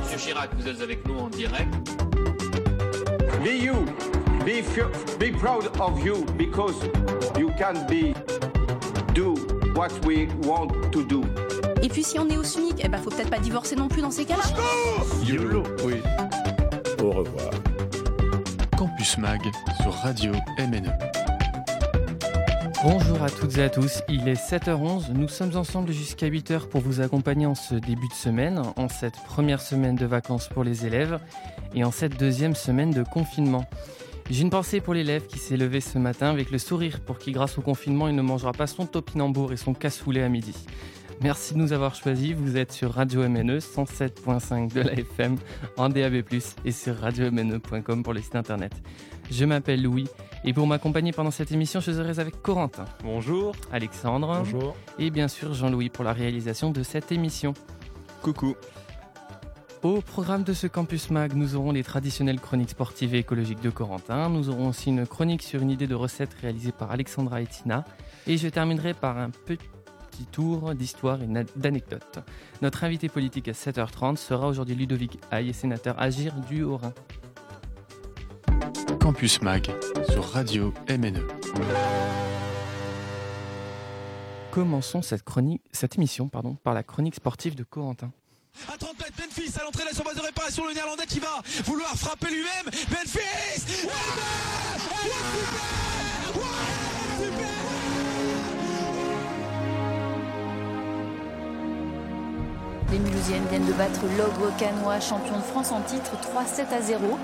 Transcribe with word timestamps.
Monsieur 0.00 0.18
Chirac, 0.18 0.50
vous 0.58 0.68
êtes 0.68 0.80
avec 0.80 1.06
nous 1.06 1.18
en 1.18 1.28
direct. 1.28 1.72
Be 3.42 3.62
you. 3.62 3.84
Be, 4.44 4.62
be 5.18 5.32
proud 5.38 5.70
of 5.80 6.04
you 6.04 6.24
because 6.36 6.74
you 7.38 7.50
can 7.58 7.86
be 7.86 8.14
do 9.14 9.34
what 9.74 9.90
we 10.04 10.26
want 10.44 10.68
to 10.90 11.04
do. 11.04 11.22
Et 11.82 11.88
puis 11.88 12.02
si 12.02 12.18
on 12.18 12.28
est 12.28 12.36
au 12.36 12.44
SMIC, 12.44 12.80
eh 12.84 12.88
ben 12.88 12.98
faut 12.98 13.10
peut-être 13.10 13.30
pas 13.30 13.38
divorcer 13.38 13.76
non 13.76 13.88
plus 13.88 14.02
dans 14.02 14.10
ces 14.10 14.24
cas-là. 14.24 14.42
YOLO, 15.24 15.62
oui. 15.84 15.94
Au 17.02 17.10
revoir. 17.10 17.50
Campus 18.76 19.18
Mag 19.18 19.40
sur 19.82 19.92
Radio 19.94 20.32
MNE. 20.58 21.21
Bonjour 22.84 23.22
à 23.22 23.30
toutes 23.30 23.58
et 23.58 23.62
à 23.62 23.70
tous, 23.70 24.02
il 24.08 24.26
est 24.26 24.34
7h11, 24.34 25.12
nous 25.12 25.28
sommes 25.28 25.56
ensemble 25.56 25.92
jusqu'à 25.92 26.28
8h 26.28 26.68
pour 26.68 26.80
vous 26.80 27.00
accompagner 27.00 27.46
en 27.46 27.54
ce 27.54 27.76
début 27.76 28.08
de 28.08 28.12
semaine, 28.12 28.60
en 28.74 28.88
cette 28.88 29.14
première 29.24 29.60
semaine 29.60 29.94
de 29.94 30.04
vacances 30.04 30.48
pour 30.48 30.64
les 30.64 30.84
élèves 30.84 31.20
et 31.76 31.84
en 31.84 31.92
cette 31.92 32.18
deuxième 32.18 32.56
semaine 32.56 32.90
de 32.90 33.04
confinement. 33.04 33.66
J'ai 34.30 34.42
une 34.42 34.50
pensée 34.50 34.80
pour 34.80 34.94
l'élève 34.94 35.28
qui 35.28 35.38
s'est 35.38 35.56
levé 35.56 35.80
ce 35.80 35.96
matin 35.98 36.30
avec 36.30 36.50
le 36.50 36.58
sourire 36.58 36.98
pour 36.98 37.18
qui 37.18 37.30
grâce 37.30 37.56
au 37.56 37.62
confinement 37.62 38.08
il 38.08 38.16
ne 38.16 38.22
mangera 38.22 38.52
pas 38.52 38.66
son 38.66 38.84
topinambour 38.84 39.52
et 39.52 39.56
son 39.56 39.74
cassoulet 39.74 40.24
à 40.24 40.28
midi. 40.28 40.54
Merci 41.22 41.54
de 41.54 41.60
nous 41.60 41.72
avoir 41.72 41.94
choisis. 41.94 42.32
Vous 42.32 42.56
êtes 42.56 42.72
sur 42.72 42.92
Radio 42.94 43.28
MNE 43.28 43.58
107.5 43.58 44.72
de 44.72 44.80
la 44.80 44.94
FM 44.94 45.36
en 45.76 45.88
DAB+, 45.88 46.24
et 46.64 46.72
sur 46.72 46.96
radiomne.com 46.96 48.02
pour 48.02 48.12
les 48.12 48.22
sites 48.22 48.34
internet. 48.34 48.72
Je 49.30 49.44
m'appelle 49.44 49.84
Louis 49.84 50.08
et 50.44 50.52
pour 50.52 50.66
m'accompagner 50.66 51.12
pendant 51.12 51.30
cette 51.30 51.52
émission, 51.52 51.80
je 51.80 51.92
serai 51.92 52.18
avec 52.20 52.42
Corentin. 52.42 52.84
Bonjour. 53.04 53.54
Alexandre. 53.72 54.38
Bonjour. 54.38 54.76
Et 54.98 55.10
bien 55.10 55.28
sûr 55.28 55.54
Jean-Louis 55.54 55.88
pour 55.88 56.04
la 56.04 56.12
réalisation 56.12 56.70
de 56.70 56.82
cette 56.82 57.12
émission. 57.12 57.54
Coucou. 58.22 58.56
Au 59.82 60.00
programme 60.00 60.44
de 60.44 60.52
ce 60.52 60.66
Campus 60.66 61.10
Mag, 61.10 61.34
nous 61.34 61.56
aurons 61.56 61.72
les 61.72 61.82
traditionnelles 61.82 62.40
chroniques 62.40 62.70
sportives 62.70 63.14
et 63.14 63.18
écologiques 63.18 63.60
de 63.60 63.70
Corentin. 63.70 64.28
Nous 64.28 64.48
aurons 64.48 64.68
aussi 64.68 64.90
une 64.90 65.06
chronique 65.06 65.42
sur 65.42 65.60
une 65.60 65.70
idée 65.70 65.88
de 65.88 65.94
recette 65.94 66.34
réalisée 66.40 66.72
par 66.72 66.92
Alexandra 66.92 67.42
et 67.42 67.46
Tina. 67.46 67.84
Et 68.26 68.36
je 68.36 68.48
terminerai 68.48 68.94
par 68.94 69.18
un 69.18 69.30
petit 69.30 70.26
tour 70.30 70.74
d'histoire 70.74 71.18
et 71.22 71.28
d'anecdotes. 71.56 72.20
Notre 72.62 72.84
invité 72.84 73.08
politique 73.08 73.48
à 73.48 73.52
7h30 73.52 74.16
sera 74.16 74.46
aujourd'hui 74.46 74.76
Ludovic 74.76 75.18
Haye, 75.32 75.52
sénateur 75.52 76.00
Agir 76.00 76.34
du 76.48 76.62
Haut-Rhin. 76.62 76.92
Campus 79.02 79.42
Mag 79.42 79.68
sur 80.12 80.24
Radio 80.30 80.72
MNE. 80.88 81.26
Commençons 84.52 85.02
cette, 85.02 85.24
chronique, 85.24 85.60
cette 85.72 85.96
émission 85.96 86.28
pardon, 86.28 86.54
par 86.62 86.72
la 86.72 86.84
chronique 86.84 87.16
sportive 87.16 87.56
de 87.56 87.64
Corentin. 87.64 88.12
À 88.72 88.78
30 88.78 88.96
mètres, 89.00 89.12
Memphis 89.18 89.58
à 89.60 89.64
l'entrée 89.64 89.82
de 89.82 89.88
la 89.88 89.94
surface 89.94 90.14
de 90.14 90.20
réparation, 90.20 90.68
le 90.68 90.74
néerlandais 90.74 91.06
qui 91.06 91.18
va 91.18 91.42
vouloir 91.64 91.90
frapper 91.96 92.28
lui-même. 92.28 92.66
Memphis 92.92 93.80
Les 102.92 102.98
Mulhousiennes 103.00 103.46
viennent 103.48 103.66
de 103.66 103.72
battre 103.72 104.02
l'Ogre 104.16 104.56
Canois, 104.56 105.00
champion 105.00 105.38
de 105.38 105.42
France 105.42 105.72
en 105.72 105.80
titre 105.80 106.12
3-7 106.20 106.72
à 106.72 106.80
0. 106.80 107.18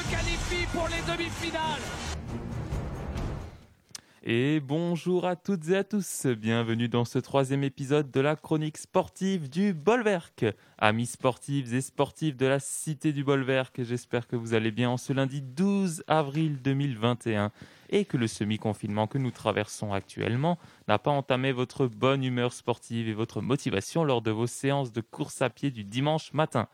Se 0.00 0.10
qualifient 0.10 0.66
pour 0.72 0.88
les 0.88 1.12
demi-finales. 1.12 1.80
Et 4.22 4.60
bonjour 4.60 5.26
à 5.26 5.34
toutes 5.34 5.68
et 5.70 5.76
à 5.76 5.84
tous, 5.84 6.26
bienvenue 6.26 6.88
dans 6.88 7.06
ce 7.06 7.18
troisième 7.18 7.64
épisode 7.64 8.10
de 8.10 8.20
la 8.20 8.36
chronique 8.36 8.76
sportive 8.76 9.48
du 9.48 9.72
Bolwerk. 9.72 10.44
Amis 10.78 11.06
sportifs 11.06 11.72
et 11.72 11.80
sportifs 11.80 12.36
de 12.36 12.46
la 12.46 12.60
cité 12.60 13.12
du 13.14 13.24
Bolwerk, 13.24 13.82
j'espère 13.82 14.26
que 14.28 14.36
vous 14.36 14.52
allez 14.52 14.70
bien 14.70 14.90
en 14.90 14.98
ce 14.98 15.14
lundi 15.14 15.40
12 15.40 16.04
avril 16.06 16.60
2021 16.62 17.50
et 17.88 18.04
que 18.04 18.18
le 18.18 18.26
semi-confinement 18.26 19.06
que 19.06 19.18
nous 19.18 19.30
traversons 19.30 19.92
actuellement 19.92 20.58
n'a 20.86 20.98
pas 20.98 21.10
entamé 21.10 21.50
votre 21.52 21.86
bonne 21.86 22.22
humeur 22.22 22.52
sportive 22.52 23.08
et 23.08 23.14
votre 23.14 23.40
motivation 23.40 24.04
lors 24.04 24.20
de 24.20 24.30
vos 24.30 24.46
séances 24.46 24.92
de 24.92 25.00
course 25.00 25.40
à 25.40 25.48
pied 25.48 25.70
du 25.70 25.82
dimanche 25.82 26.32
matin. 26.34 26.68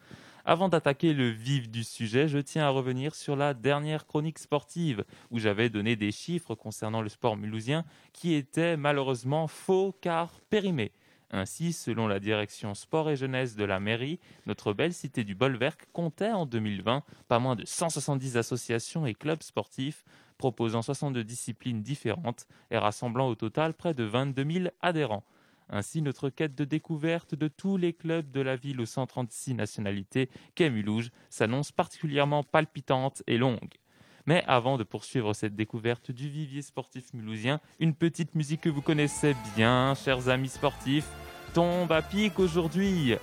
Avant 0.48 0.68
d'attaquer 0.68 1.12
le 1.12 1.28
vif 1.28 1.68
du 1.68 1.82
sujet, 1.82 2.28
je 2.28 2.38
tiens 2.38 2.66
à 2.66 2.68
revenir 2.68 3.16
sur 3.16 3.34
la 3.34 3.52
dernière 3.52 4.06
chronique 4.06 4.38
sportive 4.38 5.04
où 5.32 5.40
j'avais 5.40 5.70
donné 5.70 5.96
des 5.96 6.12
chiffres 6.12 6.54
concernant 6.54 7.02
le 7.02 7.08
sport 7.08 7.36
mulhousien 7.36 7.84
qui 8.12 8.32
étaient 8.34 8.76
malheureusement 8.76 9.48
faux 9.48 9.92
car 10.00 10.40
périmés. 10.48 10.92
Ainsi, 11.32 11.72
selon 11.72 12.06
la 12.06 12.20
direction 12.20 12.74
sport 12.74 13.10
et 13.10 13.16
jeunesse 13.16 13.56
de 13.56 13.64
la 13.64 13.80
mairie, 13.80 14.20
notre 14.46 14.72
belle 14.72 14.94
cité 14.94 15.24
du 15.24 15.34
Bolwerk 15.34 15.88
comptait 15.92 16.30
en 16.30 16.46
2020 16.46 17.02
pas 17.26 17.40
moins 17.40 17.56
de 17.56 17.64
170 17.66 18.36
associations 18.36 19.04
et 19.04 19.14
clubs 19.14 19.42
sportifs 19.42 20.04
proposant 20.38 20.82
62 20.82 21.24
disciplines 21.24 21.82
différentes 21.82 22.46
et 22.70 22.78
rassemblant 22.78 23.26
au 23.26 23.34
total 23.34 23.74
près 23.74 23.94
de 23.94 24.04
22 24.04 24.48
000 24.48 24.68
adhérents. 24.80 25.24
Ainsi, 25.68 26.00
notre 26.00 26.30
quête 26.30 26.54
de 26.54 26.64
découverte 26.64 27.34
de 27.34 27.48
tous 27.48 27.76
les 27.76 27.92
clubs 27.92 28.30
de 28.30 28.40
la 28.40 28.56
ville 28.56 28.80
aux 28.80 28.86
136 28.86 29.54
nationalités 29.54 30.30
qu'est 30.54 30.70
Mulhouse 30.70 31.10
s'annonce 31.28 31.72
particulièrement 31.72 32.44
palpitante 32.44 33.22
et 33.26 33.38
longue. 33.38 33.74
Mais 34.26 34.44
avant 34.46 34.76
de 34.76 34.84
poursuivre 34.84 35.34
cette 35.34 35.54
découverte 35.54 36.10
du 36.10 36.28
vivier 36.28 36.62
sportif 36.62 37.12
mulhousien, 37.14 37.60
une 37.78 37.94
petite 37.94 38.34
musique 38.34 38.62
que 38.62 38.68
vous 38.68 38.82
connaissez 38.82 39.36
bien, 39.56 39.94
chers 39.94 40.28
amis 40.28 40.48
sportifs, 40.48 41.08
tombe 41.54 41.92
à 41.92 42.02
pic 42.02 42.38
aujourd'hui. 42.38 43.16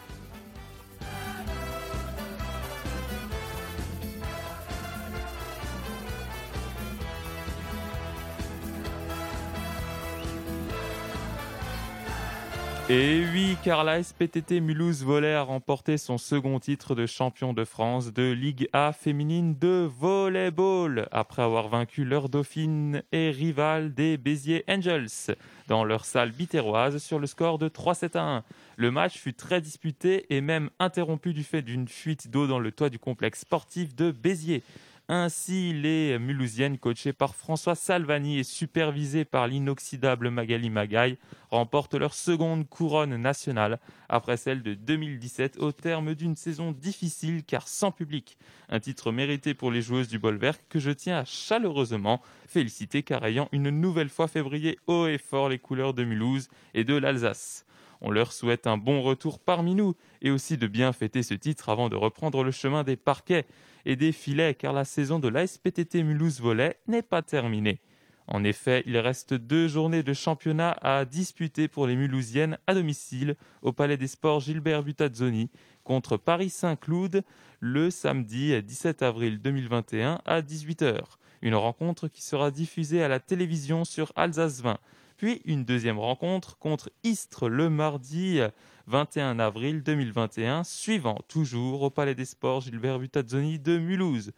Et 12.96 13.24
oui, 13.34 13.58
car 13.64 13.84
la 13.84 14.04
SPTT 14.04 14.62
Mulhouse 14.62 15.04
Volley 15.04 15.34
a 15.34 15.42
remporté 15.42 15.98
son 15.98 16.20
second 16.20 16.60
titre 16.60 16.94
de 16.94 17.08
champion 17.08 17.52
de 17.52 17.66
France 17.66 18.14
de 18.14 18.32
Ligue 18.32 18.70
A 18.72 18.94
féminine 18.94 19.58
de 19.58 19.90
volleyball, 20.00 21.08
après 21.12 21.42
avoir 21.42 21.70
vaincu 21.70 22.06
leur 22.06 22.30
dauphine 22.30 23.02
et 23.12 23.32
rivale 23.32 23.96
des 23.96 24.18
Béziers 24.18 24.64
Angels 24.68 25.36
dans 25.68 25.84
leur 25.84 26.06
salle 26.06 26.32
bitéroise 26.32 27.00
sur 27.00 27.18
le 27.18 27.26
score 27.26 27.58
de 27.58 27.68
3-7 27.68 28.16
à 28.16 28.22
1. 28.22 28.44
Le 28.78 28.92
match 28.92 29.18
fut 29.18 29.34
très 29.34 29.60
disputé 29.60 30.28
et 30.30 30.42
même 30.42 30.70
interrompu 30.78 31.34
du 31.34 31.44
fait 31.44 31.64
d'une 31.64 31.88
fuite 31.88 32.30
d'eau 32.30 32.46
dans 32.46 32.60
le 32.60 32.72
toit 32.72 32.92
du 32.92 33.00
complexe 33.00 33.40
sportif 33.40 33.96
de 33.96 34.12
Béziers. 34.12 34.62
Ainsi, 35.10 35.74
les 35.74 36.18
Mulhousiennes, 36.18 36.78
coachées 36.78 37.12
par 37.12 37.36
François 37.36 37.76
Salvani 37.76 38.40
et 38.40 38.44
supervisées 38.44 39.26
par 39.26 39.48
l'inoxydable 39.48 40.30
Magali 40.30 40.70
Magaille, 40.70 41.18
remportent 41.52 41.96
leur 41.96 42.14
seconde 42.14 42.70
couronne 42.70 43.18
nationale 43.18 43.80
après 44.08 44.38
celle 44.38 44.64
de 44.64 44.74
2017 44.74 45.58
au 45.60 45.74
terme 45.74 46.16
d'une 46.16 46.38
saison 46.38 46.72
difficile 46.72 47.44
car 47.44 47.68
sans 47.68 47.92
public. 47.92 48.38
Un 48.70 48.80
titre 48.80 49.12
mérité 49.12 49.54
pour 49.54 49.72
les 49.72 49.82
joueuses 49.82 50.08
du 50.08 50.20
Bolwerk 50.20 50.62
que 50.70 50.80
je 50.80 50.92
tiens 50.92 51.18
à 51.18 51.26
chaleureusement 51.26 52.22
féliciter 52.48 53.04
car 53.04 53.26
ayant 53.26 53.50
une 53.52 53.72
nouvelle 53.72 54.10
fois 54.10 54.30
février 54.30 54.80
haut 54.88 55.08
et 55.08 55.18
fort 55.18 55.50
les 55.50 55.60
couleurs 55.60 55.94
de 55.94 56.06
Mulhouse 56.06 56.48
et 56.74 56.86
de 56.86 56.96
l'Alsace. 56.96 57.66
On 58.00 58.10
leur 58.10 58.32
souhaite 58.32 58.68
un 58.68 58.78
bon 58.78 59.02
retour 59.02 59.40
parmi 59.40 59.76
nous 59.76 59.96
et 60.22 60.32
aussi 60.32 60.58
de 60.58 60.68
bien 60.68 60.94
fêter 60.94 61.24
ce 61.24 61.34
titre 61.34 61.68
avant 61.68 61.90
de 61.90 61.98
reprendre 61.98 62.44
le 62.44 62.52
chemin 62.52 62.84
des 62.84 62.96
parquets 62.96 63.46
et 63.86 63.96
des 63.96 64.12
filets 64.12 64.56
car 64.56 64.74
la 64.74 64.86
saison 64.86 65.20
de 65.20 65.28
l'ASPTT 65.28 66.04
Mulhouse 66.04 66.42
Volley 66.42 66.78
n'est 66.88 67.02
pas 67.02 67.22
terminée. 67.22 67.82
En 68.28 68.44
effet, 68.44 68.84
il 68.86 68.98
reste 68.98 69.34
deux 69.34 69.68
journées 69.68 70.04
de 70.04 70.14
championnat 70.14 70.78
à 70.82 71.04
disputer 71.06 71.68
pour 71.68 71.88
les 71.88 71.96
Mulhousiennes 71.96 72.58
à 72.68 72.74
domicile 72.74 73.36
au 73.62 73.74
Palais 73.74 73.98
des 73.98 74.08
Sports 74.08 74.40
Gilbert 74.40 74.84
Butazzoni 74.84 75.50
contre 75.84 76.16
Paris 76.18 76.50
Saint-Cloud 76.50 77.24
le 77.60 77.90
samedi 77.90 78.62
17 78.62 79.02
avril 79.02 79.40
2021 79.42 80.22
à 80.26 80.42
18h. 80.42 81.02
Une 81.44 81.56
rencontre 81.56 82.08
qui 82.08 82.22
sera 82.22 82.52
diffusée 82.52 83.04
à 83.04 83.10
la 83.10 83.20
télévision 83.20 83.84
sur 83.84 84.14
Alsace 84.16 84.62
20. 84.62 84.78
Puis 85.18 85.42
une 85.44 85.66
deuxième 85.66 86.00
rencontre 86.00 86.58
contre 86.58 86.90
Istres 87.04 87.50
le 87.50 87.70
mardi 87.70 88.40
21 88.88 89.40
avril 89.40 89.84
2021, 89.84 90.64
suivant 90.64 91.20
toujours 91.28 91.82
au 91.82 91.90
Palais 91.90 92.16
des 92.16 92.24
Sports 92.24 92.62
Gilbert 92.62 92.98
Butazzoni 92.98 93.60
de 93.60 93.78
Mulhouse. 93.78 94.32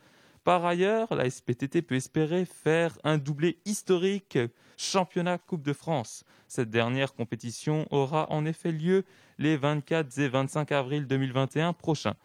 Par 0.44 0.66
ailleurs, 0.66 1.14
la 1.14 1.30
SPTT 1.30 1.84
peut 1.84 1.94
espérer 1.94 2.44
faire 2.44 2.98
un 3.04 3.20
doublé 3.20 3.60
historique 3.66 4.40
championnat 4.76 5.38
Coupe 5.38 5.62
de 5.62 5.74
France. 5.74 6.24
Cette 6.48 6.72
dernière 6.72 7.14
compétition 7.14 7.86
aura 7.92 8.32
en 8.32 8.48
effet 8.48 8.72
lieu 8.72 9.06
les 9.38 9.58
24 9.58 10.18
et 10.18 10.28
25 10.28 10.72
avril 10.72 11.06
2021 11.06 11.74
prochains. 11.74 12.16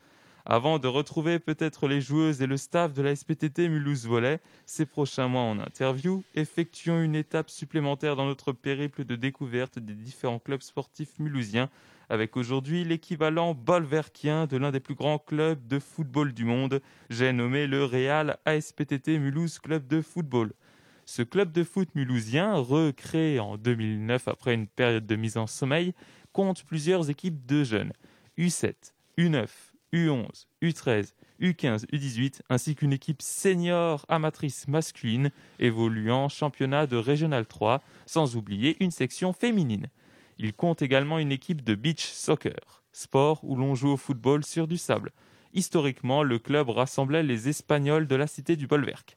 Avant 0.47 0.79
de 0.79 0.89
retrouver 0.89 1.39
peut-être 1.39 1.87
les 1.87 2.01
joueuses 2.01 2.41
et 2.41 2.47
le 2.47 2.57
staff 2.57 2.93
de 2.93 3.03
la 3.03 3.15
SPTT 3.15 3.69
Mulhouse 3.69 4.07
Volley 4.07 4.41
ces 4.65 4.87
prochains 4.87 5.29
mois 5.29 5.43
en 5.43 5.59
interview, 5.59 6.25
effectuons 6.35 7.03
une 7.03 7.15
étape 7.15 7.51
supplémentaire 7.51 8.17
dans 8.17 8.27
notre 8.27 8.53
périple 8.53 9.05
de 9.05 9.17
découverte 9.17 9.79
des 9.79 9.95
différents 9.95 10.39
clubs 10.39 10.63
sportifs 10.63 11.19
mulhousiens, 11.19 11.69
avec 12.09 12.37
aujourd'hui 12.37 12.85
l'équivalent 12.85 13.55
bolverkien 13.55 14.47
de 14.47 14.57
l'un 14.57 14.73
des 14.73 14.81
plus 14.81 14.95
grands 14.95 15.19
clubs 15.19 15.67
de 15.69 15.79
football 15.79 16.33
du 16.33 16.45
monde, 16.45 16.81
j'ai 17.09 17.33
nommé 17.33 17.67
le 17.67 17.85
Real 17.85 18.39
ASPTT 18.47 19.19
Mulhouse 19.19 19.59
Club 19.59 19.87
de 19.87 20.01
Football. 20.01 20.53
Ce 21.05 21.23
club 21.23 21.53
de 21.53 21.65
foot 21.65 21.89
mulhousien, 21.95 22.55
recréé 22.55 23.41
en 23.41 23.57
2009 23.57 24.29
après 24.29 24.55
une 24.55 24.67
période 24.67 25.07
de 25.07 25.17
mise 25.17 25.37
en 25.37 25.47
sommeil, 25.47 25.93
compte 26.33 26.65
plusieurs 26.65 27.11
équipes 27.11 27.47
de 27.47 27.65
jeunes, 27.65 27.93
U7, 28.39 28.75
U9, 29.19 29.49
U11, 29.93 30.47
U13, 30.63 31.15
U15, 31.41 31.87
U18, 31.87 32.43
ainsi 32.49 32.75
qu'une 32.75 32.93
équipe 32.93 33.23
senior 33.23 34.05
amatrice 34.09 34.69
masculine 34.69 35.31
évoluant 35.59 36.29
championnat 36.29 36.87
de 36.87 36.97
Régional 36.97 37.47
3, 37.47 37.83
sans 38.07 38.37
oublier 38.37 38.77
une 38.81 38.91
section 38.91 39.33
féminine. 39.33 39.89
Il 40.39 40.55
compte 40.55 40.83
également 40.83 41.19
une 41.19 41.33
équipe 41.33 41.65
de 41.65 41.75
beach 41.75 42.05
soccer, 42.05 42.83
sport 42.93 43.41
où 43.43 43.57
l'on 43.57 43.75
joue 43.75 43.91
au 43.91 43.97
football 43.97 44.45
sur 44.45 44.69
du 44.69 44.77
sable. 44.77 45.13
Historiquement, 45.53 46.23
le 46.23 46.39
club 46.39 46.69
rassemblait 46.69 47.23
les 47.23 47.49
Espagnols 47.49 48.07
de 48.07 48.17
la 48.17 48.27
cité 48.27 48.55
du 48.57 48.67
Bolwerk. 48.67 49.17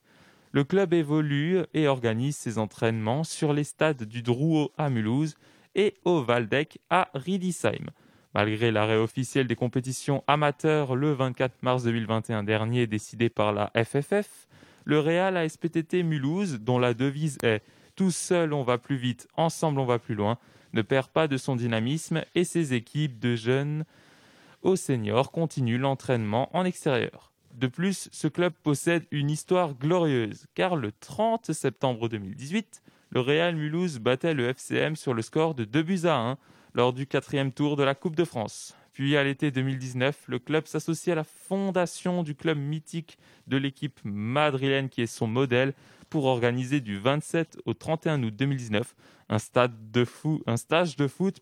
Le 0.51 0.63
club 0.63 0.93
évolue 0.93 1.59
et 1.73 1.87
organise 1.87 2.35
ses 2.35 2.57
entraînements 2.57 3.23
sur 3.23 3.53
les 3.53 3.63
stades 3.63 4.03
du 4.03 4.21
Drouot 4.21 4.71
à 4.77 4.89
Mulhouse 4.89 5.35
et 5.75 5.95
au 6.05 6.23
Waldeck 6.23 6.79
à 6.89 7.09
Riedisheim. 7.13 7.89
Malgré 8.33 8.71
l'arrêt 8.71 8.97
officiel 8.97 9.45
des 9.47 9.55
compétitions 9.55 10.23
amateurs 10.25 10.95
le 10.95 11.11
24 11.13 11.61
mars 11.61 11.83
2021 11.83 12.43
dernier 12.43 12.87
décidé 12.87 13.29
par 13.29 13.53
la 13.53 13.71
FFF, 13.75 14.47
le 14.85 14.99
Real 14.99 15.37
ASPTT 15.37 16.03
Mulhouse, 16.03 16.59
dont 16.59 16.79
la 16.79 16.95
devise 16.95 17.37
est 17.43 17.61
Tout 17.95 18.09
seul 18.09 18.53
on 18.53 18.63
va 18.63 18.79
plus 18.79 18.95
vite, 18.95 19.27
ensemble 19.37 19.79
on 19.79 19.85
va 19.85 19.99
plus 19.99 20.15
loin, 20.15 20.39
ne 20.73 20.81
perd 20.81 21.09
pas 21.09 21.27
de 21.27 21.37
son 21.37 21.55
dynamisme 21.55 22.23
et 22.33 22.43
ses 22.43 22.73
équipes 22.73 23.19
de 23.19 23.35
jeunes 23.35 23.85
aux 24.63 24.75
seniors 24.75 25.31
continuent 25.31 25.79
l'entraînement 25.79 26.49
en 26.57 26.65
extérieur. 26.65 27.31
De 27.53 27.67
plus, 27.67 28.09
ce 28.11 28.27
club 28.27 28.53
possède 28.63 29.05
une 29.11 29.29
histoire 29.29 29.75
glorieuse, 29.75 30.47
car 30.55 30.75
le 30.75 30.91
30 30.91 31.51
septembre 31.51 32.09
2018, 32.09 32.81
le 33.11 33.19
Real 33.19 33.55
Mulhouse 33.55 33.99
battait 33.99 34.33
le 34.33 34.47
FCM 34.47 34.95
sur 34.95 35.13
le 35.13 35.21
score 35.21 35.53
de 35.53 35.65
2 35.65 35.83
buts 35.83 36.05
à 36.05 36.15
1 36.15 36.37
lors 36.73 36.93
du 36.93 37.07
quatrième 37.07 37.51
tour 37.51 37.75
de 37.75 37.83
la 37.83 37.95
Coupe 37.95 38.15
de 38.15 38.25
France. 38.25 38.75
Puis 38.93 39.17
à 39.17 39.23
l'été 39.23 39.49
2019, 39.49 40.25
le 40.27 40.39
club 40.39 40.67
s'associe 40.67 41.11
à 41.11 41.15
la 41.15 41.23
fondation 41.23 42.21
du 42.21 42.35
club 42.35 42.57
mythique 42.57 43.17
de 43.47 43.57
l'équipe 43.57 43.99
madrilène 44.03 44.89
qui 44.89 45.01
est 45.01 45.07
son 45.07 45.27
modèle 45.27 45.73
pour 46.09 46.25
organiser 46.25 46.79
du 46.79 46.99
27 46.99 47.57
au 47.65 47.73
31 47.73 48.21
août 48.21 48.35
2019 48.35 48.95
un, 49.29 49.39
stage 49.39 50.95
de 50.95 51.07
foot 51.07 51.41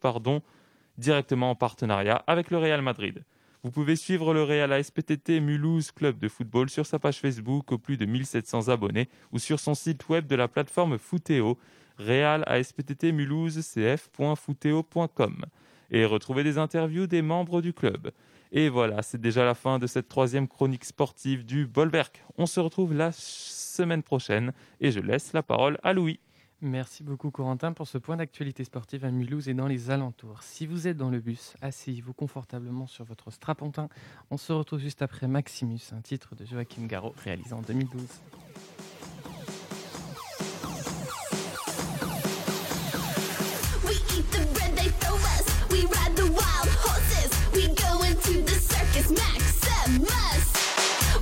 directement 0.97 1.49
en 1.49 1.55
partenariat 1.55 2.23
avec 2.27 2.51
le 2.51 2.57
Real 2.57 2.81
Madrid. 2.81 3.23
Vous 3.63 3.71
pouvez 3.71 3.95
suivre 3.95 4.33
le 4.33 4.43
Real 4.43 4.71
ASPTT 4.71 5.39
Mulhouse 5.41 5.91
Club 5.91 6.17
de 6.19 6.27
football 6.27 6.69
sur 6.69 6.85
sa 6.85 6.99
page 6.99 7.19
Facebook 7.19 7.71
aux 7.71 7.77
plus 7.77 7.97
de 7.97 8.05
1700 8.05 8.69
abonnés 8.69 9.09
ou 9.31 9.39
sur 9.39 9.59
son 9.59 9.75
site 9.75 10.07
web 10.09 10.25
de 10.25 10.35
la 10.35 10.47
plateforme 10.47 10.97
Footeo 10.97 11.57
Real 12.05 12.43
ASPTT 12.47 13.11
Mulhouse 13.11 13.59
cf.footeo.com 13.61 15.45
et 15.91 16.05
retrouver 16.05 16.43
des 16.43 16.57
interviews 16.57 17.07
des 17.07 17.21
membres 17.21 17.61
du 17.61 17.73
club. 17.73 18.11
Et 18.51 18.69
voilà, 18.69 19.01
c'est 19.01 19.21
déjà 19.21 19.45
la 19.45 19.53
fin 19.53 19.79
de 19.79 19.87
cette 19.87 20.09
troisième 20.09 20.47
chronique 20.47 20.85
sportive 20.85 21.45
du 21.45 21.67
Bolwerk. 21.67 22.23
On 22.37 22.45
se 22.45 22.59
retrouve 22.59 22.93
la 22.93 23.11
semaine 23.13 24.03
prochaine 24.03 24.51
et 24.79 24.91
je 24.91 24.99
laisse 24.99 25.33
la 25.33 25.43
parole 25.43 25.77
à 25.83 25.93
Louis. 25.93 26.19
Merci 26.63 27.03
beaucoup 27.03 27.31
Corentin 27.31 27.73
pour 27.73 27.87
ce 27.87 27.97
point 27.97 28.17
d'actualité 28.17 28.63
sportive 28.63 29.03
à 29.03 29.09
Mulhouse 29.09 29.49
et 29.49 29.55
dans 29.55 29.67
les 29.67 29.89
alentours. 29.89 30.43
Si 30.43 30.67
vous 30.67 30.87
êtes 30.87 30.97
dans 30.97 31.09
le 31.09 31.19
bus, 31.19 31.55
asseyez-vous 31.61 32.13
confortablement 32.13 32.85
sur 32.85 33.03
votre 33.03 33.31
strapontin. 33.31 33.89
On 34.29 34.37
se 34.37 34.53
retrouve 34.53 34.79
juste 34.79 35.01
après 35.01 35.27
Maximus, 35.27 35.79
un 35.91 36.01
titre 36.01 36.35
de 36.35 36.45
Joachim 36.45 36.85
Garraud 36.85 37.15
réalisé 37.23 37.53
en 37.53 37.61
2012. 37.61 38.03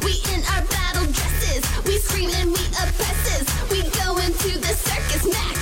We 0.03 0.13
in 0.33 0.41
our 0.53 0.63
battle 0.67 1.05
dresses. 1.11 1.63
We 1.85 1.97
scream 1.97 2.29
and 2.35 2.51
we. 2.51 2.59
We 3.71 3.81
go 3.89 4.17
into 4.17 4.57
the 4.59 4.73
circus. 4.73 5.25
Max. 5.25 5.58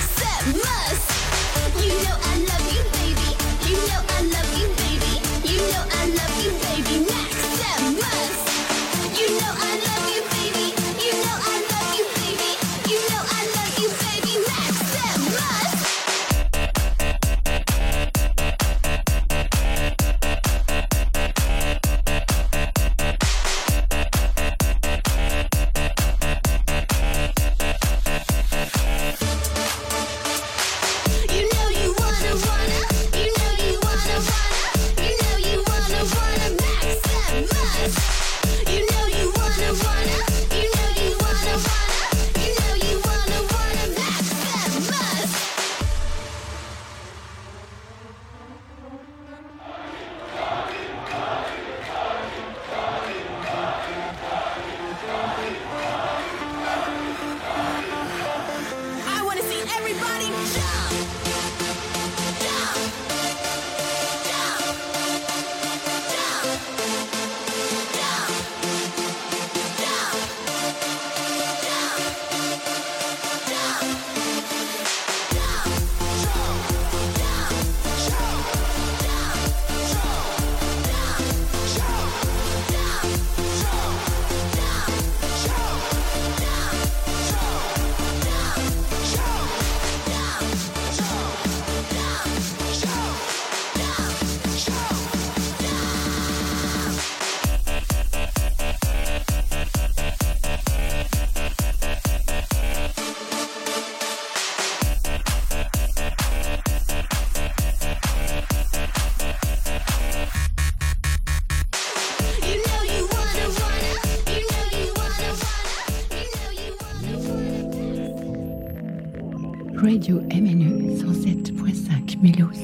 Radio 120.08 120.22
MNE 120.22 120.96
107.5 120.96 122.18
Mulhouse. 122.22 122.62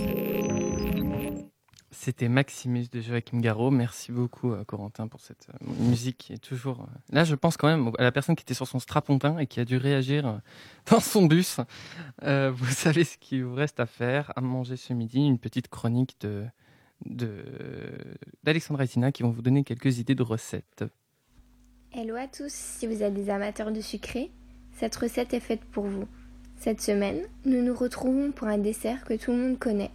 C'était 1.91 2.31
Maximus 2.31 2.87
de 2.91 3.03
Joachim 3.03 3.39
Garraud. 3.41 3.71
Merci 3.71 4.13
beaucoup, 4.13 4.53
euh, 4.53 4.65
Corentin, 4.65 5.09
pour 5.09 5.21
cette 5.21 5.49
euh, 5.51 5.67
musique 5.79 6.17
qui 6.17 6.33
est 6.33 6.39
toujours. 6.39 6.81
Euh, 6.81 6.87
là, 7.11 7.25
je 7.25 7.35
pense 7.35 7.59
quand 7.59 7.69
même 7.69 7.91
à 7.99 8.03
la 8.03 8.13
personne 8.13 8.35
qui 8.35 8.41
était 8.41 8.55
sur 8.55 8.67
son 8.67 8.79
strapontin 8.79 9.37
et 9.37 9.47
qui 9.47 9.61
a 9.61 9.67
dû 9.67 9.77
réagir 9.77 10.41
dans 10.91 11.01
son 11.01 11.27
bus. 11.27 11.61
vous 12.23 12.67
savez 12.71 13.05
ce 13.05 13.19
qu'il 13.19 13.45
vous 13.45 13.55
reste 13.55 13.79
à 13.79 13.85
faire, 13.85 14.33
à 14.37 14.41
manger 14.41 14.79
ce 14.79 14.95
midi, 14.95 15.19
une 15.19 15.39
petite 15.39 15.69
chronique 15.69 16.17
de, 16.23 16.47
d'Alexandra 18.43 18.85
et 18.85 18.89
Tina 18.89 19.13
qui 19.13 19.23
vont 19.23 19.33
vous 19.33 19.43
donner 19.43 19.65
quelques 19.65 19.99
idées 19.99 20.15
de 20.15 20.23
recettes. 20.23 20.85
Hello 21.93 22.15
à 22.15 22.27
tous, 22.27 22.51
si 22.51 22.87
vous 22.87 23.03
êtes 23.03 23.13
des 23.13 23.29
amateurs 23.29 23.71
de 23.71 23.83
sucré, 23.83 24.31
cette 24.73 24.97
recette 24.97 25.35
est 25.35 25.41
faite 25.41 25.63
pour 25.67 25.85
vous. 25.85 26.09
Cette 26.58 26.80
semaine, 26.80 27.20
nous 27.44 27.62
nous 27.62 27.75
retrouvons 27.75 28.32
pour 28.32 28.49
un 28.49 28.58
dessert 28.58 29.04
que 29.04 29.14
tout 29.14 29.32
le 29.32 29.38
monde 29.38 29.58
connaît, 29.58 29.90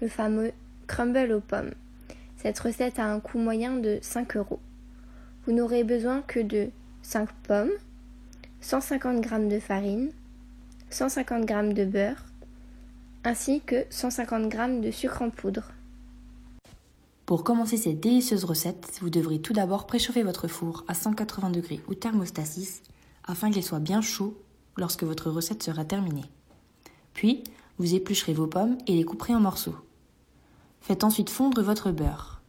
le 0.00 0.08
fameux 0.08 0.52
crumble 0.86 1.32
aux 1.32 1.40
pommes. 1.40 1.72
Cette 2.36 2.58
recette 2.58 2.98
a 2.98 3.06
un 3.06 3.20
coût 3.20 3.38
moyen 3.38 3.76
de 3.76 3.98
5 4.02 4.36
euros. 4.36 4.60
Vous 5.46 5.52
n'aurez 5.52 5.84
besoin 5.84 6.22
que 6.22 6.40
de 6.40 6.70
5 7.02 7.30
pommes, 7.42 7.70
150 8.60 9.22
g 9.22 9.48
de 9.48 9.60
farine, 9.60 10.10
150 10.90 11.48
g 11.48 11.74
de 11.74 11.84
beurre, 11.84 12.24
ainsi 13.24 13.60
que 13.60 13.84
150 13.90 14.52
g 14.52 14.80
de 14.80 14.90
sucre 14.90 15.22
en 15.22 15.30
poudre. 15.30 15.72
Pour 17.30 17.44
commencer 17.44 17.76
cette 17.76 18.00
délicieuse 18.00 18.44
recette, 18.44 18.98
vous 19.00 19.08
devrez 19.08 19.40
tout 19.40 19.52
d'abord 19.52 19.86
préchauffer 19.86 20.22
votre 20.24 20.48
four 20.48 20.84
à 20.88 20.94
180 20.94 21.50
degrés 21.50 21.80
ou 21.88 21.94
thermostat 21.94 22.44
6 22.44 22.82
afin 23.24 23.50
qu'il 23.50 23.62
soit 23.62 23.78
bien 23.78 24.00
chaud 24.00 24.36
lorsque 24.80 25.04
votre 25.04 25.30
recette 25.30 25.62
sera 25.62 25.84
terminée. 25.84 26.28
Puis, 27.14 27.44
vous 27.78 27.94
éplucherez 27.94 28.32
vos 28.32 28.48
pommes 28.48 28.78
et 28.88 28.96
les 28.96 29.04
couperez 29.04 29.34
en 29.34 29.40
morceaux. 29.40 29.76
Faites 30.80 31.04
ensuite 31.04 31.30
fondre 31.30 31.62
votre 31.62 31.92
beurre. 31.92 32.40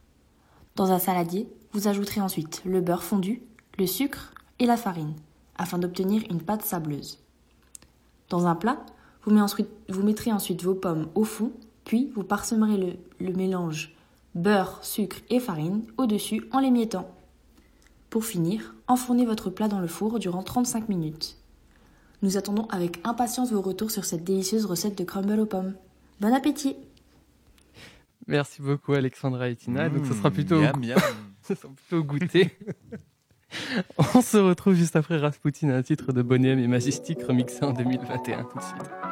Dans 0.74 0.90
un 0.90 0.98
saladier, 0.98 1.48
vous 1.72 1.86
ajouterez 1.86 2.20
ensuite 2.20 2.62
le 2.64 2.80
beurre 2.80 3.04
fondu, 3.04 3.42
le 3.78 3.86
sucre 3.86 4.32
et 4.58 4.66
la 4.66 4.76
farine 4.76 5.14
afin 5.56 5.78
d'obtenir 5.78 6.22
une 6.30 6.40
pâte 6.40 6.64
sableuse. 6.64 7.18
Dans 8.30 8.46
un 8.46 8.54
plat, 8.54 8.78
vous, 9.24 10.02
mettrez 10.02 10.32
ensuite 10.32 10.62
vos 10.62 10.74
pommes 10.74 11.08
au 11.14 11.24
fond, 11.24 11.52
puis 11.84 12.10
vous 12.14 12.24
parsemerez 12.24 12.98
le, 13.20 13.32
mélange 13.32 13.94
beurre, 14.34 14.78
sucre 14.82 15.18
et 15.28 15.38
farine 15.38 15.84
au-dessus 15.98 16.48
en 16.50 16.60
l'émiettant. 16.60 17.08
Pour 18.08 18.24
finir, 18.24 18.74
enfournez 18.88 19.26
votre 19.26 19.50
plat 19.50 19.68
dans 19.68 19.80
le 19.80 19.86
four 19.86 20.18
durant 20.18 20.42
35 20.42 20.88
minutes. 20.88 21.36
Nous 22.22 22.36
attendons 22.36 22.66
avec 22.66 23.00
impatience 23.04 23.52
vos 23.52 23.60
retours 23.60 23.90
sur 23.90 24.04
cette 24.04 24.22
délicieuse 24.22 24.64
recette 24.64 24.96
de 24.96 25.02
crumble 25.02 25.40
aux 25.40 25.46
pommes. 25.46 25.74
Bon 26.20 26.32
appétit 26.32 26.76
Merci 28.28 28.62
beaucoup 28.62 28.92
Alexandra 28.92 29.48
et 29.48 29.56
Tina. 29.56 29.88
Donc 29.88 30.06
ce 30.06 30.14
sera 30.14 30.30
mmh, 30.30 30.32
plutôt, 30.32 30.60
ce 31.42 31.54
sera 31.56 31.72
plutôt 31.72 32.04
goûté. 32.04 32.56
On 34.14 34.22
se 34.22 34.36
retrouve 34.36 34.74
juste 34.74 34.94
après 34.94 35.18
Rasputin, 35.18 35.70
un 35.70 35.82
titre 35.82 36.12
de 36.12 36.22
Bonhomme 36.22 36.60
et 36.60 36.68
Majestic 36.68 37.22
remixé 37.24 37.64
en 37.64 37.72
2021 37.72 38.44
tout 38.44 38.58
de 38.58 38.62
suite. 38.62 39.11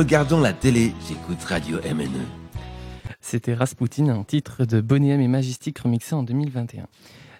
Regardons 0.00 0.40
la 0.40 0.54
télé, 0.54 0.94
j'écoute 1.06 1.44
Radio 1.44 1.76
MNE. 1.82 2.24
C'était 3.20 3.52
Rasputin, 3.52 4.08
un 4.08 4.24
titre 4.24 4.64
de 4.64 4.80
Bonnie 4.80 5.10
et 5.10 5.28
Majestic 5.28 5.78
remixé 5.78 6.14
en 6.14 6.22
2021. 6.22 6.86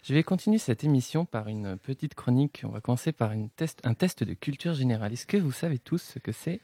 Je 0.02 0.12
vais 0.12 0.23
continuer 0.23 0.59
cette 0.59 0.85
émission 0.85 1.25
par 1.25 1.49
une 1.49 1.79
petite 1.79 2.14
chronique. 2.14 2.61
On 2.64 2.69
va 2.69 2.83
commencer 2.83 3.12
par 3.12 3.31
un 3.31 3.49
test 3.95 4.25
de 4.25 4.35
culture 4.35 4.75
générale. 4.75 5.14
Est-ce 5.14 5.25
que 5.25 5.38
vous 5.38 5.52
savez 5.52 5.79
tous 5.79 6.02
ce 6.02 6.19
que 6.19 6.33
c'est, 6.33 6.61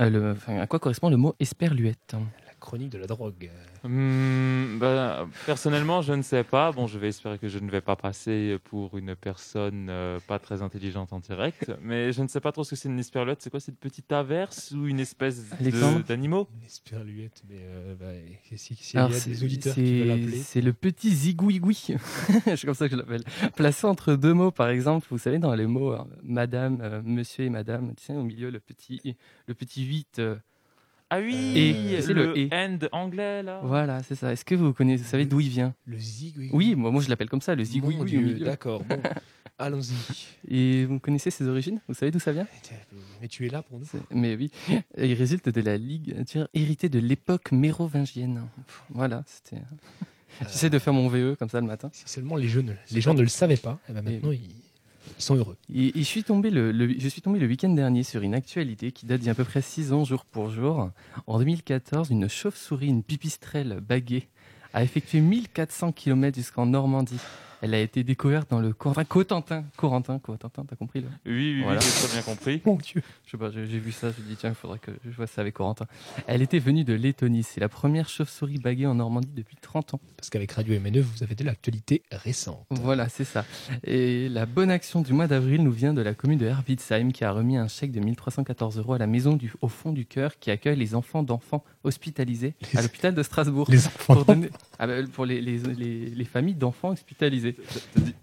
euh, 0.00 0.34
à 0.48 0.66
quoi 0.66 0.80
correspond 0.80 1.10
le 1.10 1.16
mot 1.16 1.36
esperluette 1.38 2.16
chronique 2.64 2.90
de 2.90 2.98
la 2.98 3.06
drogue. 3.06 3.50
Hmm, 3.84 4.78
bah, 4.78 5.28
personnellement, 5.44 6.00
je 6.02 6.14
ne 6.14 6.22
sais 6.22 6.42
pas. 6.42 6.72
Bon, 6.72 6.86
je 6.86 6.98
vais 6.98 7.08
espérer 7.08 7.38
que 7.38 7.48
je 7.48 7.58
ne 7.58 7.70
vais 7.70 7.82
pas 7.82 7.94
passer 7.96 8.58
pour 8.64 8.96
une 8.96 9.14
personne 9.14 9.88
euh, 9.90 10.18
pas 10.26 10.38
très 10.38 10.62
intelligente 10.62 11.12
en 11.12 11.18
direct. 11.20 11.70
Mais 11.82 12.12
je 12.12 12.22
ne 12.22 12.28
sais 12.28 12.40
pas 12.40 12.50
trop 12.52 12.64
ce 12.64 12.70
que 12.70 12.76
c'est 12.76 12.88
une 12.88 12.98
esperluette. 12.98 13.42
C'est 13.42 13.50
quoi 13.50 13.60
cette 13.60 13.78
petite 13.78 14.10
averse 14.12 14.72
ou 14.72 14.86
une 14.86 14.98
espèce 15.00 15.44
d'animaux? 16.08 16.48
Une 16.58 16.64
esperluette, 16.66 17.42
mais 17.48 17.58
euh, 17.60 17.94
bah, 17.94 18.06
si- 18.56 18.74
y 18.94 18.98
a 18.98 19.10
c'est- 19.10 19.30
des 19.30 19.44
auditeurs 19.44 19.74
qui 19.74 20.00
veulent 20.00 20.06
c'est 20.08 20.12
appeler. 20.22 20.36
c'est 20.38 20.60
le 20.62 20.72
petit 20.72 21.10
zigouigoui. 21.14 21.74
c'est 22.44 22.64
comme 22.64 22.74
ça 22.74 22.88
que 22.88 22.92
je 22.94 22.96
l'appelle. 23.00 23.22
Placé 23.56 23.86
entre 23.86 24.14
deux 24.14 24.32
mots, 24.32 24.50
par 24.50 24.70
exemple, 24.70 25.06
vous 25.10 25.18
savez, 25.18 25.38
dans 25.38 25.54
les 25.54 25.66
mots 25.66 25.92
euh, 25.92 25.98
madame, 26.22 26.78
euh, 26.80 27.02
monsieur 27.04 27.44
et 27.44 27.50
madame, 27.50 27.94
tu 27.96 28.04
sais, 28.04 28.14
au 28.14 28.22
milieu, 28.22 28.50
le 28.50 28.60
petit, 28.60 29.16
le 29.46 29.54
petit 29.54 29.84
8. 29.84 30.22
Euh, 31.12 31.16
Ah 31.16 31.20
oui, 31.20 31.34
et, 31.94 32.00
c'est 32.02 32.12
le, 32.14 32.26
le 32.26 32.38
et. 32.38 32.48
end 32.52 32.78
anglais 32.92 33.42
là. 33.42 33.60
Voilà, 33.62 34.02
c'est 34.02 34.14
ça. 34.14 34.32
Est-ce 34.32 34.44
que 34.44 34.54
vous 34.54 34.72
connaissez, 34.72 35.02
vous 35.04 35.08
savez 35.08 35.26
d'où 35.26 35.40
il 35.40 35.48
vient? 35.48 35.74
Le 35.86 35.98
zigouigoui. 35.98 36.50
Oui, 36.52 36.74
moi, 36.74 36.90
moi 36.90 37.02
je 37.02 37.08
l'appelle 37.08 37.28
comme 37.28 37.40
ça, 37.42 37.54
le 37.54 37.62
zigouigoui. 37.64 38.40
D'accord, 38.40 38.82
bon, 38.84 39.00
allons-y. 39.58 39.94
Et 40.48 40.84
vous 40.86 40.98
connaissez 40.98 41.30
ses 41.30 41.46
origines? 41.46 41.80
Vous 41.88 41.94
savez 41.94 42.10
d'où 42.10 42.18
ça 42.18 42.32
vient? 42.32 42.46
Mais 43.20 43.28
tu 43.28 43.46
es 43.46 43.50
là 43.50 43.62
pour 43.62 43.78
nous. 43.78 43.84
C'est- 43.86 43.98
Mais 44.10 44.34
oui, 44.36 44.50
il 44.98 45.14
résulte 45.14 45.48
de 45.48 45.60
la 45.60 45.76
ligature 45.76 46.48
héritée 46.54 46.88
de 46.88 46.98
l'époque 46.98 47.52
mérovingienne. 47.52 48.42
Voilà, 48.90 49.22
c'était. 49.26 49.62
J'essaie 50.40 50.70
de 50.70 50.80
faire 50.80 50.92
mon 50.92 51.06
VE 51.08 51.36
comme 51.38 51.48
ça 51.48 51.60
le 51.60 51.66
matin. 51.66 51.90
Si 51.92 52.02
seulement 52.06 52.34
les, 52.34 52.48
jeunes, 52.48 52.76
les 52.90 53.00
gens 53.00 53.14
ne 53.14 53.22
le 53.22 53.28
savaient 53.28 53.56
pas, 53.56 53.78
et 53.88 53.92
ben 53.92 54.02
maintenant 54.02 54.32
ils, 54.32 54.40
ils 55.18 55.22
sont 55.22 55.36
heureux. 55.36 55.56
Je 55.74 56.02
suis 56.02 56.24
tombé 56.24 56.50
le, 56.50 56.72
le- 56.72 56.98
je 56.98 57.08
suis 57.08 57.20
tombé 57.22 57.38
le 57.38 57.46
week-end 57.46 57.68
dernier 57.70 58.02
sur 58.02 58.22
une 58.22 58.34
actualité 58.34 58.92
qui 58.92 59.06
date 59.06 59.20
d'il 59.20 59.26
y 59.26 59.28
a 59.28 59.32
à 59.32 59.34
peu 59.34 59.44
près 59.44 59.62
6 59.62 59.92
ans 59.92 60.04
jour 60.04 60.24
pour 60.24 60.50
jour. 60.50 60.90
En 61.26 61.38
2014, 61.38 62.10
une 62.10 62.28
chauve-souris, 62.28 62.88
une 62.88 63.02
pipistrelle 63.02 63.80
baguée, 63.80 64.28
a 64.72 64.82
effectué 64.82 65.20
1400 65.20 65.92
km 65.92 66.36
jusqu'en 66.36 66.66
Normandie. 66.66 67.20
Elle 67.62 67.74
a 67.74 67.80
été 67.80 68.04
découverte 68.04 68.50
dans 68.50 68.60
le 68.60 68.72
Corentin. 68.72 69.04
Cotentin, 69.04 69.64
Corentin, 69.76 70.18
Cotentin, 70.18 70.64
t'as 70.68 70.76
compris 70.76 71.00
là? 71.00 71.08
Oui, 71.26 71.62
oui, 71.66 71.74
j'ai 71.80 72.06
très 72.06 72.12
bien 72.12 72.22
compris. 72.22 72.62
Mon 72.64 72.76
Dieu. 72.76 73.02
Je 73.24 73.30
sais 73.30 73.36
pas, 73.38 73.50
j'ai 73.50 73.64
vu 73.64 73.90
ça, 73.92 74.10
je 74.16 74.22
me 74.22 74.28
dis 74.28 74.36
tiens, 74.36 74.50
il 74.50 74.54
faudrait 74.54 74.78
que 74.78 74.90
je 75.04 75.10
vois 75.16 75.26
ça 75.26 75.40
avec 75.40 75.54
Corentin. 75.54 75.86
Elle 76.26 76.42
était 76.42 76.58
venue 76.58 76.84
de 76.84 76.92
Lettonie. 76.94 77.42
C'est 77.42 77.60
la 77.60 77.68
première 77.68 78.08
chauve-souris 78.08 78.58
baguée 78.58 78.86
en 78.86 78.94
Normandie 78.96 79.30
depuis 79.34 79.56
30 79.60 79.94
ans. 79.94 80.00
Parce 80.16 80.30
qu'avec 80.30 80.52
Radio 80.52 80.78
MNE, 80.78 81.00
vous 81.00 81.22
avez 81.22 81.34
de 81.34 81.44
l'actualité 81.44 82.02
récente. 82.12 82.64
Voilà, 82.70 83.08
c'est 83.08 83.24
ça. 83.24 83.44
Et 83.84 84.28
la 84.28 84.46
bonne 84.46 84.70
action 84.70 85.00
du 85.00 85.12
mois 85.12 85.26
d'avril 85.26 85.62
nous 85.62 85.72
vient 85.72 85.94
de 85.94 86.02
la 86.02 86.14
commune 86.14 86.38
de 86.38 86.46
Herbitzheim 86.46 87.12
qui 87.12 87.24
a 87.24 87.32
remis 87.32 87.56
un 87.56 87.68
chèque 87.68 87.92
de 87.92 88.00
1314 88.00 88.78
euros 88.78 88.94
à 88.94 88.98
la 88.98 89.06
maison 89.06 89.36
du, 89.36 89.52
au 89.62 89.68
fond 89.68 89.92
du 89.92 90.04
cœur 90.06 90.38
qui 90.38 90.50
accueille 90.50 90.76
les 90.76 90.94
enfants 90.94 91.22
d'enfants 91.22 91.64
hospitalisés 91.84 92.54
à 92.76 92.82
l'hôpital 92.82 93.14
de 93.14 93.22
Strasbourg. 93.22 93.66
Les 93.70 93.86
enfants 93.86 94.14
pour, 94.14 94.24
donner- 94.24 94.50
Ah 94.78 94.86
bah, 94.86 94.94
pour 95.12 95.24
les, 95.24 95.40
les, 95.40 95.58
les- 95.58 96.10
les 96.10 96.24
familles 96.24 96.54
d'enfants 96.54 96.90
hospitalisés. 96.90 97.53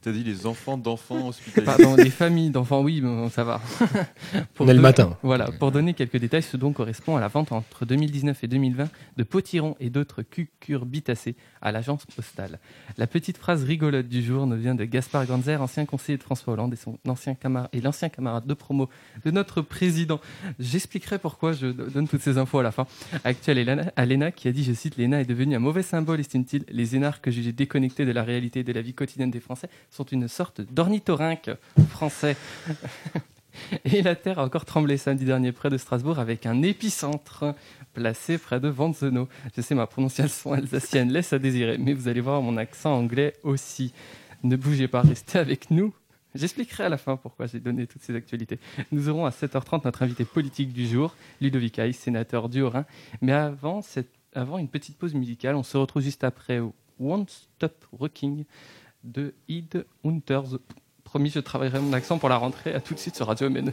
T'as 0.02 0.12
dit, 0.12 0.24
dit 0.24 0.30
les 0.30 0.46
enfants 0.46 0.78
d'enfants 0.78 1.30
hospitalisés. 1.30 1.66
Pardon, 1.66 1.96
les 1.96 2.10
familles 2.10 2.50
d'enfants, 2.50 2.82
oui, 2.82 3.02
bon, 3.02 3.30
ça 3.30 3.44
va. 3.44 3.62
On 4.60 4.68
est 4.68 4.74
le 4.74 4.82
matin. 4.82 5.18
Voilà, 5.24 5.50
pour 5.52 5.72
donner 5.72 5.94
quelques 5.94 6.18
détails, 6.18 6.44
ce 6.44 6.58
don 6.58 6.74
correspond 6.74 7.16
à 7.18 7.20
la 7.20 7.28
vente 7.28 7.52
entre 7.52 7.86
2019 7.86 8.44
et 8.44 8.48
2020 8.48 8.90
de 9.18 9.24
potirons 9.24 9.76
et 9.80 9.90
d'autres 9.90 10.22
cucurbitacées 10.22 11.36
à 11.62 11.72
l'agence 11.72 12.06
postale. 12.06 12.60
La 12.98 13.08
petite 13.08 13.38
phrase 13.38 13.64
rigolote 13.64 14.08
du 14.08 14.24
jour 14.24 14.48
nous 14.48 14.58
vient 14.58 14.76
de 14.76 14.86
Gaspard 14.86 15.26
Ganzer, 15.26 15.62
ancien 15.62 15.86
conseiller 15.86 16.18
de 16.18 16.24
François 16.24 16.54
Hollande 16.54 16.74
et, 16.74 16.78
son 16.78 16.98
ancien 17.08 17.36
camarade, 17.36 17.70
et 17.74 17.82
l'ancien 17.82 18.10
camarade 18.10 18.46
de 18.46 18.54
promo 18.54 18.90
de 19.24 19.32
notre 19.32 19.62
président. 19.62 20.20
J'expliquerai 20.60 21.20
pourquoi 21.20 21.54
je 21.54 21.68
donne 21.68 22.08
toutes 22.08 22.22
ces 22.22 22.38
infos 22.38 22.60
à 22.60 22.64
la 22.64 22.72
fin. 22.72 22.88
Actuel 23.24 23.58
Elena- 23.58 23.92
à 23.96 24.06
l'ENA 24.06 24.32
qui 24.32 24.48
a 24.48 24.52
dit, 24.52 24.64
je 24.64 24.74
cite, 24.74 24.98
l'ENA 24.98 25.22
est 25.22 25.26
devenu 25.26 25.56
un 25.56 25.60
mauvais 25.60 25.84
symbole, 25.84 26.20
estime-t-il. 26.20 26.66
Les 26.70 26.96
énarques 26.96 27.24
que 27.26 27.32
j'ai 27.32 27.52
déconnectés 27.52 28.06
de 28.06 28.12
la 28.12 28.24
réalité 28.24 28.62
et 28.62 28.64
de 28.64 28.74
la 28.74 28.82
vie 28.82 28.94
quotidienne 28.94 29.11
des 29.18 29.40
Français 29.40 29.70
sont 29.90 30.04
une 30.06 30.28
sorte 30.28 30.62
d'ornithorynque 30.62 31.50
français. 31.90 32.36
Et 33.86 34.02
la 34.02 34.16
Terre 34.16 34.40
a 34.40 34.46
encore 34.46 34.64
tremblé 34.66 34.98
samedi 34.98 35.26
dernier 35.26 35.52
près 35.52 35.70
de 35.70 35.78
Strasbourg 35.78 36.20
avec 36.20 36.46
un 36.46 36.62
épicentre 36.62 37.54
placé 37.94 38.38
près 38.38 38.60
de 38.62 38.70
Vanzeno. 38.70 39.28
Je 39.56 39.62
sais, 39.62 39.76
ma 39.76 39.88
prononciation 39.88 40.54
alsacienne 40.54 41.12
laisse 41.12 41.34
à 41.34 41.40
désirer, 41.40 41.78
mais 41.78 41.94
vous 41.94 42.08
allez 42.08 42.22
voir 42.22 42.42
mon 42.42 42.56
accent 42.58 42.94
anglais 42.98 43.34
aussi. 43.44 43.94
Ne 44.44 44.56
bougez 44.56 44.88
pas, 44.88 45.02
restez 45.02 45.38
avec 45.38 45.70
nous. 45.70 45.94
J'expliquerai 46.34 46.86
à 46.86 46.90
la 46.90 46.98
fin 46.98 47.18
pourquoi 47.18 47.46
j'ai 47.48 47.60
donné 47.60 47.88
toutes 47.88 48.04
ces 48.04 48.16
actualités. 48.16 48.58
Nous 48.94 49.10
aurons 49.10 49.26
à 49.26 49.32
7h30 49.32 49.82
notre 49.84 50.02
invité 50.04 50.24
politique 50.24 50.72
du 50.72 50.88
jour, 50.88 51.14
Ludovic 51.42 51.78
Haye, 51.78 51.92
sénateur 51.94 52.48
du 52.48 52.62
Haut-Rhin. 52.62 52.86
Mais 53.22 53.34
avant, 53.34 53.82
cette- 53.82 54.14
avant 54.34 54.58
une 54.58 54.70
petite 54.70 54.98
pause 54.98 55.14
musicale, 55.14 55.56
on 55.58 55.64
se 55.64 55.76
retrouve 55.76 56.02
juste 56.04 56.24
après 56.24 56.62
Won't 57.00 57.26
Stop 57.28 57.86
Rocking 57.92 58.46
de 59.04 59.34
Id 59.48 59.86
Hunters. 60.06 60.58
Promis, 61.04 61.30
je 61.30 61.40
travaillerai 61.40 61.80
mon 61.80 61.94
accent 61.94 62.18
pour 62.18 62.30
la 62.30 62.38
rentrée. 62.38 62.74
À 62.74 62.80
tout 62.80 62.94
de 62.94 63.00
suite 63.00 63.16
sur 63.16 63.28
Radio 63.28 63.50
MN. 63.50 63.72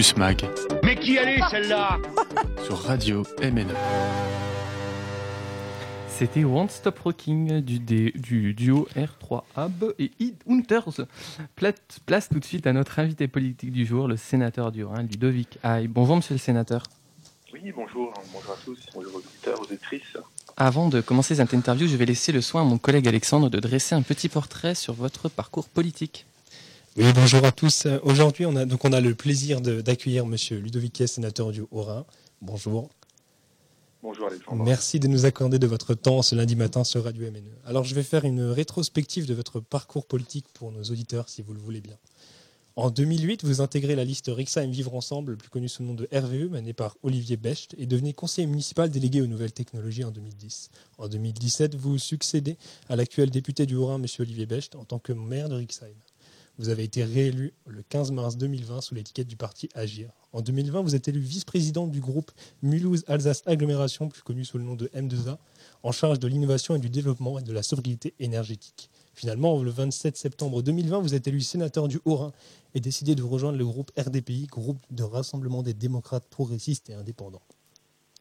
Campus 0.00 0.16
Mag. 0.16 0.48
Mais 0.82 0.96
qui 0.96 1.18
allait 1.18 1.40
celle-là 1.50 1.98
Sur 2.64 2.78
Radio 2.84 3.22
MNE. 3.42 3.66
C'était 6.08 6.42
One 6.42 6.70
Stop 6.70 7.00
Rocking 7.00 7.60
du, 7.60 7.78
du 7.78 8.54
duo 8.54 8.88
R3 8.96 9.42
Hub 9.58 9.92
et 9.98 10.10
Id 10.18 10.36
Hunters. 10.48 11.02
Place 11.54 12.30
tout 12.30 12.38
de 12.38 12.44
suite 12.46 12.66
à 12.66 12.72
notre 12.72 12.98
invité 12.98 13.28
politique 13.28 13.72
du 13.72 13.84
jour, 13.84 14.08
le 14.08 14.16
sénateur 14.16 14.72
du 14.72 14.84
Rhin, 14.84 15.02
Ludovic 15.02 15.58
Aïe. 15.62 15.86
Bonjour 15.86 16.16
monsieur 16.16 16.34
le 16.34 16.40
sénateur. 16.40 16.84
Oui, 17.52 17.70
bonjour. 17.76 18.14
Bonjour 18.32 18.52
à 18.52 18.56
tous. 18.64 18.78
Bonjour 18.94 19.16
aux 19.16 19.18
auditeurs, 19.18 19.60
aux 19.60 19.64
auditrices. 19.64 20.16
Avant 20.56 20.88
de 20.88 21.02
commencer 21.02 21.34
cette 21.34 21.52
interview, 21.52 21.86
je 21.86 21.96
vais 21.96 22.06
laisser 22.06 22.32
le 22.32 22.40
soin 22.40 22.62
à 22.62 22.64
mon 22.64 22.78
collègue 22.78 23.06
Alexandre 23.06 23.50
de 23.50 23.60
dresser 23.60 23.94
un 23.94 24.02
petit 24.02 24.30
portrait 24.30 24.74
sur 24.74 24.94
votre 24.94 25.28
parcours 25.28 25.68
politique. 25.68 26.24
Oui, 27.02 27.14
bonjour 27.14 27.42
à 27.46 27.50
tous. 27.50 27.86
Aujourd'hui, 28.02 28.44
on 28.44 28.54
a, 28.56 28.66
donc 28.66 28.84
on 28.84 28.92
a 28.92 29.00
le 29.00 29.14
plaisir 29.14 29.62
d'accueillir 29.62 30.26
Monsieur 30.26 30.58
Ludovic 30.58 31.02
sénateur 31.08 31.50
du 31.50 31.62
Haut-Rhin. 31.70 32.04
Bonjour. 32.42 32.90
Bonjour 34.02 34.26
Alexandre. 34.26 34.62
Merci 34.62 35.00
de 35.00 35.08
nous 35.08 35.24
accorder 35.24 35.58
de 35.58 35.66
votre 35.66 35.94
temps 35.94 36.20
ce 36.20 36.34
lundi 36.34 36.56
matin 36.56 36.84
sur 36.84 37.04
Radio 37.04 37.30
MNE. 37.30 37.40
Alors 37.64 37.84
je 37.84 37.94
vais 37.94 38.02
faire 38.02 38.26
une 38.26 38.42
rétrospective 38.42 39.24
de 39.24 39.32
votre 39.32 39.60
parcours 39.60 40.04
politique 40.04 40.44
pour 40.52 40.72
nos 40.72 40.82
auditeurs 40.82 41.30
si 41.30 41.40
vous 41.40 41.54
le 41.54 41.58
voulez 41.58 41.80
bien. 41.80 41.96
En 42.76 42.90
2008, 42.90 43.46
vous 43.46 43.62
intégrez 43.62 43.96
la 43.96 44.04
liste 44.04 44.30
Rixheim 44.30 44.70
Vivre 44.70 44.94
Ensemble, 44.94 45.38
plus 45.38 45.48
connue 45.48 45.70
sous 45.70 45.82
le 45.82 45.88
nom 45.88 45.94
de 45.94 46.06
RVE, 46.12 46.50
menée 46.50 46.74
par 46.74 46.98
Olivier 47.02 47.38
Becht, 47.38 47.74
et 47.78 47.86
devenez 47.86 48.12
conseiller 48.12 48.46
municipal 48.46 48.90
délégué 48.90 49.22
aux 49.22 49.26
nouvelles 49.26 49.52
technologies 49.52 50.04
en 50.04 50.10
2010. 50.10 50.68
En 50.98 51.08
2017, 51.08 51.76
vous 51.76 51.96
succédez 51.96 52.58
à 52.90 52.96
l'actuel 52.96 53.30
député 53.30 53.64
du 53.64 53.74
Haut-Rhin, 53.74 54.02
M. 54.02 54.06
Olivier 54.18 54.44
Becht, 54.44 54.76
en 54.76 54.84
tant 54.84 54.98
que 54.98 55.14
maire 55.14 55.48
de 55.48 55.54
Rixheim. 55.54 55.96
Vous 56.58 56.68
avez 56.68 56.84
été 56.84 57.04
réélu 57.04 57.54
le 57.66 57.82
15 57.82 58.10
mars 58.10 58.36
2020 58.36 58.80
sous 58.80 58.94
l'étiquette 58.94 59.28
du 59.28 59.36
parti 59.36 59.68
Agir. 59.74 60.10
En 60.32 60.42
2020, 60.42 60.82
vous 60.82 60.94
êtes 60.94 61.08
élu 61.08 61.20
vice-président 61.20 61.86
du 61.86 62.00
groupe 62.00 62.30
Mulhouse-Alsace 62.62 63.42
Agglomération, 63.46 64.08
plus 64.08 64.22
connu 64.22 64.44
sous 64.44 64.58
le 64.58 64.64
nom 64.64 64.74
de 64.74 64.88
M2A, 64.88 65.38
en 65.82 65.92
charge 65.92 66.18
de 66.18 66.28
l'innovation 66.28 66.74
et 66.74 66.78
du 66.78 66.90
développement 66.90 67.38
et 67.38 67.42
de 67.42 67.52
la 67.52 67.62
sobriété 67.62 68.14
énergétique. 68.18 68.90
Finalement, 69.14 69.62
le 69.62 69.70
27 69.70 70.16
septembre 70.16 70.62
2020, 70.62 71.00
vous 71.00 71.14
êtes 71.14 71.26
élu 71.26 71.40
sénateur 71.40 71.88
du 71.88 71.98
Haut-Rhin 72.04 72.32
et 72.74 72.80
décidé 72.80 73.14
de 73.14 73.22
rejoindre 73.22 73.58
le 73.58 73.66
groupe 73.66 73.90
RDPI, 73.98 74.46
groupe 74.46 74.84
de 74.90 75.02
rassemblement 75.02 75.62
des 75.62 75.74
démocrates 75.74 76.26
progressistes 76.28 76.90
et 76.90 76.94
indépendants. 76.94 77.42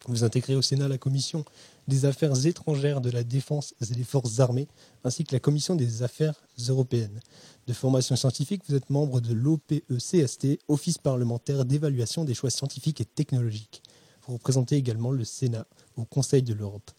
Vous 0.07 0.23
intégrez 0.23 0.55
au 0.55 0.61
Sénat 0.61 0.87
la 0.87 0.97
commission 0.97 1.43
des 1.87 2.05
affaires 2.05 2.45
étrangères, 2.45 3.01
de 3.01 3.11
la 3.11 3.23
défense 3.23 3.73
et 3.81 3.93
des 3.93 4.03
forces 4.03 4.39
armées, 4.39 4.67
ainsi 5.03 5.23
que 5.23 5.33
la 5.35 5.39
commission 5.39 5.75
des 5.75 6.03
affaires 6.03 6.41
européennes. 6.67 7.19
De 7.67 7.73
formation 7.73 8.15
scientifique, 8.15 8.63
vous 8.67 8.75
êtes 8.75 8.89
membre 8.89 9.19
de 9.21 9.33
l'OPECST, 9.33 10.59
Office 10.67 10.97
parlementaire 10.97 11.65
d'évaluation 11.65 12.23
des 12.23 12.33
choix 12.33 12.49
scientifiques 12.49 13.01
et 13.01 13.05
technologiques. 13.05 13.83
Vous 14.25 14.35
représentez 14.35 14.75
également 14.75 15.11
le 15.11 15.25
Sénat 15.25 15.67
au 15.97 16.05
Conseil 16.05 16.43
de 16.43 16.53
l'Europe. 16.53 16.91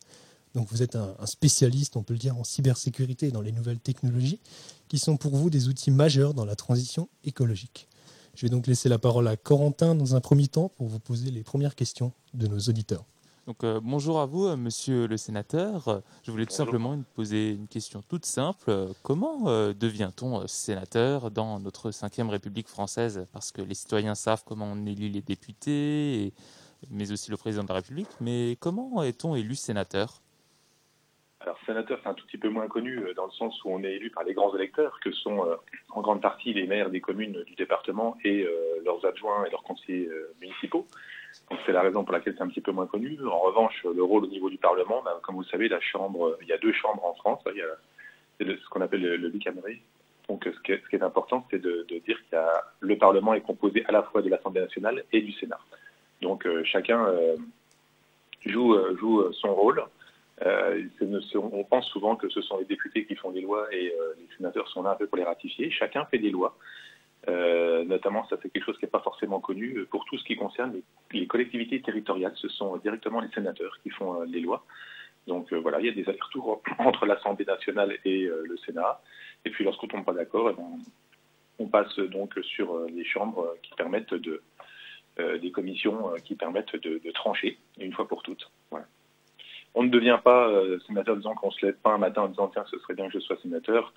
Donc 0.54 0.68
vous 0.70 0.82
êtes 0.82 0.96
un, 0.96 1.14
spécialiste, 1.26 1.96
on 1.96 2.02
peut 2.02 2.14
le 2.14 2.18
dire, 2.18 2.36
en 2.36 2.44
cybersécurité 2.44 3.28
et 3.28 3.30
dans 3.30 3.40
les 3.40 3.52
nouvelles 3.52 3.78
technologies, 3.78 4.40
qui 4.88 4.98
sont 4.98 5.16
pour 5.16 5.36
vous 5.36 5.48
des 5.48 5.68
outils 5.68 5.92
majeurs 5.92 6.34
dans 6.34 6.44
la 6.44 6.56
transition 6.56 7.08
écologique. 7.24 7.88
Je 8.40 8.46
vais 8.46 8.50
donc 8.50 8.66
laisser 8.66 8.88
la 8.88 8.98
parole 8.98 9.28
à 9.28 9.36
Corentin 9.36 9.94
dans 9.94 10.16
un 10.16 10.20
premier 10.22 10.48
temps 10.48 10.70
pour 10.70 10.86
vous 10.86 10.98
poser 10.98 11.30
les 11.30 11.42
premières 11.42 11.74
questions 11.74 12.10
de 12.32 12.46
nos 12.46 12.58
auditeurs. 12.58 13.04
Donc, 13.46 13.62
euh, 13.64 13.80
bonjour 13.82 14.18
à 14.18 14.24
vous, 14.24 14.46
euh, 14.46 14.56
monsieur 14.56 15.06
le 15.06 15.18
sénateur. 15.18 16.00
Je 16.22 16.30
voulais 16.30 16.46
tout 16.46 16.54
simplement 16.54 16.96
vous 16.96 17.04
poser 17.14 17.50
une 17.50 17.68
question 17.68 18.02
toute 18.08 18.24
simple. 18.24 18.94
Comment 19.02 19.48
euh, 19.48 19.74
devient-on 19.74 20.46
sénateur 20.46 21.30
dans 21.30 21.60
notre 21.60 21.90
5 21.90 22.14
République 22.30 22.68
française? 22.68 23.26
Parce 23.34 23.52
que 23.52 23.60
les 23.60 23.74
citoyens 23.74 24.14
savent 24.14 24.42
comment 24.46 24.72
on 24.72 24.86
élit 24.86 25.10
les 25.10 25.20
députés, 25.20 26.32
mais 26.88 27.12
aussi 27.12 27.30
le 27.30 27.36
président 27.36 27.64
de 27.64 27.68
la 27.68 27.74
République. 27.74 28.08
Mais 28.22 28.56
comment 28.58 29.02
est-on 29.02 29.34
élu 29.34 29.54
sénateur? 29.54 30.22
Alors, 31.40 31.58
sénateur, 31.64 31.98
c'est 32.02 32.08
un 32.08 32.14
tout 32.14 32.26
petit 32.26 32.36
peu 32.36 32.50
moins 32.50 32.68
connu 32.68 33.00
dans 33.16 33.24
le 33.24 33.30
sens 33.32 33.64
où 33.64 33.70
on 33.70 33.82
est 33.82 33.94
élu 33.94 34.10
par 34.10 34.24
les 34.24 34.34
grands 34.34 34.54
électeurs, 34.54 35.00
que 35.00 35.10
sont 35.10 35.42
en 35.88 36.00
grande 36.02 36.20
partie 36.20 36.52
les 36.52 36.66
maires 36.66 36.90
des 36.90 37.00
communes 37.00 37.42
du 37.44 37.54
département 37.54 38.18
et 38.24 38.46
leurs 38.84 39.02
adjoints 39.06 39.46
et 39.46 39.50
leurs 39.50 39.62
conseillers 39.62 40.10
municipaux. 40.38 40.86
Donc 41.50 41.58
c'est 41.64 41.72
la 41.72 41.80
raison 41.80 42.04
pour 42.04 42.12
laquelle 42.12 42.34
c'est 42.36 42.42
un 42.42 42.48
petit 42.48 42.60
peu 42.60 42.72
moins 42.72 42.86
connu. 42.86 43.18
En 43.26 43.38
revanche, 43.38 43.84
le 43.84 44.02
rôle 44.02 44.24
au 44.24 44.28
niveau 44.28 44.50
du 44.50 44.58
Parlement, 44.58 45.02
ben, 45.02 45.12
comme 45.22 45.36
vous 45.36 45.44
savez, 45.44 45.68
la 45.68 45.80
chambre, 45.80 46.36
il 46.42 46.48
y 46.48 46.52
a 46.52 46.58
deux 46.58 46.74
chambres 46.74 47.04
en 47.06 47.14
France. 47.14 47.40
Il 47.46 47.56
y 47.56 47.62
a 47.62 48.56
ce 48.56 48.68
qu'on 48.68 48.82
appelle 48.82 49.00
le, 49.00 49.16
le. 49.16 49.32
Donc 50.30 50.44
ce 50.44 50.60
qui 50.60 50.94
est, 50.94 51.02
important, 51.02 51.44
c'est 51.50 51.60
de, 51.60 51.84
dire 51.88 52.02
qu'il 52.22 52.34
y 52.34 52.36
a 52.36 52.62
le 52.78 52.96
Parlement 52.96 53.34
est 53.34 53.40
composé 53.40 53.84
à 53.86 53.92
la 53.92 54.04
fois 54.04 54.22
de 54.22 54.28
l'Assemblée 54.28 54.60
nationale 54.60 55.02
et 55.12 55.22
du 55.22 55.32
Sénat. 55.32 55.58
Donc 56.22 56.46
euh, 56.46 56.62
chacun 56.64 57.04
euh, 57.06 57.36
joue, 58.46 58.74
euh, 58.74 58.96
joue 58.96 59.32
son 59.32 59.52
rôle. 59.52 59.82
On 60.42 61.64
pense 61.64 61.86
souvent 61.88 62.16
que 62.16 62.28
ce 62.28 62.40
sont 62.40 62.58
les 62.58 62.64
députés 62.64 63.04
qui 63.04 63.14
font 63.14 63.30
des 63.30 63.42
lois 63.42 63.66
et 63.72 63.92
les 64.18 64.36
sénateurs 64.36 64.68
sont 64.68 64.82
là 64.82 64.92
un 64.92 64.94
peu 64.94 65.06
pour 65.06 65.18
les 65.18 65.24
ratifier. 65.24 65.70
Chacun 65.70 66.04
fait 66.06 66.18
des 66.18 66.30
lois. 66.30 66.56
Euh, 67.28 67.84
notamment, 67.84 68.26
ça 68.28 68.36
c'est 68.40 68.50
quelque 68.50 68.64
chose 68.64 68.78
qui 68.78 68.86
n'est 68.86 68.90
pas 68.90 69.00
forcément 69.00 69.40
connu. 69.40 69.84
Pour 69.90 70.04
tout 70.06 70.16
ce 70.18 70.24
qui 70.24 70.36
concerne 70.36 70.80
les, 71.12 71.26
collectivités 71.26 71.80
territoriales, 71.82 72.32
ce 72.36 72.48
sont 72.48 72.76
directement 72.78 73.20
les 73.20 73.28
sénateurs 73.28 73.78
qui 73.82 73.90
font 73.90 74.22
euh, 74.22 74.24
les 74.26 74.40
lois. 74.40 74.64
Donc 75.26 75.52
euh, 75.52 75.56
voilà, 75.58 75.80
il 75.80 75.86
y 75.86 75.88
a 75.88 75.92
des 75.92 76.08
allers-retours 76.08 76.62
entre 76.78 77.06
l'Assemblée 77.06 77.44
nationale 77.44 77.98
et 78.04 78.24
le 78.24 78.56
Sénat. 78.64 79.00
Et 79.44 79.50
puis 79.50 79.64
lorsqu'on 79.64 79.86
ne 79.86 79.92
tombe 79.92 80.04
pas 80.04 80.14
d'accord, 80.14 80.50
eh 80.50 80.54
ben, 80.54 80.78
on 81.58 81.66
passe 81.66 81.98
donc 81.98 82.38
sur 82.42 82.86
les 82.86 83.04
chambres 83.04 83.54
qui 83.62 83.72
permettent 83.74 84.14
de, 84.14 84.42
des 85.18 85.50
commissions 85.50 86.14
qui 86.24 86.34
permettent 86.34 86.76
de, 86.76 87.10
trancher 87.12 87.58
une 87.78 87.92
fois 87.92 88.08
pour 88.08 88.22
toutes. 88.22 88.50
Voilà. 88.70 88.86
On 89.74 89.84
ne 89.84 89.88
devient 89.88 90.18
pas 90.22 90.50
sénateur 90.86 91.14
en 91.14 91.18
disant 91.18 91.34
qu'on 91.34 91.50
se 91.50 91.64
lève 91.64 91.76
pas 91.76 91.94
un 91.94 91.98
matin 91.98 92.22
en 92.22 92.28
disant 92.28 92.48
tiens 92.48 92.64
ce 92.70 92.78
serait 92.78 92.94
bien 92.94 93.06
que 93.06 93.12
je 93.12 93.20
sois 93.20 93.36
sénateur. 93.40 93.92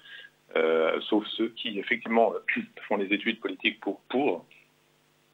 Euh, 0.56 1.00
sauf 1.10 1.26
ceux 1.36 1.50
qui 1.50 1.80
effectivement 1.80 2.34
font 2.88 2.98
les 2.98 3.12
études 3.14 3.40
politiques 3.40 3.80
pour. 4.10 4.46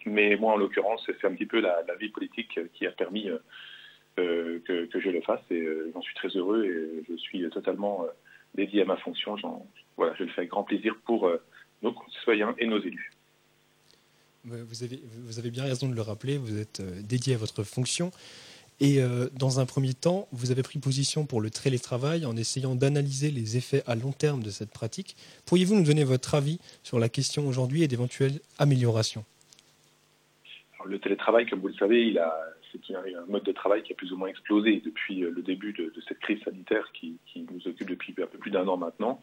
Mais 0.06 0.38
moi, 0.38 0.54
en 0.54 0.58
l'occurrence, 0.58 1.06
c'est 1.06 1.28
un 1.28 1.34
petit 1.34 1.46
peu 1.46 1.60
la, 1.60 1.84
vie 2.00 2.10
politique 2.10 2.58
qui 2.74 2.88
a 2.88 2.92
permis 2.92 3.30
euh, 4.18 4.60
que, 4.66 5.00
je 5.00 5.10
le 5.10 5.22
fasse 5.22 5.42
et 5.52 5.60
euh, 5.60 5.92
j'en 5.94 6.02
suis 6.02 6.16
très 6.16 6.30
heureux 6.30 6.64
et 6.66 7.04
je 7.10 7.18
suis 7.18 7.48
totalement 7.50 8.06
dédié 8.56 8.84
à 8.84 8.86
ma 8.86 8.96
fonction. 8.96 9.36
Voilà, 9.98 10.14
je 10.16 10.24
le 10.24 10.30
fais 10.30 10.42
avec 10.42 10.52
grand 10.52 10.64
plaisir 10.64 10.96
pour 11.06 11.30
nos 11.82 11.92
concitoyens 11.92 12.56
et 12.58 12.66
nos 12.66 12.80
élus. 12.80 13.12
Vous 14.46 15.40
avez 15.40 15.52
bien 15.52 15.64
raison 15.64 15.90
de 15.90 15.96
le 15.96 16.02
rappeler, 16.02 16.38
vous 16.38 16.58
êtes 16.58 16.82
dédié 17.06 17.36
à 17.36 17.38
votre 17.38 17.64
fonction. 17.64 18.12
Et 18.82 19.02
euh, 19.02 19.28
dans 19.38 19.60
un 19.60 19.66
premier 19.66 19.94
temps, 19.94 20.28
vous 20.32 20.52
avez 20.52 20.64
pris 20.64 20.80
position 20.80 21.26
pour 21.26 21.42
le 21.42 21.50
télétravail 21.50 22.26
en 22.26 22.36
essayant 22.38 22.76
d'analyser 22.76 23.30
les 23.30 23.58
effets 23.58 23.84
à 23.88 23.96
long 23.96 24.14
terme 24.14 24.42
de 24.42 24.50
cette 24.50 24.72
pratique. 24.72 25.18
Pourriez-vous 25.46 25.76
nous 25.76 25.84
donner 25.84 26.06
votre 26.06 26.34
avis 26.34 26.60
sur 26.82 26.98
la 26.98 27.10
question 27.10 27.48
aujourd'hui 27.48 27.84
et 27.84 27.88
d'éventuelles 27.88 28.40
améliorations? 28.58 29.26
Le 30.86 30.98
télétravail, 30.98 31.46
comme 31.46 31.60
vous 31.60 31.68
le 31.68 31.74
savez, 31.74 32.16
c'est 32.72 32.96
un, 32.96 33.26
mode 33.28 33.44
de 33.44 33.52
travail 33.52 33.84
qui 33.84 33.92
a 33.92 33.96
plus 33.96 34.14
ou 34.14 34.18
moins 34.18 34.30
explosé 34.30 34.82
depuis 34.84 35.24
euh, 35.24 35.30
le 35.30 35.42
début 35.42 35.74
de, 35.74 35.92
cette 36.08 36.20
crise 36.20 36.42
sanitaire 36.44 36.90
qui, 36.94 37.18
nous 37.36 37.68
occupe 37.68 37.90
depuis 37.90 38.16
un 38.22 38.28
peu 38.28 38.38
plus 38.38 38.52
d'un 38.52 38.68
an 38.68 38.78
maintenant. 38.78 39.20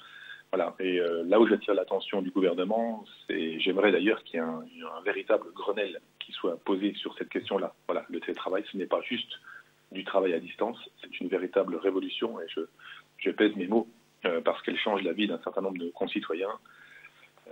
Voilà. 0.53 0.75
Et 0.81 1.01
euh, 1.01 1.25
là 1.27 1.40
où 1.40 1.47
j'attire 1.47 1.75
l'attention 1.75 2.21
du 2.21 2.31
gouvernement, 2.31 3.05
c'est 3.27 3.59
j'aimerais 3.61 3.90
d'ailleurs 3.90 4.23
qu'il 4.25 4.35
y 4.35 4.42
ait 4.42 4.47
un, 4.47 4.64
un, 4.99 5.03
véritable 5.03 5.47
Grenelle 5.55 6.01
qui 6.27 6.33
soit 6.33 6.59
posé 6.65 6.93
sur 6.95 7.17
cette 7.17 7.29
question-là. 7.29 7.73
Voilà, 7.87 8.05
le 8.11 8.19
télétravail, 8.21 8.65
ce 8.71 8.77
n'est 8.77 8.87
pas 8.87 9.01
juste 9.03 9.33
du 9.93 10.05
travail 10.05 10.35
à 10.35 10.41
distance, 10.41 10.77
c'est 11.01 11.21
une 11.21 11.29
véritable 11.29 11.77
révolution 11.77 12.41
et 12.41 12.47
je, 13.19 13.31
pèse 13.31 13.55
mes 13.55 13.69
mots 13.69 13.87
euh, 14.25 14.41
parce 14.41 14.61
qu'elle 14.62 14.77
change 14.77 15.03
la 15.03 15.12
vie 15.12 15.29
d'un 15.29 15.41
certain 15.43 15.62
nombre 15.62 15.79
de 15.79 15.91
concitoyens 15.91 16.59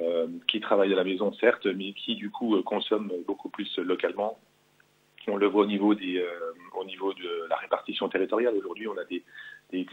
euh, 0.00 0.26
qui 0.48 0.60
travaillent 0.60 0.92
à 0.92 0.96
la 0.96 1.04
maison, 1.04 1.32
certes, 1.34 1.66
mais 1.66 1.92
qui 1.92 2.16
du 2.16 2.30
coup 2.30 2.60
consomment 2.62 3.12
beaucoup 3.26 3.48
plus 3.48 3.78
localement. 3.78 4.38
On 5.28 5.36
le 5.36 5.46
voit 5.46 5.62
au 5.62 5.66
niveau, 5.66 5.94
des, 5.94 6.22
au 6.76 6.84
niveau 6.84 7.14
de 7.14 7.46
la 7.48 7.56
répartition 7.56 8.08
territoriale. 8.08 8.54
Aujourd'hui, 8.56 8.88
on 8.88 8.98
a 8.98 9.04
des, 9.04 9.22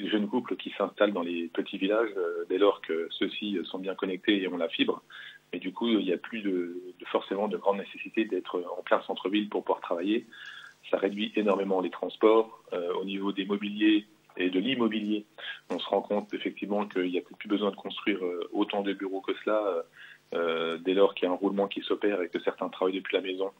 jeunes 0.07 0.27
couples 0.27 0.55
qui 0.57 0.71
s'installent 0.77 1.13
dans 1.13 1.21
les 1.21 1.47
petits 1.47 1.77
villages 1.77 2.11
euh, 2.17 2.45
dès 2.49 2.57
lors 2.57 2.81
que 2.81 3.07
ceux-ci 3.11 3.57
sont 3.63 3.79
bien 3.79 3.95
connectés 3.95 4.41
et 4.41 4.47
ont 4.47 4.57
la 4.57 4.69
fibre. 4.69 5.01
Mais 5.53 5.59
du 5.59 5.73
coup, 5.73 5.87
il 5.87 6.05
n'y 6.05 6.13
a 6.13 6.17
plus 6.17 6.41
de, 6.41 6.81
forcément 7.07 7.47
de 7.47 7.57
grande 7.57 7.77
nécessité 7.77 8.25
d'être 8.25 8.63
en 8.77 8.81
plein 8.83 9.01
centre-ville 9.01 9.49
pour 9.49 9.63
pouvoir 9.63 9.81
travailler. 9.81 10.25
Ça 10.89 10.97
réduit 10.97 11.31
énormément 11.35 11.81
les 11.81 11.89
transports. 11.89 12.63
Euh, 12.73 12.93
au 12.93 13.05
niveau 13.05 13.31
des 13.31 13.45
mobiliers 13.45 14.05
et 14.37 14.49
de 14.49 14.59
l'immobilier, 14.59 15.25
on 15.69 15.77
se 15.77 15.85
rend 15.87 16.01
compte 16.01 16.33
effectivement 16.33 16.87
qu'il 16.87 17.11
n'y 17.11 17.17
a 17.17 17.21
plus 17.21 17.49
besoin 17.49 17.71
de 17.71 17.75
construire 17.75 18.23
euh, 18.23 18.49
autant 18.53 18.81
de 18.81 18.93
bureaux 18.93 19.21
que 19.21 19.33
cela 19.43 19.83
dès 20.85 20.93
lors 20.93 21.13
qu'il 21.13 21.27
y 21.27 21.29
a 21.29 21.33
un 21.33 21.35
roulement 21.35 21.67
qui 21.67 21.81
s'opère 21.81 22.21
et 22.21 22.29
que 22.29 22.39
certains 22.39 22.69
travaillent 22.69 22.95
depuis 22.95 23.17
la 23.17 23.21
maison. 23.21 23.51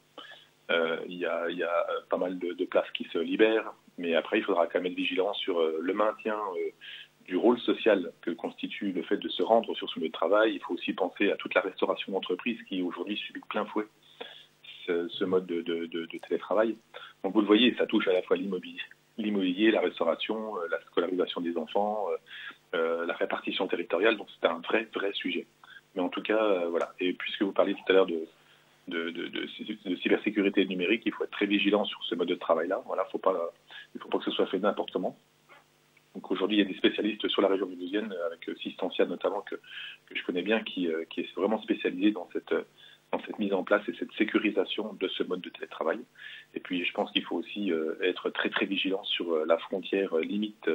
il, 1.06 1.18
y 1.18 1.26
a, 1.26 1.86
pas 2.08 2.16
mal 2.16 2.38
de, 2.38 2.64
places 2.64 2.90
qui 2.92 3.04
se 3.12 3.18
libèrent. 3.18 3.74
Mais 3.98 4.14
après, 4.14 4.38
il 4.38 4.44
faudra 4.44 4.66
quand 4.66 4.80
même 4.80 4.90
être 4.90 4.96
vigilant 4.96 5.32
sur 5.34 5.60
euh, 5.60 5.78
le 5.80 5.92
maintien 5.92 6.34
euh, 6.34 6.70
du 7.26 7.36
rôle 7.36 7.58
social 7.60 8.12
que 8.20 8.30
constitue 8.30 8.92
le 8.92 9.02
fait 9.02 9.16
de 9.16 9.28
se 9.28 9.42
rendre 9.42 9.74
sur 9.76 9.88
son 9.90 10.00
lieu 10.00 10.08
de 10.08 10.12
travail. 10.12 10.54
Il 10.54 10.60
faut 10.60 10.74
aussi 10.74 10.92
penser 10.92 11.30
à 11.30 11.36
toute 11.36 11.54
la 11.54 11.60
restauration 11.60 12.12
d'entreprise 12.12 12.60
qui 12.68 12.82
aujourd'hui 12.82 13.16
subit 13.16 13.40
plein 13.48 13.64
fouet 13.66 13.86
ce, 14.86 15.24
mode 15.24 15.46
de, 15.46 16.18
télétravail. 16.28 16.76
Donc 17.22 17.34
vous 17.34 17.40
le 17.40 17.46
voyez, 17.46 17.74
ça 17.76 17.86
touche 17.86 18.08
à 18.08 18.12
la 18.12 18.22
fois 18.22 18.36
l'immobilier, 18.36 19.70
la 19.70 19.80
restauration, 19.80 20.56
euh, 20.56 20.66
la 20.70 20.80
scolarisation 20.82 21.40
des 21.40 21.56
enfants, 21.56 22.06
euh, 22.10 22.16
euh, 22.76 23.06
la 23.06 23.14
répartition 23.14 23.66
territoriale. 23.66 24.16
Donc 24.16 24.28
c'est 24.40 24.48
un 24.48 24.60
vrai, 24.60 24.88
vrai 24.94 25.12
sujet. 25.12 25.46
Mais 25.94 26.02
en 26.02 26.08
tout 26.08 26.22
cas, 26.22 26.66
voilà. 26.66 26.92
Et 27.00 27.12
puisque 27.12 27.42
vous 27.42 27.52
parliez 27.52 27.74
tout 27.74 27.84
à 27.88 27.92
l'heure 27.92 28.06
de, 28.06 28.26
cybersécurité 30.02 30.64
numérique, 30.64 31.02
il 31.04 31.12
faut 31.12 31.24
être 31.24 31.30
très 31.30 31.46
vigilant 31.46 31.84
sur 31.84 32.02
ce 32.04 32.14
mode 32.14 32.28
de 32.28 32.34
travail-là. 32.34 32.82
Voilà, 32.86 33.02
il 33.04 33.08
ne 33.96 34.00
faut 34.00 34.08
pas 34.08 34.18
que 34.18 34.24
ce 34.24 34.30
soit 34.30 34.46
fait 34.46 34.58
n'importe 34.58 34.90
comment. 34.90 35.16
Donc 36.14 36.30
aujourd'hui, 36.30 36.58
il 36.58 36.60
y 36.60 36.66
a 36.66 36.68
des 36.68 36.76
spécialistes 36.76 37.26
sur 37.28 37.42
la 37.42 37.48
région 37.48 37.66
mulhousienne, 37.66 38.14
avec 38.26 38.58
Sistentia 38.60 39.06
notamment, 39.06 39.40
que, 39.40 39.54
que 39.54 40.14
je 40.14 40.22
connais 40.24 40.42
bien, 40.42 40.60
qui, 40.62 40.88
qui 41.10 41.20
est 41.20 41.34
vraiment 41.34 41.60
spécialisé 41.62 42.10
dans 42.10 42.28
cette, 42.32 42.54
dans 43.12 43.20
cette 43.26 43.38
mise 43.38 43.52
en 43.52 43.62
place 43.62 43.86
et 43.88 43.94
cette 43.98 44.12
sécurisation 44.12 44.94
de 44.94 45.06
ce 45.08 45.22
mode 45.22 45.42
de 45.42 45.50
télétravail. 45.50 46.00
Et 46.54 46.60
puis, 46.60 46.84
je 46.84 46.92
pense 46.92 47.10
qu'il 47.12 47.22
faut 47.22 47.36
aussi 47.36 47.70
euh, 47.70 47.94
être 48.02 48.30
très 48.30 48.48
très 48.48 48.64
vigilant 48.64 49.04
sur 49.04 49.32
euh, 49.32 49.44
la 49.46 49.58
frontière 49.58 50.16
euh, 50.16 50.22
limite, 50.22 50.70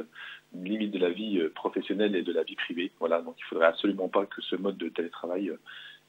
limite 0.53 0.91
de 0.91 0.99
la 0.99 1.09
vie 1.09 1.41
professionnelle 1.55 2.15
et 2.15 2.21
de 2.21 2.31
la 2.31 2.43
vie 2.43 2.55
privée. 2.55 2.91
Voilà, 2.99 3.21
donc 3.21 3.35
il 3.39 3.43
ne 3.43 3.47
faudrait 3.47 3.67
absolument 3.67 4.07
pas 4.07 4.25
que 4.27 4.41
ce 4.41 4.55
mode 4.55 4.77
de 4.77 4.89
télétravail 4.89 5.51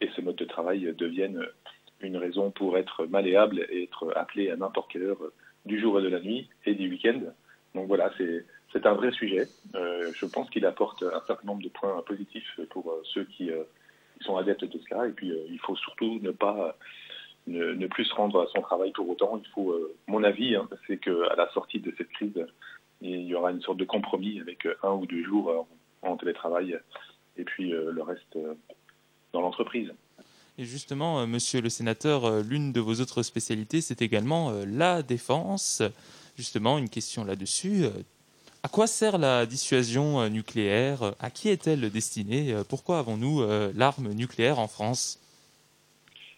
et 0.01 0.09
ce 0.15 0.21
mode 0.21 0.37
de 0.37 0.45
travail 0.45 0.95
deviennent 0.97 1.45
une 2.01 2.17
raison 2.17 2.51
pour 2.51 2.77
être 2.79 3.07
malléable 3.07 3.67
et 3.71 3.85
être 3.85 4.13
appelé 4.15 4.51
à 4.51 4.57
n'importe 4.57 4.93
quelle 4.93 5.03
heure 5.03 5.33
du 5.65 5.81
jour 5.81 5.99
et 5.99 6.03
de 6.03 6.09
la 6.09 6.21
nuit 6.21 6.49
et 6.67 6.75
du 6.75 6.89
week-end. 6.89 7.21
Donc 7.75 7.89
voilà, 7.89 8.13
c'est 8.17 8.45
c'est 8.73 8.87
un 8.87 8.95
vrai 8.95 9.11
sujet. 9.13 9.49
Euh, 9.75 10.13
je 10.15 10.27
pense 10.27 10.49
qu'il 10.51 10.67
apporte 10.67 11.03
un 11.03 11.23
certain 11.27 11.47
nombre 11.47 11.63
de 11.63 11.69
points 11.69 12.03
positifs 12.07 12.61
pour 12.71 12.91
euh, 12.91 13.03
ceux 13.15 13.25
qui, 13.25 13.51
euh, 13.51 13.65
qui, 14.19 14.25
sont 14.25 14.37
adeptes 14.37 14.65
de 14.65 14.81
cela. 14.89 15.07
Et 15.07 15.13
puis, 15.13 15.33
il 15.51 15.59
faut 15.61 15.77
surtout 15.77 16.19
ne 16.21 16.31
pas 16.31 16.77
ne, 17.47 17.87
plus 17.87 18.05
se 18.05 18.15
rendre 18.15 18.43
à 18.43 18.47
son 18.55 18.61
travail 18.61 18.93
pour 18.93 19.09
autant. 19.09 19.41
Il 19.43 19.49
faut, 19.51 19.75
mon 20.07 20.23
avis, 20.23 20.57
hein, 20.57 20.69
c'est 20.87 20.99
qu'à 20.99 21.35
la 21.37 21.49
sortie 21.53 21.81
de 21.81 21.95
cette 21.97 22.11
crise, 22.11 22.47
il 23.01 23.23
y 23.23 23.35
aura 23.35 23.53
une 23.53 23.63
sorte 23.63 23.79
de 23.79 23.85
compromis 23.85 24.41
avec 24.41 24.67
un 24.83 24.93
ou 24.93 25.07
deux 25.07 25.25
jours 25.25 25.67
en 26.03 26.17
télétravail 26.17 26.79
et 27.37 27.45
puis 27.45 27.71
le 27.71 28.03
reste 28.03 28.37
dans 29.33 29.41
l'entreprise. 29.41 29.93
Et 30.59 30.65
justement, 30.65 31.25
monsieur 31.27 31.61
le 31.61 31.69
sénateur, 31.69 32.43
l'une 32.43 32.73
de 32.73 32.81
vos 32.81 32.95
autres 33.01 33.23
spécialités, 33.23 33.81
c'est 33.81 34.03
également 34.03 34.53
la 34.67 35.03
défense. 35.03 35.83
Justement, 36.37 36.77
une 36.77 36.91
question 36.91 37.25
là-dessus. 37.25 37.85
À 38.63 38.69
quoi 38.69 38.87
sert 38.87 39.19
la 39.19 39.47
dissuasion 39.47 40.21
euh, 40.21 40.29
nucléaire? 40.29 41.15
À 41.21 41.31
qui 41.31 41.49
est-elle 41.49 41.91
destinée? 41.91 42.55
Pourquoi 42.69 42.99
avons-nous 42.99 43.43
euh, 43.43 43.73
l'arme 43.75 44.13
nucléaire 44.13 44.59
en 44.59 44.69
France? 44.69 45.21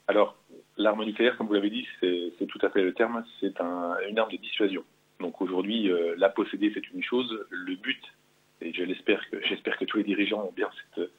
Alors, 0.06 0.36
l'arme 0.76 1.04
nucléaire, 1.04 1.36
comme 1.36 1.46
vous 1.46 1.54
l'avez 1.54 1.70
dit, 1.70 1.86
c'est 2.00 2.46
tout 2.46 2.58
à 2.62 2.70
fait 2.70 2.82
le 2.82 2.92
terme, 2.92 3.24
c'est 3.40 3.60
un, 3.60 3.96
une 4.08 4.18
arme 4.18 4.32
de 4.32 4.36
dissuasion. 4.36 4.84
Donc 5.20 5.40
aujourd'hui, 5.42 5.90
euh, 5.90 6.14
la 6.16 6.30
posséder, 6.30 6.72
c'est 6.74 6.90
une 6.90 7.02
chose. 7.02 7.46
Le 7.50 7.76
but, 7.76 8.02
et 8.60 8.72
je 8.72 8.82
l'espère 8.82 9.28
que 9.30 9.40
j'espère 9.48 9.78
que 9.78 9.84
tous 9.84 9.98
les 9.98 10.04
dirigeants 10.04 10.44
ont 10.48 10.52
bien 10.52 10.68
cette, 10.94 11.10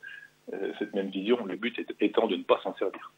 euh, 0.54 0.86
même 0.94 1.10
vision, 1.10 1.46
le 1.46 1.56
but 1.56 1.80
étant 2.00 2.28
de 2.28 2.36
ne 2.36 2.44
pas 2.44 2.60
s'en 2.64 2.76
servir. 2.76 3.12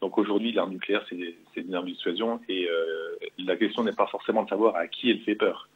Donc 0.00 0.18
aujourd'hui, 0.18 0.52
l'arme 0.52 0.72
nucléaire, 0.72 1.04
c'est 1.08 1.60
une 1.60 1.74
arme 1.74 1.86
de 1.86 1.92
dissuasion, 1.92 2.40
et 2.48 2.68
euh, 2.68 3.16
la 3.38 3.56
question 3.56 3.84
n'est 3.84 3.92
pas 3.92 4.06
forcément 4.06 4.42
de 4.42 4.48
savoir 4.48 4.74
à 4.76 4.88
qui 4.88 5.10
elle 5.10 5.20
fait 5.20 5.34
peur. 5.34 5.68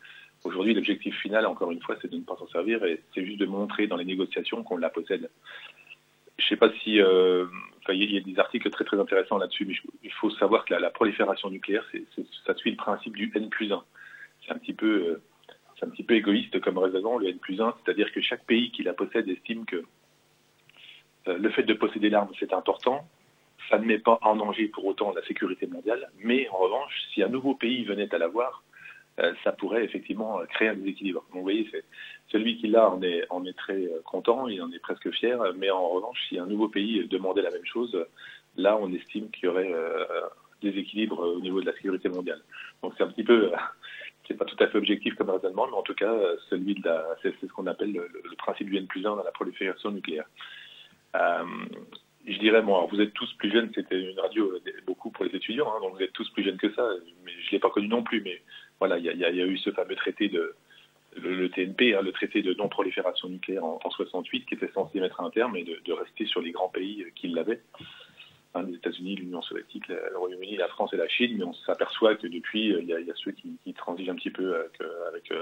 Aujourd'hui, 0.44 0.74
l'objectif 0.74 1.18
final, 1.20 1.46
encore 1.46 1.70
une 1.72 1.82
fois, 1.82 1.96
c'est 2.00 2.10
de 2.10 2.16
ne 2.16 2.22
pas 2.22 2.36
s'en 2.36 2.46
servir 2.48 2.84
et 2.84 3.00
c'est 3.14 3.24
juste 3.24 3.40
de 3.40 3.46
montrer 3.46 3.86
dans 3.86 3.96
les 3.96 4.04
négociations 4.04 4.62
qu'on 4.62 4.76
la 4.76 4.90
possède. 4.90 5.30
Je 6.38 6.44
ne 6.44 6.48
sais 6.48 6.56
pas 6.56 6.70
si. 6.82 7.00
Euh, 7.00 7.46
il 7.88 8.12
y 8.12 8.16
a 8.16 8.20
des 8.20 8.38
articles 8.38 8.68
très 8.70 8.84
très 8.84 8.98
intéressants 8.98 9.38
là-dessus, 9.38 9.66
mais 9.66 9.74
il 10.02 10.12
faut 10.12 10.30
savoir 10.30 10.64
que 10.64 10.74
la, 10.74 10.90
prolifération 10.90 11.50
nucléaire, 11.50 11.84
ça 12.46 12.54
suit 12.54 12.70
le 12.70 12.76
principe 12.76 13.16
du 13.16 13.30
N 13.34 13.48
plus 13.48 13.72
1. 13.72 13.82
C'est 14.44 14.52
un 14.52 14.58
petit 14.58 14.74
peu. 14.74 15.08
Euh, 15.08 15.22
un 15.84 15.90
petit 15.90 16.02
peu 16.02 16.14
égoïste 16.14 16.60
comme 16.60 16.78
raison, 16.78 17.18
le 17.18 17.28
N 17.28 17.38
plus 17.38 17.60
1, 17.60 17.74
c'est-à-dire 17.84 18.10
que 18.12 18.20
chaque 18.20 18.44
pays 18.44 18.70
qui 18.70 18.82
la 18.82 18.94
possède 18.94 19.28
estime 19.28 19.64
que 19.64 19.84
euh, 21.28 21.38
le 21.38 21.50
fait 21.50 21.62
de 21.62 21.74
posséder 21.74 22.10
l'arme, 22.10 22.30
c'est 22.38 22.52
important. 22.52 23.06
Ça 23.68 23.78
ne 23.78 23.84
met 23.84 23.98
pas 23.98 24.18
en 24.22 24.36
danger 24.36 24.68
pour 24.68 24.84
autant 24.84 25.12
la 25.14 25.22
sécurité 25.24 25.66
mondiale, 25.66 26.10
mais 26.18 26.48
en 26.48 26.58
revanche, 26.58 26.92
si 27.12 27.22
un 27.22 27.28
nouveau 27.28 27.54
pays 27.54 27.84
venait 27.84 28.12
à 28.14 28.18
l'avoir, 28.18 28.62
ça 29.44 29.52
pourrait 29.52 29.84
effectivement 29.84 30.40
créer 30.50 30.68
un 30.68 30.74
déséquilibre. 30.74 31.24
Vous 31.30 31.42
voyez, 31.42 31.68
c'est 31.70 31.84
celui 32.32 32.56
qui 32.56 32.66
l'a, 32.66 32.90
on 32.90 33.44
est, 33.44 33.56
très 33.56 33.88
content, 34.04 34.48
il 34.48 34.60
en 34.60 34.72
est 34.72 34.78
presque 34.80 35.10
fier, 35.12 35.38
mais 35.56 35.70
en 35.70 35.88
revanche, 35.88 36.18
si 36.28 36.38
un 36.38 36.46
nouveau 36.46 36.68
pays 36.68 37.06
demandait 37.06 37.42
la 37.42 37.50
même 37.50 37.64
chose, 37.64 37.96
là, 38.56 38.76
on 38.80 38.92
estime 38.92 39.30
qu'il 39.30 39.44
y 39.44 39.48
aurait 39.48 39.72
euh, 39.72 40.04
déséquilibre 40.62 41.18
au 41.20 41.40
niveau 41.40 41.60
de 41.60 41.66
la 41.66 41.72
sécurité 41.74 42.08
mondiale. 42.08 42.42
Donc 42.82 42.94
c'est 42.96 43.04
un 43.04 43.08
petit 43.08 43.24
peu, 43.24 43.52
euh, 43.52 43.56
c'est 44.26 44.36
pas 44.36 44.44
tout 44.44 44.56
à 44.60 44.68
fait 44.68 44.78
objectif 44.78 45.14
comme 45.14 45.30
raisonnement, 45.30 45.66
mais 45.66 45.76
en 45.76 45.82
tout 45.82 45.94
cas, 45.94 46.14
celui 46.50 46.74
de 46.74 46.90
c'est, 47.22 47.34
ce 47.40 47.46
qu'on 47.46 47.66
appelle 47.66 47.92
le, 47.92 48.36
principe 48.36 48.68
du 48.70 48.76
N 48.76 48.86
plus 48.86 49.06
1 49.06 49.16
dans 49.16 49.22
la 49.22 49.32
prolifération 49.32 49.90
nucléaire. 49.90 50.26
Euh, 51.16 51.44
je 52.26 52.38
dirais, 52.38 52.62
bon, 52.62 52.74
alors 52.74 52.88
vous 52.88 53.00
êtes 53.00 53.12
tous 53.12 53.30
plus 53.34 53.52
jeunes, 53.52 53.70
c'était 53.74 54.00
une 54.00 54.18
radio 54.18 54.58
beaucoup 54.86 55.10
pour 55.10 55.24
les 55.24 55.36
étudiants, 55.36 55.70
hein, 55.70 55.80
donc 55.80 55.94
vous 55.94 56.02
êtes 56.02 56.12
tous 56.12 56.28
plus 56.30 56.42
jeunes 56.42 56.56
que 56.56 56.72
ça, 56.72 56.88
mais 57.24 57.32
je 57.44 57.50
l'ai 57.52 57.58
pas 57.58 57.68
connu 57.68 57.86
non 57.86 58.02
plus, 58.02 58.22
mais 58.22 58.40
voilà, 58.86 58.98
il 58.98 59.18
y, 59.18 59.24
a 59.24 59.46
eu 59.46 59.56
ce 59.56 59.70
fameux 59.70 59.96
traité 59.96 60.28
de 60.28 60.54
le, 61.16 61.48
TNP, 61.48 61.94
hein, 61.94 62.02
le 62.02 62.12
traité 62.12 62.42
de 62.42 62.52
non-prolifération 62.52 63.30
nucléaire 63.30 63.64
en, 63.64 63.78
en 63.82 63.90
68, 63.90 64.44
qui 64.44 64.54
était 64.54 64.70
censé 64.74 65.00
mettre 65.00 65.22
un 65.22 65.30
terme 65.30 65.56
et 65.56 65.64
de, 65.64 65.92
rester 65.92 66.26
sur 66.26 66.42
les 66.42 66.50
grands 66.50 66.68
pays 66.68 67.06
qui 67.14 67.28
l'avaient. 67.28 67.62
Hein, 68.54 68.64
les 68.64 68.74
États-Unis, 68.74 69.16
l'Union 69.16 69.40
soviétique, 69.40 69.88
le 69.88 70.18
Royaume-Uni, 70.18 70.56
la 70.56 70.68
France 70.68 70.92
et 70.92 70.98
la 70.98 71.08
Chine, 71.08 71.36
mais 71.38 71.44
on 71.44 71.54
s'aperçoit 71.54 72.16
que 72.16 72.26
depuis, 72.26 72.74
il 72.78 72.84
y, 72.84 72.92
a 72.92 73.14
ceux 73.16 73.32
qui, 73.32 73.56
transigent 73.72 74.12
un 74.12 74.16
petit 74.16 74.30
peu 74.30 74.54
avec, 74.54 74.82
avec, 75.08 75.32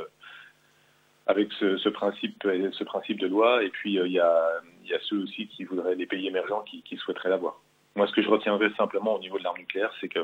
avec 1.27 1.53
ce, 1.55 1.89
principe, 1.89 2.41
ce 2.45 2.85
principe 2.85 3.19
de 3.19 3.27
loi, 3.27 3.65
et 3.65 3.71
puis 3.71 3.95
il 3.95 4.13
y, 4.13 4.21
a, 4.21 4.63
ceux 5.09 5.25
aussi 5.25 5.49
qui 5.49 5.65
voudraient, 5.65 5.97
les 5.97 6.07
pays 6.07 6.29
émergents 6.29 6.63
qui, 6.63 6.97
souhaiteraient 6.97 7.31
l'avoir. 7.31 7.61
Moi, 7.97 8.07
ce 8.07 8.13
que 8.13 8.23
je 8.23 8.29
retiendrai 8.29 8.71
simplement 8.77 9.17
au 9.17 9.19
niveau 9.19 9.39
de 9.39 9.43
l'arme 9.43 9.59
nucléaire, 9.59 9.93
c'est 10.01 10.09
que 10.09 10.21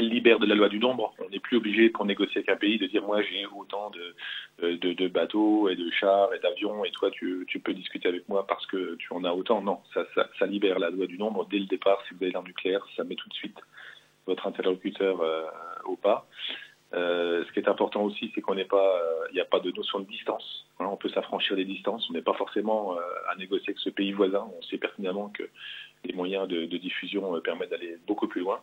libère 0.00 0.38
de 0.38 0.46
la 0.46 0.54
loi 0.54 0.68
du 0.68 0.78
nombre. 0.78 1.14
On 1.18 1.28
n'est 1.28 1.40
plus 1.40 1.56
obligé, 1.56 1.88
pour 1.90 2.04
négocier 2.04 2.38
avec 2.38 2.48
un 2.48 2.56
pays, 2.56 2.78
de 2.78 2.86
dire 2.86 3.02
moi 3.02 3.22
j'ai 3.22 3.46
autant 3.46 3.90
de, 3.90 4.76
de, 4.76 5.08
bateaux 5.08 5.68
et 5.68 5.76
de 5.76 5.90
chars 5.90 6.32
et 6.34 6.38
d'avions 6.38 6.84
et 6.84 6.90
toi 6.90 7.10
tu, 7.10 7.46
peux 7.62 7.74
discuter 7.74 8.08
avec 8.08 8.28
moi 8.28 8.46
parce 8.46 8.66
que 8.66 8.96
tu 8.96 9.12
en 9.12 9.24
as 9.24 9.32
autant. 9.32 9.62
Non, 9.62 9.80
ça, 9.92 10.04
ça, 10.38 10.46
libère 10.46 10.78
la 10.78 10.90
loi 10.90 11.06
du 11.06 11.18
nombre 11.18 11.46
dès 11.50 11.58
le 11.58 11.66
départ. 11.66 12.02
Si 12.06 12.14
vous 12.14 12.22
avez 12.22 12.32
l'arme 12.32 12.46
nucléaire, 12.46 12.84
ça 12.96 13.04
met 13.04 13.14
tout 13.14 13.28
de 13.28 13.34
suite 13.34 13.58
votre 14.26 14.46
interlocuteur 14.46 15.20
euh, 15.20 15.44
au 15.84 15.96
pas. 15.96 16.26
Euh, 16.94 17.44
ce 17.46 17.52
qui 17.52 17.58
est 17.58 17.68
important 17.68 18.02
aussi, 18.02 18.30
c'est 18.34 18.40
qu'on 18.40 18.54
n'est 18.54 18.64
pas, 18.64 19.00
il 19.30 19.30
euh, 19.30 19.34
n'y 19.34 19.40
a 19.40 19.44
pas 19.44 19.58
de 19.58 19.70
notion 19.72 19.98
de 19.98 20.06
distance. 20.06 20.66
Hein, 20.78 20.86
on 20.90 20.96
peut 20.96 21.08
s'affranchir 21.08 21.56
des 21.56 21.64
distances. 21.64 22.08
On 22.08 22.12
n'est 22.12 22.22
pas 22.22 22.34
forcément 22.34 22.96
euh, 22.96 23.00
à 23.30 23.36
négocier 23.36 23.70
avec 23.70 23.78
ce 23.80 23.90
pays 23.90 24.12
voisin. 24.12 24.48
On 24.56 24.62
sait 24.62 24.78
pertinemment 24.78 25.28
que 25.30 25.42
les 26.04 26.14
moyens 26.14 26.46
de 26.46 26.76
diffusion 26.76 27.40
permettent 27.40 27.70
d'aller 27.70 27.96
beaucoup 28.06 28.28
plus 28.28 28.42
loin. 28.42 28.60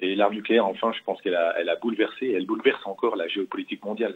Et 0.00 0.14
l'arme 0.14 0.34
nucléaire, 0.34 0.66
enfin, 0.66 0.92
je 0.92 1.02
pense 1.04 1.20
qu'elle 1.22 1.34
a, 1.34 1.76
bouleversé, 1.76 2.32
elle 2.32 2.46
bouleverse 2.46 2.86
encore 2.86 3.16
la 3.16 3.28
géopolitique 3.28 3.84
mondiale. 3.84 4.14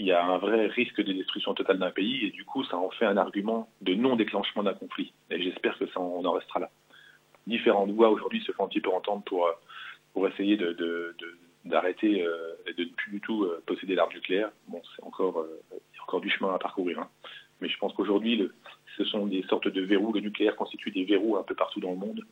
Il 0.00 0.06
y 0.06 0.12
a 0.12 0.24
un 0.24 0.38
vrai 0.38 0.66
risque 0.66 1.00
de 1.02 1.12
destruction 1.12 1.54
totale 1.54 1.78
d'un 1.78 1.90
pays 1.90 2.26
et 2.26 2.30
du 2.30 2.44
coup, 2.44 2.64
ça 2.64 2.76
en 2.76 2.90
fait 2.90 3.04
un 3.04 3.16
argument 3.16 3.68
de 3.80 3.94
non-déclenchement 3.94 4.62
d'un 4.62 4.74
conflit. 4.74 5.12
Et 5.30 5.42
j'espère 5.42 5.78
que 5.78 5.86
ça, 5.86 6.00
on 6.00 6.24
en 6.24 6.32
restera 6.32 6.60
là. 6.60 6.70
Différentes 7.46 7.90
voix 7.90 8.10
aujourd'hui 8.10 8.40
se 8.42 8.52
font 8.52 8.64
un 8.64 8.68
petit 8.68 8.80
peu 8.80 8.90
entendre 8.90 9.22
pour, 9.24 9.48
pour 10.12 10.28
essayer 10.28 10.58
d'arrêter 11.64 12.22
euh, 12.22 12.54
et 12.66 12.74
de 12.74 12.84
ne 12.84 12.90
plus 12.90 13.12
du 13.12 13.20
tout 13.20 13.44
euh, 13.44 13.62
posséder 13.66 13.94
l'arme 13.94 14.12
nucléaire. 14.12 14.50
Bon, 14.66 14.82
c'est 14.94 15.02
encore, 15.04 15.40
euh, 15.40 15.62
encore 16.02 16.20
du 16.20 16.30
chemin 16.30 16.54
à 16.54 16.58
parcourir. 16.58 16.98
Hein. 16.98 17.08
Mais 17.60 17.68
je 17.68 17.78
pense 17.78 17.92
qu'aujourd'hui, 17.94 18.48
ce 18.96 19.04
sont 19.04 19.26
des 19.26 19.42
sortes 19.44 19.68
de 19.68 19.80
verrous. 19.82 20.12
Le 20.12 20.20
nucléaire 20.20 20.56
constitue 20.56 20.90
des 20.90 21.04
verrous 21.04 21.36
un 21.36 21.42
peu 21.42 21.54
partout 21.54 21.80
dans 21.80 21.90
le 21.90 21.96
monde 21.96 22.24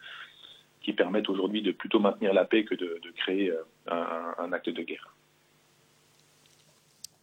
qui 0.86 0.92
permettent 0.92 1.28
aujourd'hui 1.28 1.62
de 1.62 1.72
plutôt 1.72 1.98
maintenir 1.98 2.32
la 2.32 2.44
paix 2.44 2.64
que 2.64 2.76
de, 2.76 3.00
de 3.02 3.10
créer 3.10 3.52
un, 3.88 4.34
un, 4.38 4.52
acte 4.52 4.70
de 4.70 4.82
guerre. 4.84 5.16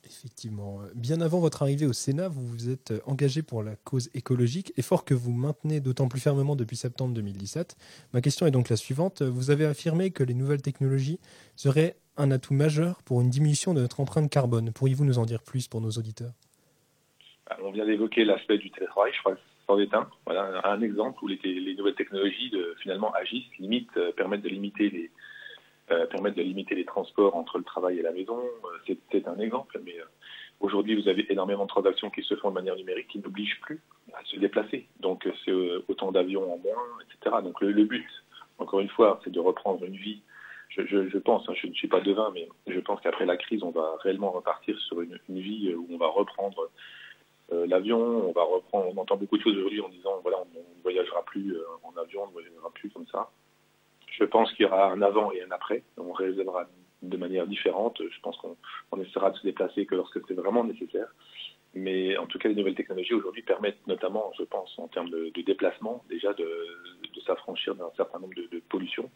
Effectivement. 0.06 0.82
Bien 0.96 1.22
avant 1.22 1.40
votre 1.40 1.62
arrivée 1.64 1.86
au 1.86 1.94
Sénat, 1.94 2.28
vous 2.28 2.46
vous 2.46 2.70
êtes 2.70 2.94
engagé 3.06 3.42
pour 3.42 3.64
la 3.64 3.78
cause 3.78 4.10
écologique, 4.14 4.74
effort 4.76 5.06
que 5.06 5.14
vous 5.14 5.32
maintenez 5.32 5.80
d'autant 5.80 6.10
plus 6.10 6.20
fermement 6.20 6.58
depuis 6.58 6.76
septembre 6.76 7.14
2017. 7.14 7.78
Ma 8.14 8.20
question 8.20 8.46
est 8.46 8.52
donc 8.52 8.68
la 8.68 8.76
suivante. 8.76 9.22
Vous 9.22 9.50
avez 9.50 9.66
affirmé 9.66 10.12
que 10.12 10.26
les 10.26 10.34
nouvelles 10.34 10.62
technologies 10.62 11.22
seraient 11.56 11.96
un 12.18 12.32
atout 12.32 12.54
majeur 12.54 13.02
pour 13.04 13.22
une 13.22 13.30
diminution 13.30 13.74
de 13.74 13.80
notre 13.80 14.02
empreinte 14.02 14.30
carbone. 14.30 14.74
Pourriez-vous 14.74 15.06
nous 15.06 15.20
en 15.20 15.26
dire 15.26 15.42
plus 15.42 15.70
pour 15.70 15.80
nos 15.80 15.92
auditeurs? 15.92 16.34
On 17.64 17.72
vient 17.72 17.86
d'évoquer 17.86 18.26
l'aspect 18.26 18.58
du 18.58 18.70
télétravail, 18.72 19.14
je 19.14 19.20
crois 19.20 19.36
que 19.36 19.53
un. 19.70 20.10
Voilà 20.26 20.62
un 20.66 20.82
exemple 20.82 21.24
où 21.24 21.28
les, 21.28 21.40
les 21.44 21.76
nouvelles 21.76 21.96
technologies 21.96 22.52
finalement 22.82 23.14
agissent, 23.14 23.58
limitent, 23.60 23.98
euh, 23.98 24.12
permettent 24.12 24.42
de 24.42 24.50
limiter 24.50 24.90
les, 24.90 25.12
euh, 25.92 26.06
permettre 26.08 26.38
de 26.38 26.42
limiter 26.42 26.76
les 26.76 26.86
transports 26.86 27.36
entre 27.36 27.58
le 27.58 27.64
travail 27.64 28.00
et 28.00 28.02
la 28.02 28.12
maison. 28.12 28.40
Euh, 28.40 28.96
c'est 29.12 29.28
un 29.28 29.40
exemple, 29.40 29.80
mais 29.84 29.96
aujourd'hui, 30.60 31.02
vous 31.02 31.08
avez 31.08 31.32
énormément 31.32 31.64
de 31.64 31.70
transactions 31.70 32.10
qui 32.10 32.24
se 32.24 32.36
font 32.36 32.50
de 32.50 32.56
manière 32.56 32.76
numérique 32.76 33.08
qui 33.08 33.20
n'obligent 33.20 33.60
plus 33.62 33.82
à 34.14 34.24
se 34.26 34.38
déplacer. 34.38 34.88
Donc, 35.00 35.28
c'est 35.44 35.54
autant 35.88 36.12
d'avions 36.12 36.54
en 36.54 36.58
moins, 36.58 36.84
etc. 37.02 37.38
Donc, 37.44 37.62
le, 37.62 37.72
le 37.72 37.86
but, 37.86 38.08
encore 38.60 38.80
une 38.80 38.90
fois, 38.90 39.20
c'est 39.24 39.32
de 39.32 39.40
reprendre 39.40 39.84
une 39.84 39.96
vie. 39.96 40.22
Je, 40.70 41.18
pense, 41.20 41.48
hein, 41.48 41.54
je 41.56 41.68
ne 41.68 41.74
suis 41.74 41.88
pas 41.88 42.02
devin, 42.02 42.32
mais 42.34 42.50
je 42.66 42.80
pense 42.80 43.00
qu'après 43.02 43.28
la 43.28 43.38
crise, 43.38 43.62
on 43.62 43.70
va 43.70 43.96
réellement 44.02 44.32
repartir 44.32 44.76
sur 44.80 45.02
une, 45.02 45.20
vie 45.30 45.72
où 45.76 45.88
on 45.92 45.98
va 45.98 46.08
reprendre 46.08 46.72
l'avion, 47.52 48.00
on 48.00 48.32
va 48.32 48.44
reprendre, 48.44 48.92
on 48.96 49.02
entend 49.02 49.18
beaucoup 49.18 49.38
de 49.38 49.44
choses 49.44 49.58
aujourd'hui 49.58 49.82
en 49.82 49.90
disant 49.90 50.20
voilà, 50.22 50.38
on 50.40 50.60
ne 50.60 50.82
voyagera 50.82 51.24
plus 51.24 51.56
en 51.84 51.96
avion, 52.02 52.24
on 52.24 52.28
ne 52.28 52.32
voyagera 52.32 52.72
plus 52.74 52.90
comme 52.90 53.08
ça. 53.08 53.30
Je 54.18 54.24
pense 54.24 54.52
qu'il 54.54 54.66
y 54.66 54.70
aura 54.70 54.92
un 54.92 55.02
avant 55.02 55.32
et 55.32 55.42
un 55.42 55.52
après. 55.52 55.84
On 55.98 56.14
réalisera 56.14 56.68
de 57.02 57.18
manière 57.18 57.48
différente. 57.48 58.02
Je 58.02 58.20
pense 58.22 58.38
qu'on 58.38 59.02
essaiera 59.02 59.32
de 59.32 59.38
se 59.38 59.44
déplacer 59.44 59.86
que 59.86 59.96
lorsque 59.96 60.20
c'est 60.28 60.34
vraiment 60.34 60.64
nécessaire. 60.64 61.08
Mais 61.76 62.18
en 62.18 62.28
tout 62.28 62.38
cas, 62.38 62.50
les 62.50 62.56
nouvelles 62.56 62.76
technologies 62.76 63.14
aujourd'hui 63.14 63.42
permettent 63.42 63.86
notamment, 63.88 64.32
je 64.38 64.44
pense, 64.44 64.78
en 64.78 64.88
termes 64.88 65.10
de, 65.10 65.32
déplacement, 65.42 66.04
déjà 66.10 66.34
de, 66.34 66.46
s'affranchir 67.26 67.74
d'un 67.76 67.90
certain 67.96 68.20
nombre 68.20 68.36
de, 68.36 68.62
pollutions. 68.70 69.10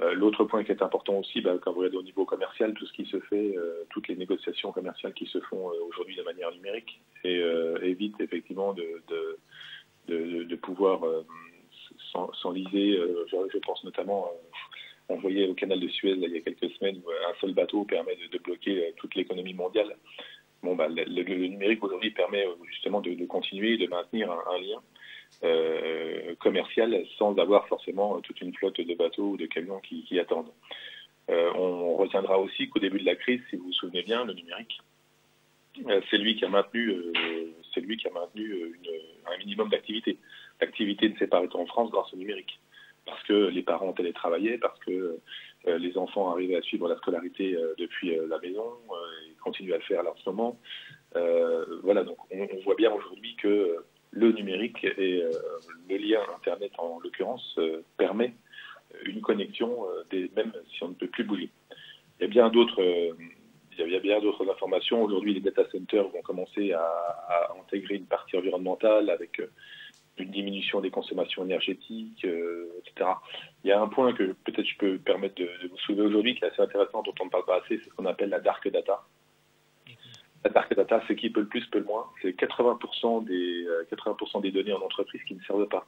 Euh, 0.00 0.14
l'autre 0.14 0.44
point 0.44 0.62
qui 0.62 0.70
est 0.70 0.82
important 0.82 1.18
aussi, 1.18 1.40
bah, 1.40 1.56
quand 1.60 1.72
vous 1.72 1.80
regardez 1.80 1.96
au 1.96 2.02
niveau 2.02 2.24
commercial, 2.24 2.72
tout 2.74 2.86
ce 2.86 2.92
qui 2.92 3.04
se 3.06 3.18
fait, 3.20 3.56
euh, 3.56 3.84
toutes 3.90 4.08
les 4.08 4.16
négociations 4.16 4.70
commerciales 4.70 5.12
qui 5.14 5.26
se 5.26 5.40
font 5.40 5.70
euh, 5.70 5.74
aujourd'hui 5.88 6.16
de 6.16 6.22
manière 6.22 6.52
numérique, 6.52 7.00
et 7.24 7.42
évite 7.82 8.20
effectivement 8.20 8.72
de, 8.74 9.02
de 10.08 10.56
pouvoir 10.56 11.00
s'enliser. 12.40 12.96
Je, 12.96 13.36
je, 13.52 13.58
pense 13.58 13.82
notamment 13.82 14.30
on 15.08 15.16
voyait 15.16 15.48
au 15.48 15.54
canal 15.54 15.80
de 15.80 15.88
Suez 15.88 16.12
il 16.12 16.30
y 16.30 16.36
a 16.36 16.40
quelques 16.40 16.70
semaines 16.76 17.00
où 17.04 17.10
un 17.10 17.34
seul 17.40 17.54
bateau 17.54 17.84
permet 17.84 18.16
de, 18.30 18.38
bloquer 18.38 18.94
toute 18.98 19.14
l'économie 19.14 19.54
mondiale. 19.54 19.96
Bon, 20.62 20.74
bah, 20.74 20.88
le, 20.88 21.22
numérique 21.46 21.82
aujourd'hui 21.84 22.10
permet 22.10 22.44
euh, 22.44 22.54
justement 22.64 23.00
de, 23.00 23.24
continuer, 23.26 23.78
de 23.78 23.86
maintenir 23.86 24.30
un, 24.30 24.58
lien 24.58 24.82
euh, 25.44 26.34
commercial 26.40 27.04
sans 27.18 27.36
avoir 27.38 27.66
forcément 27.68 28.20
toute 28.20 28.40
une 28.40 28.54
flotte 28.54 28.80
de 28.80 28.94
bateaux 28.94 29.30
ou 29.30 29.36
de 29.36 29.46
camions 29.46 29.80
qui, 29.80 30.18
attendent. 30.18 30.52
Euh, 31.30 31.52
on 31.54 31.96
retiendra 31.96 32.38
aussi 32.38 32.68
qu'au 32.68 32.80
début 32.80 32.98
de 32.98 33.04
la 33.04 33.16
crise, 33.16 33.40
si 33.50 33.56
vous 33.56 33.66
vous 33.66 33.72
souvenez 33.72 34.02
bien, 34.02 34.24
le 34.24 34.34
numérique, 34.34 34.80
c'est 36.10 36.18
lui 36.18 36.34
qui 36.34 36.44
a 36.44 36.48
maintenu, 36.48 36.92
c'est 37.72 37.80
lui 37.80 37.96
qui 37.96 38.08
a 38.08 38.10
maintenu 38.10 38.74
un 39.32 39.38
minimum 39.38 39.68
d'activité. 39.68 40.18
L'activité 40.60 41.08
ne 41.08 41.16
s'est 41.16 41.28
pas 41.28 41.36
arrêtée 41.36 41.56
en 41.56 41.66
France 41.66 41.90
grâce 41.90 42.12
au 42.12 42.16
numérique, 42.16 42.58
parce 43.06 43.22
que 43.24 43.32
les 43.32 43.62
parents 43.62 43.92
télétravaillaient, 43.92 44.58
parce 44.58 44.78
que 44.80 45.20
les 45.66 45.96
enfants 45.96 46.32
arrivaient 46.32 46.56
à 46.56 46.62
suivre 46.62 46.88
la 46.88 46.96
scolarité 46.96 47.56
depuis 47.78 48.16
la 48.28 48.40
maison 48.40 48.64
continuent 49.48 49.72
à 49.72 49.78
le 49.78 49.82
faire 49.82 50.02
là 50.02 50.10
en 50.10 50.16
ce 50.16 50.28
moment. 50.28 50.58
Euh, 51.16 51.64
voilà, 51.82 52.04
donc 52.04 52.18
on, 52.30 52.46
voit 52.64 52.74
bien 52.74 52.92
aujourd'hui 52.92 53.34
que 53.36 53.76
le 54.10 54.32
numérique 54.32 54.84
et 54.84 55.22
euh, 55.22 55.32
le 55.88 55.96
lien 55.96 56.20
Internet 56.36 56.72
en 56.78 56.98
l'occurrence 57.00 57.54
euh, 57.58 57.82
permet 57.96 58.34
une 59.04 59.20
connexion, 59.20 59.84
des, 60.10 60.30
même 60.34 60.52
si 60.72 60.82
on 60.82 60.88
ne 60.88 60.94
peut 60.94 61.08
plus 61.08 61.24
bouger. 61.24 61.50
Il 62.18 62.22
y 62.22 62.26
a 62.26 62.28
bien 62.28 62.48
d'autres 62.48 63.14
il 63.78 64.50
informations. 64.50 65.02
Aujourd'hui, 65.04 65.34
les 65.34 65.40
data 65.40 65.62
centers 65.70 66.08
vont 66.08 66.22
commencer 66.22 66.72
à, 66.72 67.54
intégrer 67.60 67.96
une 67.96 68.06
partie 68.06 68.36
environnementale 68.36 69.10
avec 69.10 69.42
une 70.16 70.30
diminution 70.30 70.80
des 70.80 70.90
consommations 70.90 71.44
énergétiques, 71.44 72.24
etc. 72.24 73.10
Il 73.62 73.68
y 73.68 73.72
a 73.72 73.80
un 73.80 73.88
point 73.88 74.14
que 74.14 74.34
peut-être 74.44 74.66
je 74.66 74.78
peux 74.78 74.98
permettre 74.98 75.34
de 75.36 75.50
vous 75.70 75.78
soulever 75.78 76.06
aujourd'hui 76.06 76.34
qui 76.34 76.44
est 76.44 76.48
assez 76.48 76.62
intéressant, 76.62 77.02
dont 77.02 77.14
on 77.20 77.26
ne 77.26 77.30
parle 77.30 77.44
pas 77.44 77.60
assez, 77.62 77.78
c'est 77.78 77.90
ce 77.90 77.94
qu'on 77.94 78.06
appelle 78.06 78.30
la 78.30 78.40
dark 78.40 78.66
data. 78.68 79.04
C'est 81.06 81.16
qui 81.16 81.30
peut 81.30 81.40
le 81.40 81.46
plus, 81.46 81.64
peut 81.66 81.78
le 81.78 81.84
moins. 81.84 82.06
C'est 82.22 82.38
80% 82.38 83.24
des, 83.24 83.66
80% 83.90 84.38
euh, 84.38 84.40
des 84.40 84.50
données 84.50 84.72
en 84.72 84.80
entreprise 84.80 85.22
qui 85.26 85.34
ne 85.34 85.42
servent 85.42 85.68
pas. 85.68 85.86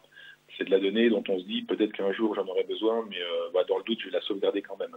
C'est 0.57 0.65
de 0.65 0.71
la 0.71 0.81
donnée 0.81 1.09
dont 1.11 1.23
on 1.29 1.39
se 1.39 1.45
dit 1.45 1.63
peut-être 1.63 1.93
qu'un 1.93 2.13
jour 2.13 2.35
j'en 2.35 2.47
aurai 2.47 2.65
besoin, 2.65 3.07
mais 3.09 3.21
euh, 3.21 3.51
bah, 3.55 3.65
dans 3.65 3.79
le 3.79 3.85
doute, 3.85 4.01
je 4.01 4.07
vais 4.07 4.13
la 4.13 4.21
sauvegarder 4.23 4.63
quand 4.63 4.79
même. 4.79 4.97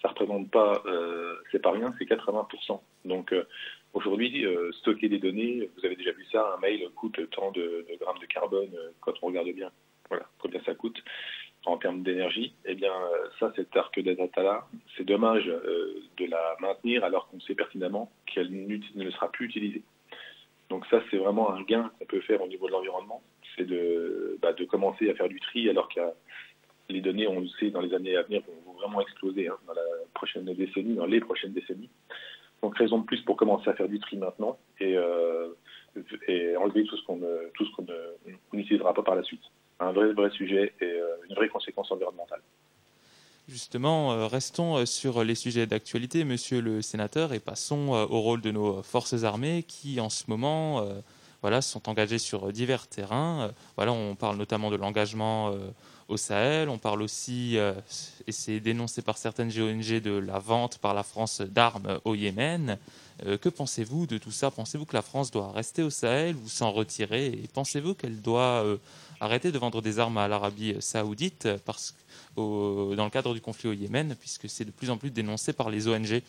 Ça 0.00 0.08
représente 0.08 0.50
pas, 0.50 0.82
euh, 0.86 1.36
c'est 1.50 1.60
pas 1.60 1.72
rien, 1.72 1.92
c'est 1.98 2.04
80%. 2.04 2.80
Donc 3.04 3.34
aujourd'hui, 3.94 4.46
stocker 4.80 5.08
des 5.08 5.18
données, 5.18 5.68
vous 5.76 5.86
avez 5.86 5.96
déjà 5.96 6.12
vu 6.12 6.24
ça, 6.30 6.54
un 6.56 6.60
mail 6.60 6.88
coûte 6.94 7.18
tant 7.30 7.50
de, 7.50 7.86
de 7.88 7.96
grammes 8.00 8.18
de 8.20 8.26
carbone 8.26 8.70
quand 9.00 9.14
on 9.22 9.26
regarde 9.26 9.48
bien. 9.48 9.70
Voilà, 10.08 10.26
combien 10.38 10.62
ça 10.64 10.74
coûte 10.74 11.02
en 11.64 11.76
termes 11.76 12.02
d'énergie, 12.02 12.54
eh 12.64 12.74
bien, 12.74 12.92
euh, 12.92 13.28
ça, 13.38 13.52
cette 13.54 13.76
arc 13.76 13.98
data-là, 13.98 14.66
c'est 14.96 15.04
dommage 15.04 15.48
euh, 15.48 15.94
de 16.16 16.26
la 16.26 16.56
maintenir 16.60 17.04
alors 17.04 17.28
qu'on 17.28 17.40
sait 17.40 17.54
pertinemment 17.54 18.10
qu'elle 18.26 18.50
ne 18.50 19.10
sera 19.10 19.30
plus 19.30 19.46
utilisée. 19.46 19.82
Donc 20.70 20.84
ça, 20.86 21.02
c'est 21.10 21.18
vraiment 21.18 21.52
un 21.52 21.62
gain 21.62 21.90
qu'on 21.98 22.06
peut 22.06 22.20
faire 22.22 22.42
au 22.42 22.48
niveau 22.48 22.66
de 22.66 22.72
l'environnement, 22.72 23.22
c'est 23.56 23.66
de, 23.66 24.38
bah, 24.40 24.54
commencer 24.68 25.08
à 25.10 25.14
faire 25.14 25.28
du 25.28 25.38
tri 25.38 25.68
alors 25.68 25.88
que 25.88 26.00
les 26.88 27.00
données, 27.00 27.28
on 27.28 27.40
le 27.40 27.48
sait, 27.60 27.70
dans 27.70 27.80
les 27.80 27.94
années 27.94 28.16
à 28.16 28.22
venir, 28.22 28.42
vont 28.66 28.72
vraiment 28.72 29.00
exploser 29.00 29.48
hein, 29.48 29.56
dans 29.66 29.74
la 29.74 29.82
prochaine 30.14 30.44
décennie, 30.44 30.94
dans 30.94 31.06
les 31.06 31.20
prochaines 31.20 31.52
décennies. 31.52 31.90
Donc 32.62 32.76
raison 32.76 32.98
de 32.98 33.04
plus 33.04 33.20
pour 33.22 33.36
commencer 33.36 33.68
à 33.68 33.74
faire 33.74 33.88
du 33.88 33.98
tri 33.98 34.16
maintenant 34.16 34.58
et, 34.80 34.96
euh, 34.96 35.48
enlever 36.58 36.84
tout 36.84 36.96
ce 36.96 37.04
qu'on 37.04 37.20
n'utilisera 38.52 38.94
pas 38.94 39.02
par 39.02 39.14
la 39.14 39.22
suite 39.22 39.42
un 39.82 39.92
vrai, 39.92 40.30
sujet 40.30 40.72
et 40.80 40.84
euh, 40.84 41.16
une 41.28 41.34
vraie 41.34 41.48
conséquence 41.48 41.90
environnementale. 41.90 42.40
Justement, 43.48 44.12
euh, 44.12 44.26
restons 44.26 44.76
euh, 44.76 44.86
sur 44.86 45.24
les 45.24 45.34
sujets 45.34 45.66
d'actualité, 45.66 46.24
monsieur 46.24 46.60
le 46.60 46.82
sénateur, 46.82 47.32
et 47.32 47.40
passons 47.40 47.88
au 47.88 48.20
rôle 48.20 48.40
de 48.40 48.50
nos 48.50 48.82
forces 48.82 49.24
armées 49.24 49.64
qui, 49.66 50.00
en 50.00 50.08
ce 50.08 50.24
moment, 50.28 50.86
voilà, 51.40 51.60
sont 51.60 51.88
engagées 51.88 52.18
sur 52.18 52.52
divers 52.52 52.86
terrains. 52.86 53.50
Voilà, 53.76 53.92
on 53.92 54.14
parle 54.14 54.36
notamment 54.36 54.70
de 54.70 54.76
l'engagement 54.76 55.52
au 56.12 56.16
Sahel, 56.16 56.68
on 56.68 56.78
parle 56.78 57.02
aussi, 57.02 57.56
et 58.26 58.32
c'est 58.32 58.60
dénoncé 58.60 59.02
par 59.02 59.16
certaines 59.16 59.50
ONG, 59.50 60.00
de 60.00 60.12
la 60.12 60.38
vente 60.38 60.78
par 60.78 60.94
la 60.94 61.02
France 61.02 61.40
d'armes 61.40 62.00
au 62.04 62.14
Yémen. 62.14 62.78
que 63.24 63.48
pensez-vous 63.48 64.06
de 64.06 64.18
tout 64.18 64.30
ça? 64.30 64.50
Pensez-vous 64.50 64.84
que 64.84 64.94
la 64.94 65.02
France 65.02 65.30
doit 65.30 65.52
rester 65.52 65.82
au 65.82 65.90
Sahel 65.90 66.36
ou 66.36 66.48
s'en 66.48 66.70
retirer? 66.70 67.26
Et 67.26 67.48
pensez-vous 67.52 67.94
qu'elle 67.94 68.20
doit 68.20 68.64
arrêter 69.20 69.52
de 69.52 69.58
vendre 69.58 69.80
des 69.82 69.98
armes 69.98 70.18
à 70.18 70.28
l'Arabie 70.28 70.76
saoudite 70.80 71.48
parce, 71.64 71.94
au, 72.36 72.94
dans 72.96 73.04
le 73.04 73.10
cadre 73.10 73.34
du 73.34 73.40
conflit 73.40 73.68
au 73.68 73.72
Yémen, 73.72 74.14
puisque 74.18 74.48
c'est 74.48 74.64
de 74.64 74.70
plus 74.70 74.90
en 74.90 74.98
plus 74.98 75.10
dénoncé 75.10 75.52
par 75.52 75.70
les 75.70 75.88
ONG 75.88 76.22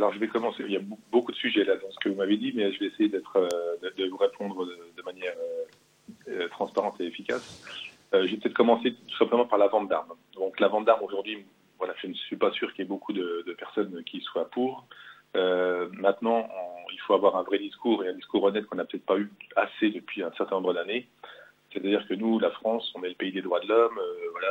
alors 0.00 0.14
je 0.14 0.18
vais 0.18 0.28
commencer. 0.28 0.62
Il 0.66 0.72
y 0.72 0.78
a 0.78 0.82
beaucoup 1.12 1.30
de 1.30 1.36
sujets 1.36 1.62
là 1.62 1.76
dans 1.76 1.90
ce 1.90 1.98
que 1.98 2.08
vous 2.08 2.14
m'avez 2.14 2.38
dit, 2.38 2.52
mais 2.54 2.72
je 2.72 2.80
vais 2.80 2.86
essayer 2.86 3.10
d'être, 3.10 3.36
euh, 3.36 3.90
de, 3.98 4.06
vous 4.06 4.16
répondre 4.16 4.64
de, 4.64 5.02
manière 5.02 5.34
euh, 5.38 6.44
euh, 6.44 6.48
transparente 6.48 6.98
et 7.02 7.04
efficace. 7.04 7.62
je 8.10 8.18
vais 8.18 8.36
peut-être 8.38 8.49
commencer 8.60 8.92
tout 8.92 9.16
simplement 9.16 9.46
par 9.46 9.58
la 9.58 9.68
vente 9.68 9.88
d'armes. 9.88 10.12
Donc 10.34 10.60
la 10.60 10.68
vente 10.68 10.84
d'armes 10.84 11.02
aujourd'hui, 11.02 11.46
voilà, 11.78 11.94
je 12.02 12.08
ne 12.08 12.12
suis 12.12 12.36
pas 12.36 12.50
sûr 12.52 12.70
qu'il 12.74 12.84
y 12.84 12.86
ait 12.86 12.88
beaucoup 12.88 13.14
de, 13.14 13.56
personnes 13.58 14.04
qui 14.04 14.20
soient 14.20 14.50
pour. 14.50 14.84
maintenant, 15.34 16.46
il 16.92 17.00
faut 17.00 17.14
avoir 17.14 17.36
un 17.36 17.42
vrai 17.42 17.58
discours 17.58 18.04
et 18.04 18.08
un 18.08 18.12
discours 18.12 18.44
honnête 18.44 18.66
qu'on 18.66 18.76
n'a 18.76 18.84
peut-être 18.84 19.06
pas 19.06 19.16
eu 19.16 19.30
assez 19.56 19.88
depuis 19.88 20.22
un 20.22 20.32
certain 20.32 20.56
nombre 20.56 20.74
d'années. 20.74 21.08
C'est-à-dire 21.72 22.06
que 22.06 22.14
nous, 22.14 22.38
la 22.38 22.50
France, 22.50 22.92
on 22.94 23.02
est 23.04 23.08
le 23.08 23.14
pays 23.14 23.32
des 23.32 23.42
droits 23.42 23.60
de 23.60 23.68
l'homme, 23.68 23.98
euh, 23.98 24.28
voilà, 24.32 24.48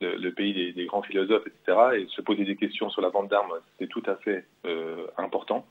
le, 0.00 0.30
pays 0.32 0.72
des, 0.72 0.86
grands 0.86 1.02
philosophes, 1.02 1.46
etc. 1.46 1.78
Et 1.98 2.06
se 2.08 2.20
poser 2.20 2.44
des 2.44 2.56
questions 2.56 2.90
sur 2.90 3.00
la 3.00 3.10
vente 3.10 3.28
d'armes, 3.28 3.52
c'est 3.78 3.86
tout 3.86 4.02
à 4.06 4.16
fait 4.16 4.44
euh, 4.66 5.06
important. 5.16 5.66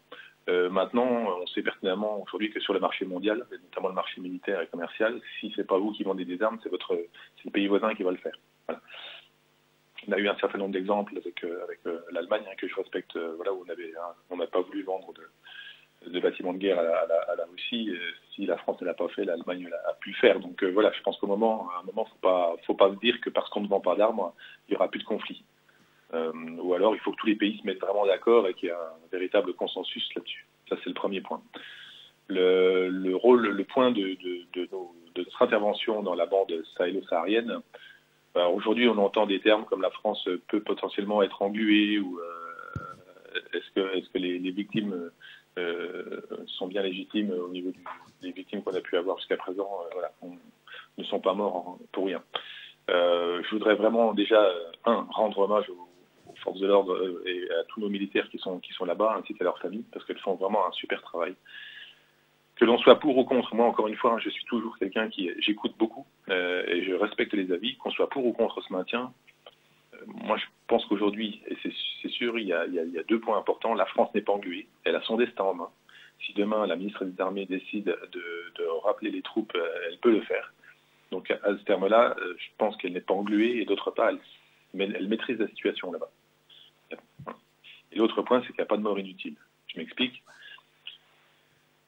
Euh, 0.54 0.69
maintenant, 0.69 1.08
on 1.41 1.47
sait 1.47 1.63
pertinemment 1.63 2.21
aujourd'hui 2.21 2.51
que 2.51 2.60
sur 2.60 2.73
le 2.73 2.79
marché 2.79 3.06
mondial, 3.06 3.45
notamment 3.51 3.89
le 3.89 3.95
marché 3.95 4.21
militaire 4.21 4.62
et 4.62 4.67
commercial, 4.67 5.19
si 5.39 5.51
c'est 5.56 5.65
pas 5.65 5.77
vous 5.77 5.91
qui 5.91 6.04
vendez 6.04 6.25
des 6.25 6.41
armes, 6.41 6.60
c'est 6.62 6.69
votre, 6.69 6.95
c'est 7.37 7.45
le 7.45 7.51
pays 7.51 7.67
voisin 7.67 7.95
qui 7.95 8.04
va 8.04 8.12
le 8.12 8.17
faire. 8.17 8.37
On 10.08 10.12
a 10.12 10.17
eu 10.17 10.27
un 10.27 10.37
certain 10.37 10.58
nombre 10.58 10.73
d'exemples 10.73 11.17
avec, 11.17 11.43
avec 11.43 11.79
l'Allemagne 12.12 12.43
hein, 12.47 12.56
que 12.58 12.67
je 12.67 12.75
respecte, 12.75 13.17
voilà, 13.17 13.54
où 13.54 13.63
on 13.65 13.69
avait, 13.71 13.93
hein, 13.95 14.13
on 14.29 14.37
n'a 14.37 14.47
pas 14.47 14.62
voulu 14.62 14.83
vendre 14.83 15.13
de, 15.13 16.19
bâtiments 16.19 16.54
de 16.54 16.58
guerre 16.58 16.79
à 16.79 16.83
la, 17.35 17.45
Russie. 17.49 17.89
Euh, 17.89 18.12
si 18.35 18.45
la 18.45 18.58
France 18.58 18.81
ne 18.81 18.87
l'a 18.87 18.93
pas 18.93 19.08
fait, 19.10 19.25
l'Allemagne 19.25 19.69
a 19.87 19.93
pu 19.93 20.10
le 20.10 20.15
faire. 20.15 20.39
Donc 20.39 20.63
euh, 20.63 20.71
voilà, 20.71 20.91
je 20.91 21.01
pense 21.01 21.17
qu'au 21.17 21.27
moment, 21.27 21.69
à 21.75 21.79
un 21.79 21.83
moment, 21.83 22.06
faut 22.06 22.19
pas, 22.21 22.56
faut 22.65 22.73
pas 22.73 22.89
se 22.89 22.99
dire 22.99 23.19
que 23.21 23.29
parce 23.29 23.49
qu'on 23.49 23.62
ne 23.62 23.67
vend 23.67 23.79
pas 23.79 23.95
d'armes, 23.95 24.31
il 24.67 24.71
n'y 24.71 24.75
aura 24.75 24.89
plus 24.89 24.99
de 24.99 25.06
conflit. 25.06 25.43
Euh, 26.13 26.31
ou 26.61 26.73
alors, 26.73 26.95
il 26.95 26.99
faut 26.99 27.11
que 27.11 27.17
tous 27.17 27.27
les 27.27 27.35
pays 27.35 27.57
se 27.59 27.65
mettent 27.65 27.79
vraiment 27.79 28.05
d'accord 28.05 28.47
et 28.47 28.53
qu'il 28.53 28.69
y 28.69 28.71
ait 28.71 28.75
un 28.75 29.07
véritable 29.11 29.53
consensus 29.53 30.07
là-dessus. 30.15 30.45
Ça, 30.69 30.75
c'est 30.83 30.89
le 30.89 30.95
premier 30.95 31.21
point. 31.21 31.41
Le, 32.27 33.13
rôle, 33.15 33.47
le 33.47 33.63
point 33.63 33.91
de, 33.91 34.17
notre 35.15 35.41
intervention 35.41 36.01
dans 36.01 36.15
la 36.15 36.25
bande 36.25 36.53
sahélo-saharienne, 36.77 37.59
ben, 38.33 38.47
aujourd'hui, 38.47 38.87
on 38.87 38.97
entend 38.97 39.25
des 39.27 39.39
termes 39.39 39.65
comme 39.65 39.81
la 39.81 39.91
France 39.91 40.27
peut 40.47 40.61
potentiellement 40.61 41.21
être 41.21 41.41
engluée 41.41 41.99
ou 41.99 42.19
est-ce 43.53 44.09
que, 44.09 44.17
les, 44.17 44.51
victimes 44.51 45.11
euh, 45.57 46.21
sont 46.47 46.67
bien 46.67 46.81
légitimes 46.81 47.31
au 47.31 47.49
niveau 47.49 47.71
des 48.21 48.31
victimes 48.31 48.63
qu'on 48.63 48.73
a 48.73 48.81
pu 48.81 48.97
avoir 48.97 49.17
jusqu'à 49.17 49.37
présent. 49.37 49.69
Euh, 49.83 49.89
voilà, 49.93 50.11
ne 50.97 51.03
sont 51.03 51.19
pas 51.19 51.33
morts 51.33 51.77
pour 51.91 52.05
rien. 52.05 52.23
Euh, 52.89 53.41
je 53.43 53.49
voudrais 53.51 53.75
vraiment 53.75 54.13
déjà, 54.13 54.51
un, 54.85 55.05
rendre 55.11 55.39
hommage 55.39 55.69
aux, 55.69 55.87
forces 56.44 56.60
de 56.60 56.67
l'ordre 56.67 57.21
et 57.25 57.50
à 57.52 57.63
tous 57.69 57.79
nos 57.79 57.89
militaires 57.89 58.29
qui 58.29 58.37
sont, 58.37 58.60
qui 58.60 58.73
sont 58.73 58.85
là-bas, 58.85 59.17
ainsi 59.19 59.33
qu'à 59.33 59.44
leurs 59.44 59.60
familles, 59.60 59.85
parce 59.91 60.06
qu'elles 60.06 60.19
font 60.19 60.35
vraiment 60.35 60.67
un 60.67 60.71
super 60.71 61.02
travail. 61.02 61.35
Que 62.56 62.65
l'on 62.65 62.77
soit 62.77 63.00
pour 63.00 63.17
ou 63.17 63.23
contre, 63.23 63.56
moi 63.56 63.65
encore 63.65 63.87
une 63.87 63.96
fois, 63.96 64.19
je 64.19 64.29
suis 64.29 64.46
toujours 64.46 64.77
quelqu'un 64.77 65.10
qui, 65.10 65.31
j'écoute 65.39 65.73
beaucoup 65.79 66.06
et 66.27 66.83
je 66.83 66.94
respecte 66.94 67.33
les 67.33 67.52
avis, 67.52 67.75
qu'on 67.77 67.91
soit 67.91 68.10
pour 68.10 68.25
ou 68.25 68.33
contre 68.33 68.62
ce 68.62 68.71
maintien. 68.71 69.12
Euh, 69.94 69.98
moi, 70.08 70.37
je 70.37 70.46
pense 70.67 70.85
qu'aujourd'hui, 70.85 71.41
et 71.48 71.58
c'est 72.02 72.10
sûr, 72.10 72.37
il 72.39 72.48
y, 72.48 72.54
a, 72.54 72.65
il, 72.65 72.73
y 72.73 73.00
a, 73.00 73.04
deux 73.04 73.19
points 73.19 73.37
importants. 73.37 73.73
La 73.73 73.85
France 73.85 74.13
n'est 74.13 74.21
pas 74.21 74.33
engluée. 74.33 74.67
Elle 74.83 74.96
a 74.96 75.02
son 75.02 75.17
destin 75.17 75.44
en 75.44 75.54
main. 75.54 75.69
Si 76.25 76.33
demain 76.33 76.65
la 76.67 76.75
ministre 76.75 77.06
des 77.06 77.21
Armées 77.21 77.46
décide 77.46 77.85
de, 78.12 78.63
rappeler 78.83 79.12
les 79.12 79.21
troupes, 79.21 79.54
euh, 79.56 79.87
elle 79.87 79.98
peut 80.00 80.12
le 80.12 80.21
faire. 80.21 80.54
Donc 81.12 81.31
à 81.31 81.58
ce 81.58 81.63
terme-là, 81.63 82.15
euh, 82.17 82.33
je 82.37 82.48
pense 82.58 82.75
qu'elle 82.77 82.91
n'est 82.91 83.02
pas 83.02 83.13
engluée 83.13 83.62
et 83.62 83.65
d'autre 83.65 83.91
part, 83.91 84.10
elle, 84.10 84.19
elle, 84.96 85.08
maîtrise 85.08 85.39
la 85.39 85.48
situation 85.48 85.91
là-bas. 85.91 86.10
Et 87.94 87.98
l'autre 87.98 88.21
point, 88.21 88.41
c'est 88.41 88.48
qu'il 88.48 88.58
n'y 88.58 88.63
a 88.63 88.65
pas 88.65 88.77
de 88.77 88.81
mort 88.81 89.00
inutile. 89.00 89.35
Je 89.67 89.79
m'explique. 89.79 90.23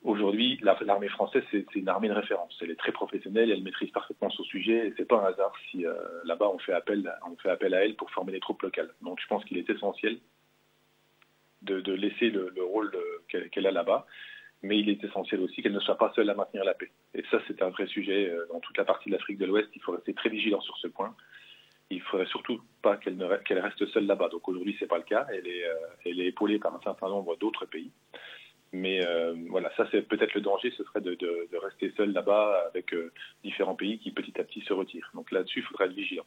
Aujourd'hui, 0.04 0.60
l'armée 0.62 1.10
française, 1.10 1.44
c'est 1.50 1.66
une 1.76 1.90
armée 1.90 2.10
de 2.10 2.14
référence. 2.14 2.56
Elle 2.62 2.70
est 2.70 2.76
très 2.76 2.92
professionnelle, 2.92 3.50
elle 3.50 3.64
maîtrise 3.64 3.90
parfaitement 3.90 4.30
son 4.30 4.44
sujet. 4.44 4.88
Et 4.88 4.94
c'est 4.96 5.08
pas 5.08 5.20
un 5.20 5.26
hasard 5.26 5.52
si 5.72 5.86
euh, 5.86 5.96
là-bas 6.26 6.48
on 6.48 6.60
fait 6.60 6.74
appel, 6.74 7.12
on 7.28 7.36
fait 7.38 7.50
appel 7.50 7.74
à 7.74 7.84
elle 7.84 7.96
pour 7.96 8.12
former 8.12 8.32
des 8.32 8.40
troupes 8.40 8.62
locales. 8.62 8.94
Donc, 9.02 9.20
je 9.20 9.28
pense 9.28 9.44
qu'il 9.46 9.58
est 9.58 9.68
essentiel 9.68 10.20
de, 11.64 11.94
laisser 11.94 12.30
le, 12.30 12.52
le 12.56 12.64
rôle 12.64 12.92
qu'elle 13.28 13.50
qu 13.50 13.66
a 13.66 13.72
là-bas, 13.72 14.06
mais 14.62 14.78
il 14.80 14.90
est 14.90 15.04
essentiel 15.04 15.42
aussi 15.42 15.64
qu'elle 15.64 15.74
ne 15.74 15.80
soit 15.80 15.98
pas 15.98 16.14
seule 16.16 16.30
à 16.30 16.36
maintenir 16.36 16.64
la 16.64 16.76
paix. 16.76 16.92
Et 17.16 17.24
ça, 17.32 17.40
c'est 17.48 17.60
un 17.64 17.70
vrai 17.70 17.88
sujet 17.88 18.30
euh, 18.30 18.46
dans 18.52 18.60
toute 18.60 18.78
la 18.78 18.86
partie 18.86 19.10
de 19.10 19.16
l'Afrique 19.16 19.40
de 19.40 19.46
l'Ouest. 19.46 19.70
Il 19.76 19.82
faut 19.82 19.94
rester 19.94 20.14
très 20.14 20.30
vigilant 20.30 20.62
sur 20.62 20.78
ce 20.78 20.88
point. 20.88 21.16
Il 21.92 22.02
faudrait 22.02 22.26
surtout 22.28 22.60
pas 22.82 22.98
qu'elle 22.98 23.18
qu 23.46 23.54
reste 23.54 23.86
seule 23.88 24.08
là-bas. 24.08 24.30
Donc 24.30 24.48
aujourd'hui, 24.48 24.76
c'est 24.80 24.88
pas 24.88 24.98
le 24.98 25.04
cas. 25.04 25.28
Elle 25.32 25.48
est, 25.48 25.66
euh, 25.66 25.76
elle 26.06 26.20
est 26.20 26.28
épaulée 26.28 26.60
par 26.60 26.74
un 26.76 26.82
certain 26.84 27.10
nombre 27.10 27.36
d'autres 27.38 27.66
pays. 27.66 27.92
Mais 28.74 29.06
euh, 29.06 29.36
voilà, 29.50 29.72
ça 29.78 29.88
c'est 29.92 30.02
peut-être 30.02 30.34
le 30.34 30.42
danger, 30.42 30.74
ce 30.76 30.84
serait 30.84 31.00
de, 31.00 31.16
de, 31.16 31.48
de 31.52 31.58
rester 31.58 31.94
seul 31.96 32.12
là-bas 32.12 32.66
avec 32.68 32.94
euh, 32.94 33.14
différents 33.44 33.76
pays 33.76 34.00
qui 34.00 34.12
petit 34.12 34.38
à 34.40 34.44
petit 34.44 34.62
se 34.62 34.74
retirent. 34.74 35.10
Donc 35.14 35.32
là-dessus, 35.32 35.60
il 35.60 35.66
faudra 35.66 35.86
être 35.86 35.94
vigilant. 35.94 36.26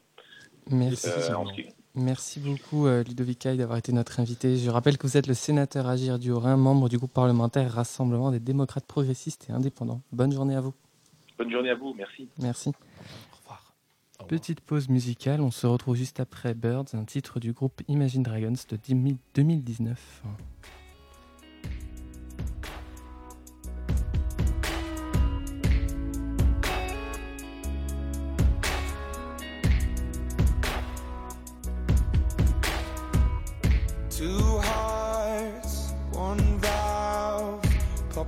Merci. 0.71 1.11
Merci 1.95 2.41
beaucoup 2.41 2.87
Ludovic 2.87 3.49
d'avoir 3.49 3.79
été 3.79 3.93
notre 3.93 4.21
invité. 4.21 4.57
Je 4.57 4.71
rappelle 4.71 4.99
que 4.99 5.07
vous 5.07 5.17
êtes 5.17 5.27
le 5.27 5.35
sénateur 5.35 5.89
Agir 5.89 6.19
du 6.19 6.31
Haut-Rhin, 6.31 6.57
membre 6.57 6.89
du 6.89 6.97
groupe 6.97 7.13
parlementaire 7.13 7.73
Rassemblement 7.73 8.31
des 8.31 8.39
démocrates 8.39 8.87
progressistes 8.87 9.49
et 9.49 9.53
indépendants. 9.53 10.03
Bonne 10.13 10.31
journée 10.31 10.55
à 10.55 10.61
vous. 10.61 10.75
Bonne 11.39 11.51
journée 11.51 11.71
à 11.71 11.75
vous, 11.75 11.95
merci. 11.95 12.29
Merci. 12.41 12.73
Petite 14.29 14.61
pause 14.61 14.89
musicale, 14.89 15.41
on 15.41 15.51
se 15.51 15.67
retrouve 15.67 15.97
juste 15.97 16.21
après 16.21 16.55
Birds, 16.55 16.95
un 16.95 17.05
titre 17.05 17.41
du 17.41 17.53
groupe 17.53 17.81
Imagine 17.89 18.23
Dragons 18.23 18.55
de 18.69 18.77
2019. 18.77 19.97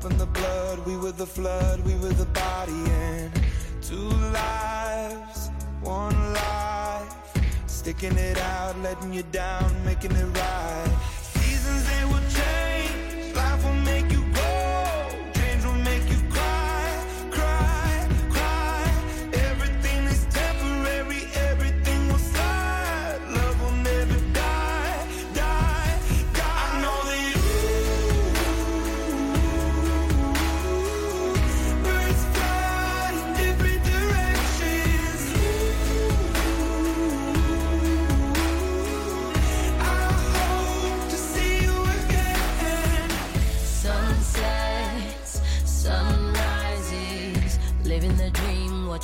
in 0.05 0.17
the 0.17 0.27
blood. 0.27 0.87
We 0.87 0.97
were 0.97 1.13
the 1.13 1.27
flood, 1.27 1.85
we 1.85 1.95
were 1.97 2.15
the 2.15 2.27
body, 2.27 2.73
and 2.73 3.31
two 3.83 4.09
lives, 4.33 5.40
one 5.83 6.33
life. 6.33 7.15
Sticking 7.67 8.17
it 8.17 8.39
out, 8.39 8.79
letting 8.81 9.13
you 9.13 9.23
down, 9.33 9.85
making 9.85 10.13
it 10.13 10.25
right. 10.25 10.99
Seasons 11.23 11.85
they 11.89 12.05
will 12.05 12.27
change, 12.29 13.35
life 13.35 13.65
will 13.65 13.73
make 13.75 14.11
you 14.13 14.20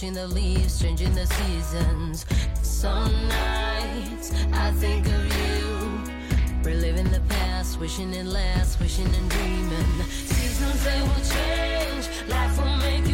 watching 0.07 0.15
the 0.15 0.35
leaves 0.35 0.81
changing 0.81 1.15
the 1.15 1.27
seasons. 1.27 2.27
Some 2.63 3.13
nights 3.29 4.33
I 4.53 4.71
think 4.73 5.07
of 5.07 5.25
you, 5.37 6.63
reliving 6.63 7.11
the 7.11 7.21
past, 7.29 7.81
wishing 7.81 8.15
it 8.15 8.27
lasts, 8.27 8.79
wishing 8.79 9.13
and 9.15 9.31
dreaming. 9.31 10.03
Seasons 10.09 10.85
they 10.85 11.01
will 11.01 11.25
change, 11.35 12.29
life 12.29 12.57
will 12.59 12.77
make 12.77 13.06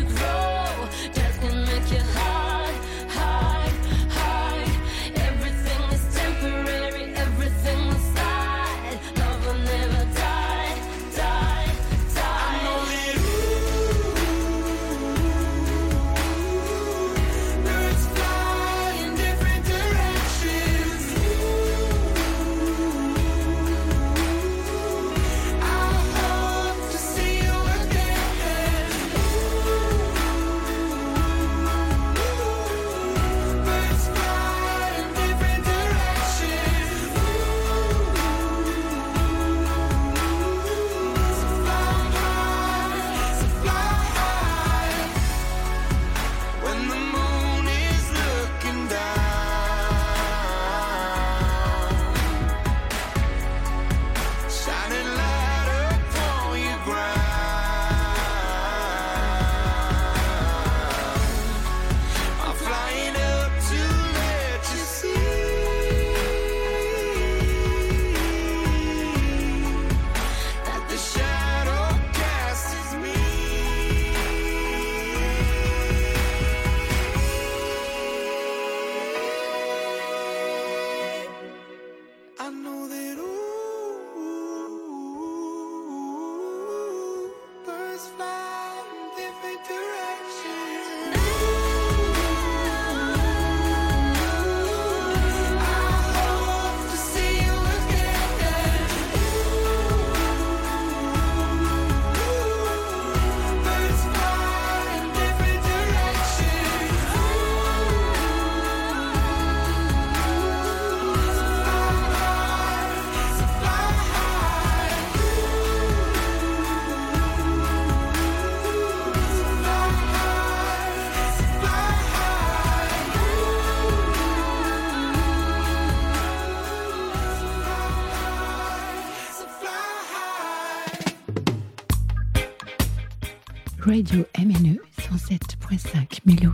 Radio 134.12 134.26
MNE 134.38 134.78
107.5 134.98 136.20
Mulhouse. 136.26 136.52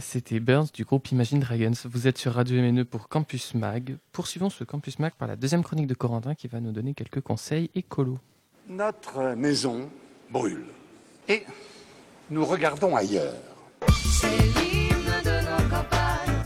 c'était 0.00 0.40
Burns 0.40 0.66
du 0.74 0.84
groupe 0.84 1.12
Imagine 1.12 1.38
Dragons. 1.38 1.70
Vous 1.84 2.08
êtes 2.08 2.18
sur 2.18 2.32
Radio 2.32 2.60
MNE 2.60 2.82
pour 2.82 3.08
Campus 3.08 3.54
Mag. 3.54 3.98
Poursuivons 4.10 4.50
ce 4.50 4.64
Campus 4.64 4.98
Mag 4.98 5.12
par 5.12 5.28
la 5.28 5.36
deuxième 5.36 5.62
chronique 5.62 5.86
de 5.86 5.94
Corentin 5.94 6.34
qui 6.34 6.48
va 6.48 6.58
nous 6.58 6.72
donner 6.72 6.94
quelques 6.94 7.20
conseils 7.20 7.70
écolos. 7.76 8.18
Notre 8.68 9.36
maison 9.36 9.88
brûle. 10.28 10.64
Et 11.28 11.44
nous 12.28 12.44
regardons 12.44 12.96
ailleurs. 12.96 13.34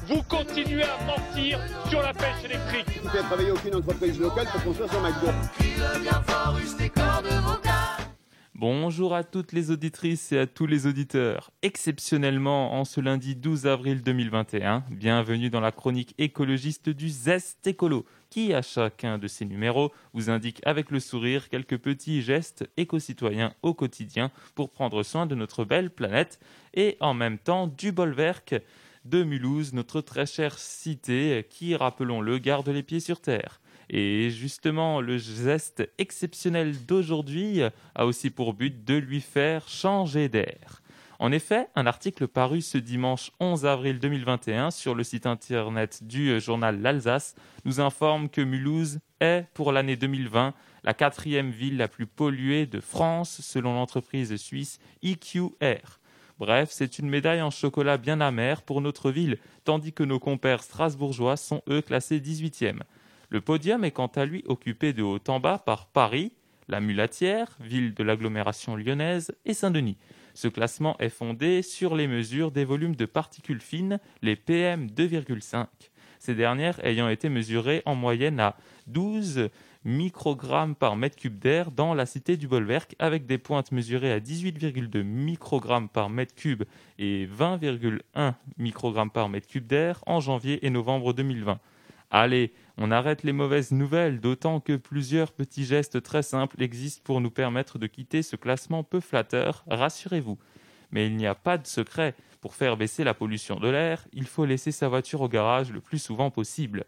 Vous 0.06 0.22
continuez 0.28 0.82
à 0.82 1.02
mentir 1.06 1.60
sur 1.88 2.02
la 2.02 2.12
pêche 2.12 2.44
électrique. 2.44 3.00
Vous 3.02 3.08
faites 3.08 3.22
travailler 3.22 3.52
aucune 3.52 3.76
entreprise 3.76 4.20
locale 4.20 4.48
pour 4.52 4.64
construire 4.64 4.92
son 4.92 5.00
McDo. 5.00 5.28
Bonjour 8.56 9.16
à 9.16 9.24
toutes 9.24 9.50
les 9.50 9.72
auditrices 9.72 10.30
et 10.30 10.38
à 10.38 10.46
tous 10.46 10.66
les 10.66 10.86
auditeurs. 10.86 11.50
Exceptionnellement, 11.62 12.74
en 12.78 12.84
ce 12.84 13.00
lundi 13.00 13.34
12 13.34 13.66
avril 13.66 14.00
2021, 14.04 14.84
bienvenue 14.92 15.50
dans 15.50 15.60
la 15.60 15.72
chronique 15.72 16.14
écologiste 16.18 16.88
du 16.88 17.08
Zest 17.08 17.66
Écolo, 17.66 18.06
qui, 18.30 18.54
à 18.54 18.62
chacun 18.62 19.18
de 19.18 19.26
ses 19.26 19.44
numéros, 19.44 19.92
vous 20.12 20.30
indique 20.30 20.60
avec 20.64 20.92
le 20.92 21.00
sourire 21.00 21.48
quelques 21.48 21.78
petits 21.78 22.22
gestes 22.22 22.64
éco-citoyens 22.76 23.54
au 23.62 23.74
quotidien 23.74 24.30
pour 24.54 24.70
prendre 24.70 25.02
soin 25.02 25.26
de 25.26 25.34
notre 25.34 25.64
belle 25.64 25.90
planète 25.90 26.38
et 26.74 26.96
en 27.00 27.12
même 27.12 27.38
temps 27.38 27.66
du 27.66 27.90
bolwerk 27.90 28.54
de 29.04 29.24
Mulhouse, 29.24 29.72
notre 29.72 30.00
très 30.00 30.26
chère 30.26 30.60
cité 30.60 31.44
qui, 31.50 31.74
rappelons-le, 31.74 32.38
garde 32.38 32.68
les 32.68 32.84
pieds 32.84 33.00
sur 33.00 33.20
terre. 33.20 33.60
Et 33.90 34.30
justement, 34.30 35.00
le 35.00 35.18
geste 35.18 35.88
exceptionnel 35.98 36.84
d'aujourd'hui 36.86 37.60
a 37.94 38.06
aussi 38.06 38.30
pour 38.30 38.54
but 38.54 38.84
de 38.84 38.94
lui 38.94 39.20
faire 39.20 39.68
changer 39.68 40.28
d'air. 40.28 40.82
En 41.20 41.30
effet, 41.32 41.68
un 41.76 41.86
article 41.86 42.26
paru 42.26 42.60
ce 42.60 42.76
dimanche 42.76 43.30
11 43.38 43.66
avril 43.66 44.00
2021 44.00 44.70
sur 44.70 44.94
le 44.94 45.04
site 45.04 45.26
internet 45.26 46.02
du 46.02 46.40
journal 46.40 46.80
L'Alsace 46.80 47.34
nous 47.64 47.80
informe 47.80 48.28
que 48.28 48.40
Mulhouse 48.40 48.98
est, 49.20 49.46
pour 49.54 49.70
l'année 49.70 49.96
2020, 49.96 50.54
la 50.82 50.94
quatrième 50.94 51.50
ville 51.50 51.76
la 51.76 51.88
plus 51.88 52.06
polluée 52.06 52.66
de 52.66 52.80
France 52.80 53.40
selon 53.40 53.74
l'entreprise 53.74 54.34
suisse 54.36 54.80
EQR. 55.02 56.00
Bref, 56.38 56.70
c'est 56.72 56.98
une 56.98 57.08
médaille 57.08 57.42
en 57.42 57.50
chocolat 57.50 57.96
bien 57.96 58.20
amère 58.20 58.62
pour 58.62 58.80
notre 58.80 59.12
ville, 59.12 59.38
tandis 59.64 59.92
que 59.92 60.02
nos 60.02 60.18
compères 60.18 60.64
strasbourgeois 60.64 61.36
sont 61.36 61.62
eux 61.68 61.80
classés 61.80 62.18
18e. 62.18 62.80
Le 63.34 63.40
podium 63.40 63.82
est 63.82 63.90
quant 63.90 64.12
à 64.14 64.26
lui 64.26 64.44
occupé 64.46 64.92
de 64.92 65.02
haut 65.02 65.18
en 65.26 65.40
bas 65.40 65.58
par 65.58 65.88
Paris, 65.88 66.30
la 66.68 66.78
Mulatière, 66.78 67.56
ville 67.58 67.92
de 67.92 68.04
l'agglomération 68.04 68.76
lyonnaise, 68.76 69.34
et 69.44 69.54
Saint-Denis. 69.54 69.96
Ce 70.34 70.46
classement 70.46 70.96
est 71.00 71.08
fondé 71.08 71.62
sur 71.62 71.96
les 71.96 72.06
mesures 72.06 72.52
des 72.52 72.64
volumes 72.64 72.94
de 72.94 73.06
particules 73.06 73.60
fines, 73.60 73.98
les 74.22 74.36
PM2,5. 74.36 75.66
Ces 76.20 76.36
dernières 76.36 76.78
ayant 76.86 77.08
été 77.08 77.28
mesurées 77.28 77.82
en 77.86 77.96
moyenne 77.96 78.38
à 78.38 78.54
12 78.86 79.50
microgrammes 79.84 80.76
par 80.76 80.94
mètre 80.94 81.16
cube 81.16 81.40
d'air 81.40 81.72
dans 81.72 81.92
la 81.92 82.06
cité 82.06 82.36
du 82.36 82.46
Bolwerk, 82.46 82.94
avec 83.00 83.26
des 83.26 83.38
pointes 83.38 83.72
mesurées 83.72 84.12
à 84.12 84.20
18,2 84.20 85.02
microgrammes 85.02 85.88
par 85.88 86.08
mètre 86.08 86.36
cube 86.36 86.62
et 87.00 87.26
20,1 87.26 88.34
microgrammes 88.58 89.10
par 89.10 89.28
mètre 89.28 89.48
cube 89.48 89.66
d'air 89.66 90.04
en 90.06 90.20
janvier 90.20 90.64
et 90.64 90.70
novembre 90.70 91.12
2020. 91.12 91.58
Allez, 92.16 92.52
on 92.78 92.92
arrête 92.92 93.24
les 93.24 93.32
mauvaises 93.32 93.72
nouvelles, 93.72 94.20
d'autant 94.20 94.60
que 94.60 94.76
plusieurs 94.76 95.32
petits 95.32 95.64
gestes 95.64 96.00
très 96.00 96.22
simples 96.22 96.62
existent 96.62 97.02
pour 97.02 97.20
nous 97.20 97.32
permettre 97.32 97.76
de 97.76 97.88
quitter 97.88 98.22
ce 98.22 98.36
classement 98.36 98.84
peu 98.84 99.00
flatteur, 99.00 99.64
rassurez-vous. 99.66 100.38
Mais 100.92 101.08
il 101.08 101.16
n'y 101.16 101.26
a 101.26 101.34
pas 101.34 101.58
de 101.58 101.66
secret. 101.66 102.14
Pour 102.40 102.54
faire 102.54 102.76
baisser 102.76 103.02
la 103.02 103.14
pollution 103.14 103.56
de 103.56 103.66
l'air, 103.66 104.06
il 104.12 104.28
faut 104.28 104.44
laisser 104.44 104.70
sa 104.70 104.86
voiture 104.86 105.22
au 105.22 105.28
garage 105.28 105.72
le 105.72 105.80
plus 105.80 105.98
souvent 105.98 106.30
possible. 106.30 106.84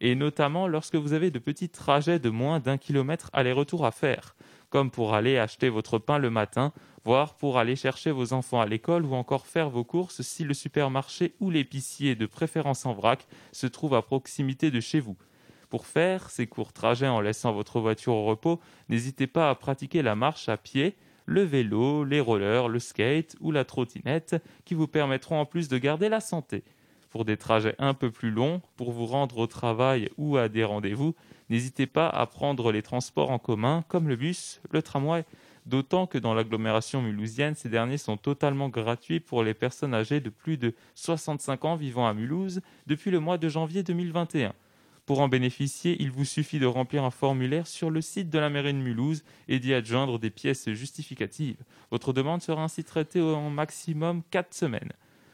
Et 0.00 0.14
notamment 0.14 0.66
lorsque 0.66 0.96
vous 0.96 1.12
avez 1.12 1.30
de 1.30 1.38
petits 1.38 1.68
trajets 1.68 2.18
de 2.18 2.30
moins 2.30 2.58
d'un 2.58 2.78
kilomètre 2.78 3.28
aller-retour 3.34 3.84
à 3.84 3.90
faire, 3.90 4.34
comme 4.70 4.90
pour 4.90 5.12
aller 5.12 5.36
acheter 5.36 5.68
votre 5.68 5.98
pain 5.98 6.16
le 6.16 6.30
matin, 6.30 6.72
voire 7.04 7.34
pour 7.34 7.58
aller 7.58 7.76
chercher 7.76 8.10
vos 8.10 8.32
enfants 8.32 8.60
à 8.60 8.66
l'école 8.66 9.04
ou 9.04 9.14
encore 9.14 9.46
faire 9.46 9.70
vos 9.70 9.84
courses 9.84 10.22
si 10.22 10.44
le 10.44 10.54
supermarché 10.54 11.34
ou 11.40 11.50
l'épicier, 11.50 12.14
de 12.14 12.26
préférence 12.26 12.86
en 12.86 12.92
vrac, 12.92 13.26
se 13.52 13.66
trouve 13.66 13.94
à 13.94 14.02
proximité 14.02 14.70
de 14.70 14.80
chez 14.80 15.00
vous. 15.00 15.16
Pour 15.70 15.86
faire 15.86 16.30
ces 16.30 16.46
courts 16.46 16.72
trajets 16.72 17.08
en 17.08 17.20
laissant 17.20 17.52
votre 17.52 17.80
voiture 17.80 18.14
au 18.14 18.24
repos, 18.24 18.60
n'hésitez 18.88 19.26
pas 19.26 19.50
à 19.50 19.54
pratiquer 19.54 20.02
la 20.02 20.16
marche 20.16 20.48
à 20.48 20.56
pied, 20.56 20.96
le 21.26 21.42
vélo, 21.42 22.02
les 22.04 22.20
rollers, 22.20 22.68
le 22.68 22.80
skate 22.80 23.36
ou 23.40 23.52
la 23.52 23.64
trottinette 23.64 24.36
qui 24.64 24.74
vous 24.74 24.88
permettront 24.88 25.38
en 25.38 25.46
plus 25.46 25.68
de 25.68 25.78
garder 25.78 26.08
la 26.08 26.20
santé. 26.20 26.64
Pour 27.08 27.24
des 27.24 27.36
trajets 27.36 27.76
un 27.78 27.94
peu 27.94 28.10
plus 28.10 28.30
longs, 28.30 28.60
pour 28.76 28.90
vous 28.90 29.06
rendre 29.06 29.38
au 29.38 29.46
travail 29.46 30.10
ou 30.16 30.36
à 30.36 30.48
des 30.48 30.64
rendez-vous, 30.64 31.14
n'hésitez 31.48 31.86
pas 31.86 32.08
à 32.08 32.26
prendre 32.26 32.72
les 32.72 32.82
transports 32.82 33.30
en 33.30 33.38
commun 33.38 33.84
comme 33.88 34.08
le 34.08 34.16
bus, 34.16 34.60
le 34.70 34.82
tramway, 34.82 35.24
d'autant 35.66 36.06
que 36.06 36.18
dans 36.18 36.34
l'agglomération 36.34 37.02
mulhousienne, 37.02 37.54
ces 37.54 37.68
derniers 37.68 37.98
sont 37.98 38.16
totalement 38.16 38.68
gratuits 38.68 39.20
pour 39.20 39.42
les 39.42 39.54
personnes 39.54 39.94
âgées 39.94 40.20
de 40.20 40.30
plus 40.30 40.56
de 40.56 40.74
65 40.94 41.64
ans 41.64 41.76
vivant 41.76 42.06
à 42.06 42.14
Mulhouse 42.14 42.60
depuis 42.86 43.10
le 43.10 43.20
mois 43.20 43.38
de 43.38 43.48
janvier 43.48 43.82
2021. 43.82 44.52
Pour 45.06 45.20
en 45.20 45.28
bénéficier, 45.28 45.96
il 45.98 46.10
vous 46.10 46.24
suffit 46.24 46.60
de 46.60 46.66
remplir 46.66 47.04
un 47.04 47.10
formulaire 47.10 47.66
sur 47.66 47.90
le 47.90 48.00
site 48.00 48.30
de 48.30 48.38
la 48.38 48.48
mairie 48.48 48.74
de 48.74 48.78
Mulhouse 48.78 49.24
et 49.48 49.58
d'y 49.58 49.74
adjoindre 49.74 50.18
des 50.18 50.30
pièces 50.30 50.70
justificatives. 50.70 51.56
Votre 51.90 52.12
demande 52.12 52.42
sera 52.42 52.62
ainsi 52.62 52.84
traitée 52.84 53.20
en 53.20 53.50
maximum 53.50 54.22
4 54.30 54.54
semaines. 54.54 54.92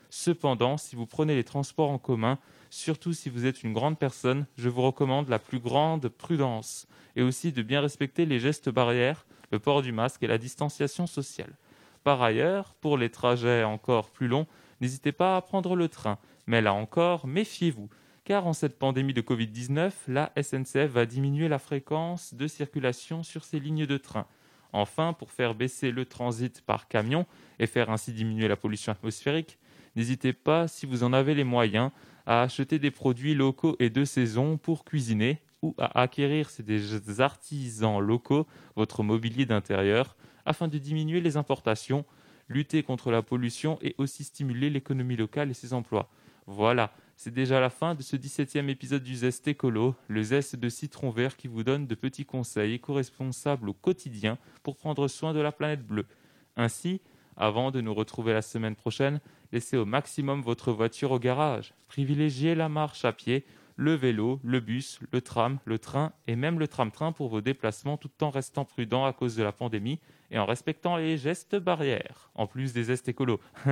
Cependant, 0.08 0.78
si 0.78 0.96
vous 0.96 1.04
prenez 1.04 1.34
les 1.34 1.44
transports 1.44 1.90
en 1.90 1.98
commun, 1.98 2.38
surtout 2.70 3.12
si 3.12 3.28
vous 3.28 3.44
êtes 3.44 3.62
une 3.62 3.74
grande 3.74 3.98
personne, 3.98 4.46
je 4.56 4.68
vous 4.68 4.82
recommande 4.82 5.28
la 5.28 5.38
plus 5.38 5.58
grande 5.58 6.08
prudence 6.08 6.86
et 7.16 7.22
aussi 7.22 7.52
de 7.52 7.62
bien 7.62 7.80
respecter 7.80 8.24
les 8.24 8.40
gestes 8.40 8.70
barrières, 8.70 9.26
le 9.50 9.58
port 9.58 9.82
du 9.82 9.92
masque 9.92 10.22
et 10.22 10.26
la 10.26 10.38
distanciation 10.38 11.06
sociale. 11.06 11.56
Par 12.04 12.22
ailleurs, 12.22 12.74
pour 12.80 12.98
les 12.98 13.10
trajets 13.10 13.64
encore 13.64 14.10
plus 14.10 14.28
longs, 14.28 14.46
n'hésitez 14.80 15.12
pas 15.12 15.36
à 15.36 15.42
prendre 15.42 15.74
le 15.76 15.88
train, 15.88 16.18
mais 16.46 16.60
là 16.62 16.72
encore, 16.72 17.26
méfiez-vous 17.26 17.88
car 18.26 18.48
en 18.48 18.52
cette 18.52 18.76
pandémie 18.76 19.14
de 19.14 19.22
Covid-19, 19.22 19.92
la 20.08 20.32
SNCF 20.36 20.90
va 20.90 21.06
diminuer 21.06 21.46
la 21.46 21.60
fréquence 21.60 22.34
de 22.34 22.48
circulation 22.48 23.22
sur 23.22 23.44
ces 23.44 23.60
lignes 23.60 23.86
de 23.86 23.96
train. 23.96 24.26
Enfin, 24.72 25.12
pour 25.12 25.30
faire 25.30 25.54
baisser 25.54 25.92
le 25.92 26.04
transit 26.04 26.60
par 26.60 26.88
camion 26.88 27.24
et 27.60 27.68
faire 27.68 27.88
ainsi 27.88 28.12
diminuer 28.12 28.48
la 28.48 28.56
pollution 28.56 28.90
atmosphérique, 28.90 29.58
n'hésitez 29.94 30.32
pas, 30.32 30.66
si 30.66 30.86
vous 30.86 31.04
en 31.04 31.12
avez 31.12 31.36
les 31.36 31.44
moyens, 31.44 31.92
à 32.26 32.42
acheter 32.42 32.80
des 32.80 32.90
produits 32.90 33.36
locaux 33.36 33.76
et 33.78 33.90
de 33.90 34.04
saison 34.04 34.58
pour 34.58 34.84
cuisiner 34.84 35.40
ou 35.62 35.74
à 35.78 36.02
acquérir 36.02 36.50
des 36.58 37.20
artisans 37.20 38.00
locaux 38.00 38.46
votre 38.76 39.02
mobilier 39.02 39.46
d'intérieur 39.46 40.16
afin 40.44 40.68
de 40.68 40.78
diminuer 40.78 41.20
les 41.20 41.36
importations, 41.36 42.04
lutter 42.48 42.82
contre 42.82 43.10
la 43.10 43.22
pollution 43.22 43.78
et 43.82 43.94
aussi 43.98 44.24
stimuler 44.24 44.70
l'économie 44.70 45.16
locale 45.16 45.50
et 45.50 45.54
ses 45.54 45.72
emplois. 45.72 46.08
Voilà, 46.46 46.92
c'est 47.16 47.34
déjà 47.34 47.58
la 47.60 47.70
fin 47.70 47.94
de 47.94 48.02
ce 48.02 48.14
17e 48.14 48.68
épisode 48.68 49.02
du 49.02 49.16
Zest 49.16 49.48
Écolo, 49.48 49.96
le 50.06 50.22
zeste 50.22 50.54
de 50.54 50.68
citron 50.68 51.10
vert 51.10 51.36
qui 51.36 51.48
vous 51.48 51.64
donne 51.64 51.86
de 51.86 51.94
petits 51.96 52.24
conseils 52.24 52.74
éco-responsables 52.74 53.68
au 53.68 53.72
quotidien 53.72 54.38
pour 54.62 54.76
prendre 54.76 55.08
soin 55.08 55.32
de 55.32 55.40
la 55.40 55.50
planète 55.50 55.84
bleue. 55.84 56.06
Ainsi, 56.56 57.00
avant 57.36 57.70
de 57.70 57.80
nous 57.80 57.94
retrouver 57.94 58.32
la 58.32 58.42
semaine 58.42 58.76
prochaine, 58.76 59.20
laissez 59.50 59.76
au 59.76 59.84
maximum 59.84 60.40
votre 60.40 60.72
voiture 60.72 61.10
au 61.10 61.18
garage. 61.18 61.74
Privilégiez 61.88 62.54
la 62.54 62.68
marche 62.68 63.04
à 63.04 63.12
pied, 63.12 63.44
le 63.76 63.94
vélo, 63.94 64.40
le 64.42 64.60
bus, 64.60 65.00
le 65.12 65.20
tram, 65.20 65.58
le 65.64 65.78
train 65.78 66.12
et 66.26 66.34
même 66.34 66.58
le 66.58 66.66
tram-train 66.66 67.12
pour 67.12 67.28
vos 67.28 67.40
déplacements 67.42 67.96
tout 67.96 68.10
en 68.22 68.30
restant 68.30 68.64
prudent 68.64 69.04
à 69.04 69.12
cause 69.12 69.36
de 69.36 69.42
la 69.42 69.52
pandémie 69.52 70.00
et 70.30 70.38
en 70.38 70.46
respectant 70.46 70.96
les 70.96 71.18
gestes 71.18 71.56
barrières, 71.56 72.30
en 72.34 72.46
plus 72.46 72.72
des 72.72 72.84
gestes 72.84 73.08
écolos. 73.08 73.40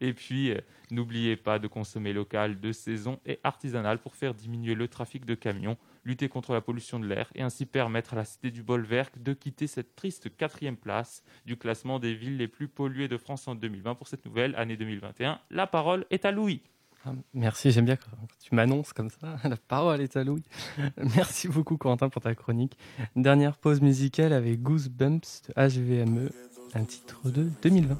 Et 0.00 0.12
puis, 0.12 0.50
euh, 0.50 0.60
n'oubliez 0.90 1.36
pas 1.36 1.60
de 1.60 1.68
consommer 1.68 2.12
local, 2.12 2.60
de 2.60 2.72
saison 2.72 3.20
et 3.24 3.38
artisanal 3.44 3.98
pour 3.98 4.16
faire 4.16 4.34
diminuer 4.34 4.74
le 4.74 4.88
trafic 4.88 5.24
de 5.24 5.36
camions, 5.36 5.76
lutter 6.04 6.28
contre 6.28 6.52
la 6.52 6.60
pollution 6.60 6.98
de 6.98 7.06
l'air 7.06 7.30
et 7.34 7.42
ainsi 7.42 7.66
permettre 7.66 8.14
à 8.14 8.16
la 8.16 8.24
cité 8.24 8.50
du 8.50 8.64
Bolwerk 8.64 9.22
de 9.22 9.32
quitter 9.32 9.68
cette 9.68 9.94
triste 9.94 10.36
quatrième 10.36 10.76
place 10.76 11.22
du 11.44 11.56
classement 11.56 12.00
des 12.00 12.14
villes 12.14 12.36
les 12.36 12.48
plus 12.48 12.66
polluées 12.68 13.08
de 13.08 13.16
France 13.16 13.46
en 13.48 13.54
2020 13.54 13.94
pour 13.94 14.08
cette 14.08 14.24
nouvelle 14.26 14.54
année 14.56 14.76
2021. 14.76 15.40
La 15.50 15.66
parole 15.66 16.04
est 16.10 16.24
à 16.24 16.32
Louis. 16.32 16.62
Ah, 17.06 17.12
merci, 17.34 17.70
j'aime 17.70 17.84
bien 17.84 17.94
quand 17.96 18.16
tu 18.40 18.54
m'annonces 18.54 18.92
comme 18.92 19.10
ça. 19.10 19.36
La 19.48 19.56
parole 19.56 20.00
est 20.00 20.16
à 20.16 20.24
Louis. 20.24 20.42
Merci 21.16 21.46
beaucoup, 21.46 21.76
Quentin, 21.76 22.08
pour 22.08 22.20
ta 22.20 22.34
chronique. 22.34 22.76
Dernière 23.14 23.56
pause 23.56 23.80
musicale 23.80 24.32
avec 24.32 24.60
Goosebumps 24.60 25.42
de 25.48 25.52
HVME, 25.54 26.30
un 26.74 26.84
titre 26.84 27.30
de 27.30 27.48
2020. 27.62 27.96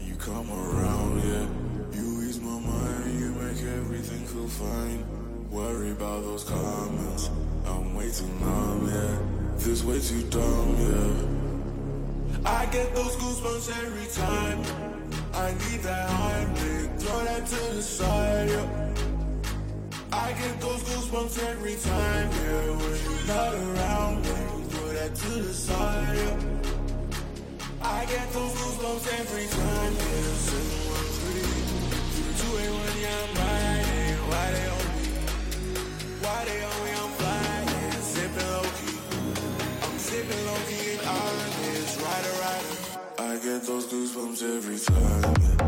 You 0.00 0.16
come 0.16 0.50
around, 0.50 1.22
yeah. 1.24 1.46
You 1.92 2.22
ease 2.22 2.40
my 2.40 2.58
mind, 2.58 3.20
you 3.20 3.32
make 3.34 3.62
everything 3.62 4.26
feel 4.26 4.48
fine. 4.48 5.04
Worry 5.50 5.90
about 5.92 6.24
those 6.24 6.44
comments. 6.44 7.30
I'm 7.66 7.94
way 7.94 8.10
too 8.10 8.26
yeah. 8.86 9.18
This 9.58 9.84
way 9.84 10.00
too 10.00 10.22
dumb, 10.30 10.74
yeah. 10.78 12.50
I 12.50 12.66
get 12.72 12.92
those 12.94 13.14
goosebumps 13.16 13.70
every 13.84 14.06
time. 14.12 14.90
I 15.34 15.52
need 15.52 15.80
that 15.82 16.08
Heimlich, 16.08 16.79
throw 17.00 17.24
that 17.24 17.46
to 17.46 17.60
the 17.74 17.82
side, 17.82 18.48
yeah. 18.50 18.68
I 20.12 20.32
get 20.32 20.60
those 20.60 20.82
goosebumps 20.88 21.36
every 21.50 21.76
time, 21.76 22.28
yeah. 22.30 22.70
When 22.80 22.96
you're 23.04 23.26
not 23.26 23.52
around, 23.54 24.24
you 24.26 24.64
throw 24.70 24.88
that 24.92 25.14
to 25.14 25.30
the 25.46 25.54
side, 25.54 26.16
yeah. 26.16 26.36
I 27.82 28.04
get 28.04 28.26
those 28.32 28.52
goosebumps 28.52 29.06
every 29.20 29.46
time, 29.46 29.92
yeah. 29.96 30.34
Seven 30.46 30.78
one 30.92 31.10
three, 31.18 31.50
two 32.40 32.52
eight 32.62 32.74
one, 32.84 32.98
yeah, 33.04 33.24
I'm 33.24 33.32
riding. 33.40 34.18
Why 34.30 34.46
they 34.54 34.66
on 34.76 34.86
me? 34.96 35.06
Why 36.22 36.38
they 36.48 36.60
on 36.70 36.78
me? 36.84 36.92
I'm 37.00 37.12
flying, 37.20 38.02
sipping 38.12 38.48
low 38.54 38.68
key. 38.78 38.98
I'm 39.84 39.96
sipping 40.06 40.42
low 40.48 40.60
key 40.68 40.86
and 40.94 41.02
honest, 41.16 41.94
rider, 42.04 42.34
rider. 42.44 42.74
I 43.18 43.32
get 43.44 43.60
those 43.68 43.86
goosebumps 43.86 44.42
every 44.56 44.78
time 44.78 45.34
yeah. 45.40 45.59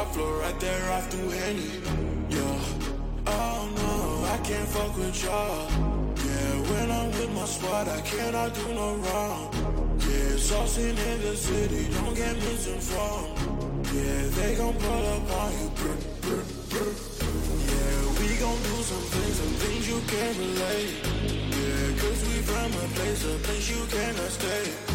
Top 0.00 0.14
floor, 0.14 0.38
right 0.38 0.58
there 0.60 0.92
off 0.92 1.10
through 1.10 1.30
Henny. 1.30 1.70
Yeah, 2.30 3.26
oh 3.26 3.60
no, 3.80 3.94
I 4.34 4.36
can't 4.48 4.68
fuck 4.68 4.96
with 4.96 5.24
y'all. 5.24 5.68
Yeah, 6.26 6.52
when 6.70 6.90
I'm 6.90 7.10
with 7.18 7.32
my 7.34 7.44
squad, 7.44 7.86
I 7.88 8.00
cannot 8.00 8.54
do 8.54 8.66
no 8.80 8.88
wrong. 9.04 9.42
Yeah, 10.08 10.32
saucing 10.48 10.98
in 11.10 11.18
the 11.26 11.36
city, 11.36 11.82
don't 11.94 12.14
get 12.14 12.34
misinformed. 12.36 13.36
Yeah, 13.92 14.22
they 14.36 14.54
gon' 14.56 14.76
pull 14.84 15.06
up 15.14 15.30
on 15.42 15.52
you. 15.58 15.68
Brr, 15.78 15.96
brr, 16.24 16.44
brr. 16.70 16.92
Yeah, 17.70 18.00
we 18.20 18.28
gon' 18.44 18.60
do 18.70 18.76
some 18.90 19.06
things, 19.14 19.36
some 19.40 19.56
things 19.62 19.84
you 19.90 20.00
can't 20.12 20.36
relate. 20.44 20.94
Yeah, 21.56 22.00
cause 22.00 22.20
we 22.28 22.36
from 22.48 22.70
a 22.84 22.86
place, 22.96 23.22
a 23.24 23.36
place 23.44 23.66
you 23.74 23.82
cannot 23.94 24.30
stay. 24.38 24.89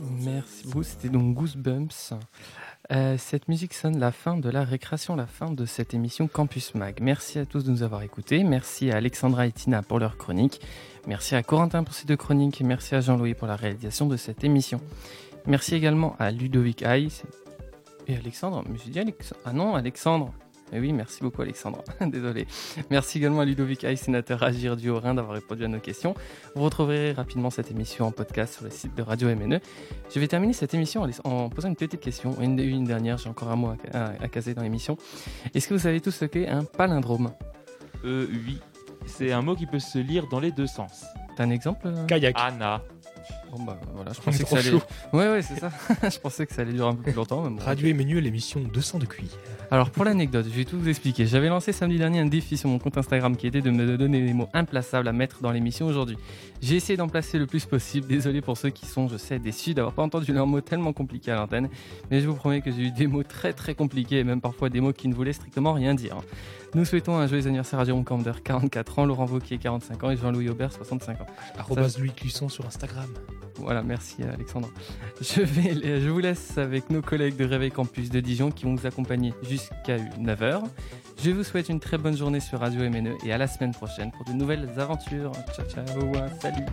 Merci 0.00 0.64
beaucoup, 0.66 0.82
c'était 0.82 1.08
donc 1.08 1.34
Goosebumps. 1.34 2.14
Euh, 2.92 3.16
cette 3.18 3.48
musique 3.48 3.74
sonne 3.74 3.98
la 3.98 4.12
fin 4.12 4.36
de 4.36 4.48
la 4.48 4.62
récréation, 4.62 5.16
la 5.16 5.26
fin 5.26 5.50
de 5.50 5.66
cette 5.66 5.92
émission 5.92 6.28
Campus 6.28 6.74
Mag. 6.74 6.98
Merci 7.00 7.38
à 7.38 7.46
tous 7.46 7.64
de 7.64 7.70
nous 7.70 7.82
avoir 7.82 8.02
écoutés. 8.02 8.44
Merci 8.44 8.90
à 8.90 8.96
Alexandra 8.96 9.46
et 9.46 9.52
Tina 9.52 9.82
pour 9.82 9.98
leur 9.98 10.16
chronique. 10.16 10.60
Merci 11.06 11.34
à 11.34 11.42
Corentin 11.42 11.82
pour 11.82 11.94
ces 11.94 12.06
deux 12.06 12.16
chroniques. 12.16 12.60
Et 12.60 12.64
merci 12.64 12.94
à 12.94 13.00
Jean-Louis 13.00 13.34
pour 13.34 13.48
la 13.48 13.56
réalisation 13.56 14.06
de 14.06 14.16
cette 14.16 14.44
émission. 14.44 14.80
Merci 15.46 15.74
également 15.74 16.14
à 16.18 16.30
Ludovic 16.30 16.82
Hay 16.82 17.08
et 18.06 18.16
Alexandre. 18.16 18.62
Mais 18.68 18.78
j'ai. 18.78 19.04
Ah 19.44 19.52
non, 19.52 19.74
Alexandre. 19.74 20.32
Mais 20.72 20.80
oui, 20.80 20.92
merci 20.92 21.22
beaucoup 21.22 21.42
Alexandre. 21.42 21.82
Désolé. 22.00 22.46
Merci 22.90 23.18
également 23.18 23.40
à 23.40 23.44
Ludovic 23.44 23.84
Hay, 23.84 23.96
sénateur 23.96 24.42
Agir 24.42 24.76
du 24.76 24.90
Haut-Rhin, 24.90 25.14
d'avoir 25.14 25.34
répondu 25.34 25.64
à 25.64 25.68
nos 25.68 25.78
questions. 25.78 26.14
Vous 26.54 26.62
retrouverez 26.62 27.12
rapidement 27.12 27.50
cette 27.50 27.70
émission 27.70 28.06
en 28.06 28.10
podcast 28.10 28.54
sur 28.54 28.64
le 28.64 28.70
site 28.70 28.94
de 28.96 29.02
Radio 29.02 29.28
MNE. 29.34 29.60
Je 30.12 30.20
vais 30.20 30.28
terminer 30.28 30.52
cette 30.52 30.74
émission 30.74 31.02
en, 31.24 31.30
en 31.30 31.48
posant 31.48 31.68
une 31.68 31.76
petite 31.76 32.00
question. 32.00 32.36
Une, 32.40 32.58
une 32.58 32.84
dernière, 32.84 33.18
j'ai 33.18 33.28
encore 33.28 33.50
un 33.50 33.56
mot 33.56 33.68
à, 33.92 33.98
à, 33.98 34.04
à 34.22 34.28
caser 34.28 34.54
dans 34.54 34.62
l'émission. 34.62 34.96
Est-ce 35.54 35.68
que 35.68 35.74
vous 35.74 35.80
savez 35.80 36.00
tous 36.00 36.10
ce 36.10 36.24
qu'est 36.24 36.48
un 36.48 36.64
palindrome? 36.64 37.32
Euh, 38.04 38.26
oui. 38.46 38.58
C'est 39.06 39.30
un 39.32 39.42
mot 39.42 39.54
qui 39.54 39.66
peut 39.66 39.78
se 39.78 39.98
lire 39.98 40.26
dans 40.28 40.40
les 40.40 40.50
deux 40.50 40.66
sens. 40.66 41.04
T'as 41.36 41.44
un 41.44 41.50
exemple? 41.50 41.92
Kayak. 42.08 42.34
Anna. 42.38 42.82
Bon 43.52 43.62
bah 43.62 43.78
voilà, 43.94 44.12
je 44.12 44.20
pensais 44.20 44.42
que 44.42 44.48
ça 44.48 44.58
allait. 44.58 44.70
chaud. 44.70 44.82
Ouais 45.12 45.28
ouais 45.28 45.42
c'est 45.42 45.58
ça. 45.58 45.70
je 46.10 46.18
pensais 46.18 46.46
que 46.46 46.52
ça 46.54 46.62
allait 46.62 46.72
durer 46.72 46.88
un 46.88 46.94
peu 46.94 47.02
plus 47.02 47.12
longtemps. 47.12 47.42
mais 47.42 47.50
bon. 47.50 47.64
Radio 47.64 47.88
et 47.88 47.92
menu, 47.94 48.20
l'émission 48.20 48.60
200 48.60 48.98
de 48.98 49.06
QI. 49.06 49.28
Alors 49.70 49.90
pour 49.90 50.04
l'anecdote, 50.04 50.46
je 50.50 50.56
vais 50.56 50.64
tout 50.64 50.78
vous 50.78 50.88
expliquer. 50.88 51.26
J'avais 51.26 51.48
lancé 51.48 51.72
samedi 51.72 51.98
dernier 51.98 52.20
un 52.20 52.26
défi 52.26 52.56
sur 52.56 52.68
mon 52.68 52.78
compte 52.78 52.98
Instagram 52.98 53.36
qui 53.36 53.46
était 53.46 53.62
de 53.62 53.70
me 53.70 53.96
donner 53.96 54.24
des 54.24 54.32
mots 54.32 54.48
implaçables 54.52 55.08
à 55.08 55.12
mettre 55.12 55.40
dans 55.42 55.50
l'émission 55.52 55.86
aujourd'hui. 55.86 56.16
J'ai 56.60 56.76
essayé 56.76 56.96
d'en 56.96 57.08
placer 57.08 57.38
le 57.38 57.46
plus 57.46 57.64
possible. 57.66 58.06
Désolé 58.06 58.40
pour 58.40 58.56
ceux 58.56 58.70
qui 58.70 58.86
sont, 58.86 59.08
je 59.08 59.16
sais, 59.16 59.38
déçus 59.38 59.74
d'avoir 59.74 59.94
pas 59.94 60.02
entendu 60.02 60.32
leurs 60.32 60.46
mots 60.46 60.60
tellement 60.60 60.92
compliqués 60.92 61.32
à 61.32 61.36
l'antenne. 61.36 61.68
Mais 62.10 62.20
je 62.20 62.28
vous 62.28 62.34
promets 62.34 62.60
que 62.60 62.70
j'ai 62.70 62.82
eu 62.82 62.90
des 62.90 63.06
mots 63.06 63.22
très 63.22 63.52
très 63.52 63.74
compliqués 63.74 64.18
et 64.18 64.24
même 64.24 64.40
parfois 64.40 64.68
des 64.68 64.80
mots 64.80 64.92
qui 64.92 65.08
ne 65.08 65.14
voulaient 65.14 65.32
strictement 65.32 65.72
rien 65.72 65.94
dire. 65.94 66.16
Nous 66.74 66.84
souhaitons 66.84 67.16
un 67.16 67.26
joyeux 67.26 67.46
anniversaire 67.46 67.78
à 67.78 67.84
Jérôme 67.84 68.04
Camder, 68.04 68.32
44 68.42 68.98
ans, 68.98 69.06
Laurent 69.06 69.24
Vauquier, 69.24 69.58
45 69.58 70.04
ans 70.04 70.10
et 70.10 70.16
Jean-Louis 70.16 70.48
Aubert, 70.48 70.72
65 70.72 71.20
ans. 71.20 71.26
Arrobas 71.58 71.96
Louis 71.98 72.10
Clusson 72.12 72.48
sur 72.48 72.66
Instagram. 72.66 73.06
Voilà, 73.58 73.82
merci 73.82 74.22
Alexandre. 74.22 74.70
Je, 75.20 75.40
vais, 75.40 76.00
je 76.00 76.08
vous 76.08 76.18
laisse 76.18 76.58
avec 76.58 76.90
nos 76.90 77.02
collègues 77.02 77.36
de 77.36 77.44
Réveil 77.44 77.70
Campus 77.70 78.10
de 78.10 78.20
Dijon 78.20 78.50
qui 78.50 78.64
vont 78.64 78.74
vous 78.74 78.86
accompagner 78.86 79.32
jusqu'à 79.42 79.96
9h. 79.96 80.62
Je 81.22 81.30
vous 81.30 81.44
souhaite 81.44 81.68
une 81.68 81.80
très 81.80 81.98
bonne 81.98 82.16
journée 82.16 82.40
sur 82.40 82.60
Radio 82.60 82.88
MNE 82.88 83.16
et 83.24 83.32
à 83.32 83.38
la 83.38 83.46
semaine 83.46 83.72
prochaine 83.72 84.12
pour 84.12 84.24
de 84.24 84.32
nouvelles 84.32 84.68
aventures. 84.78 85.32
Ciao 85.54 85.66
ciao, 85.66 86.12
salut 86.40 86.64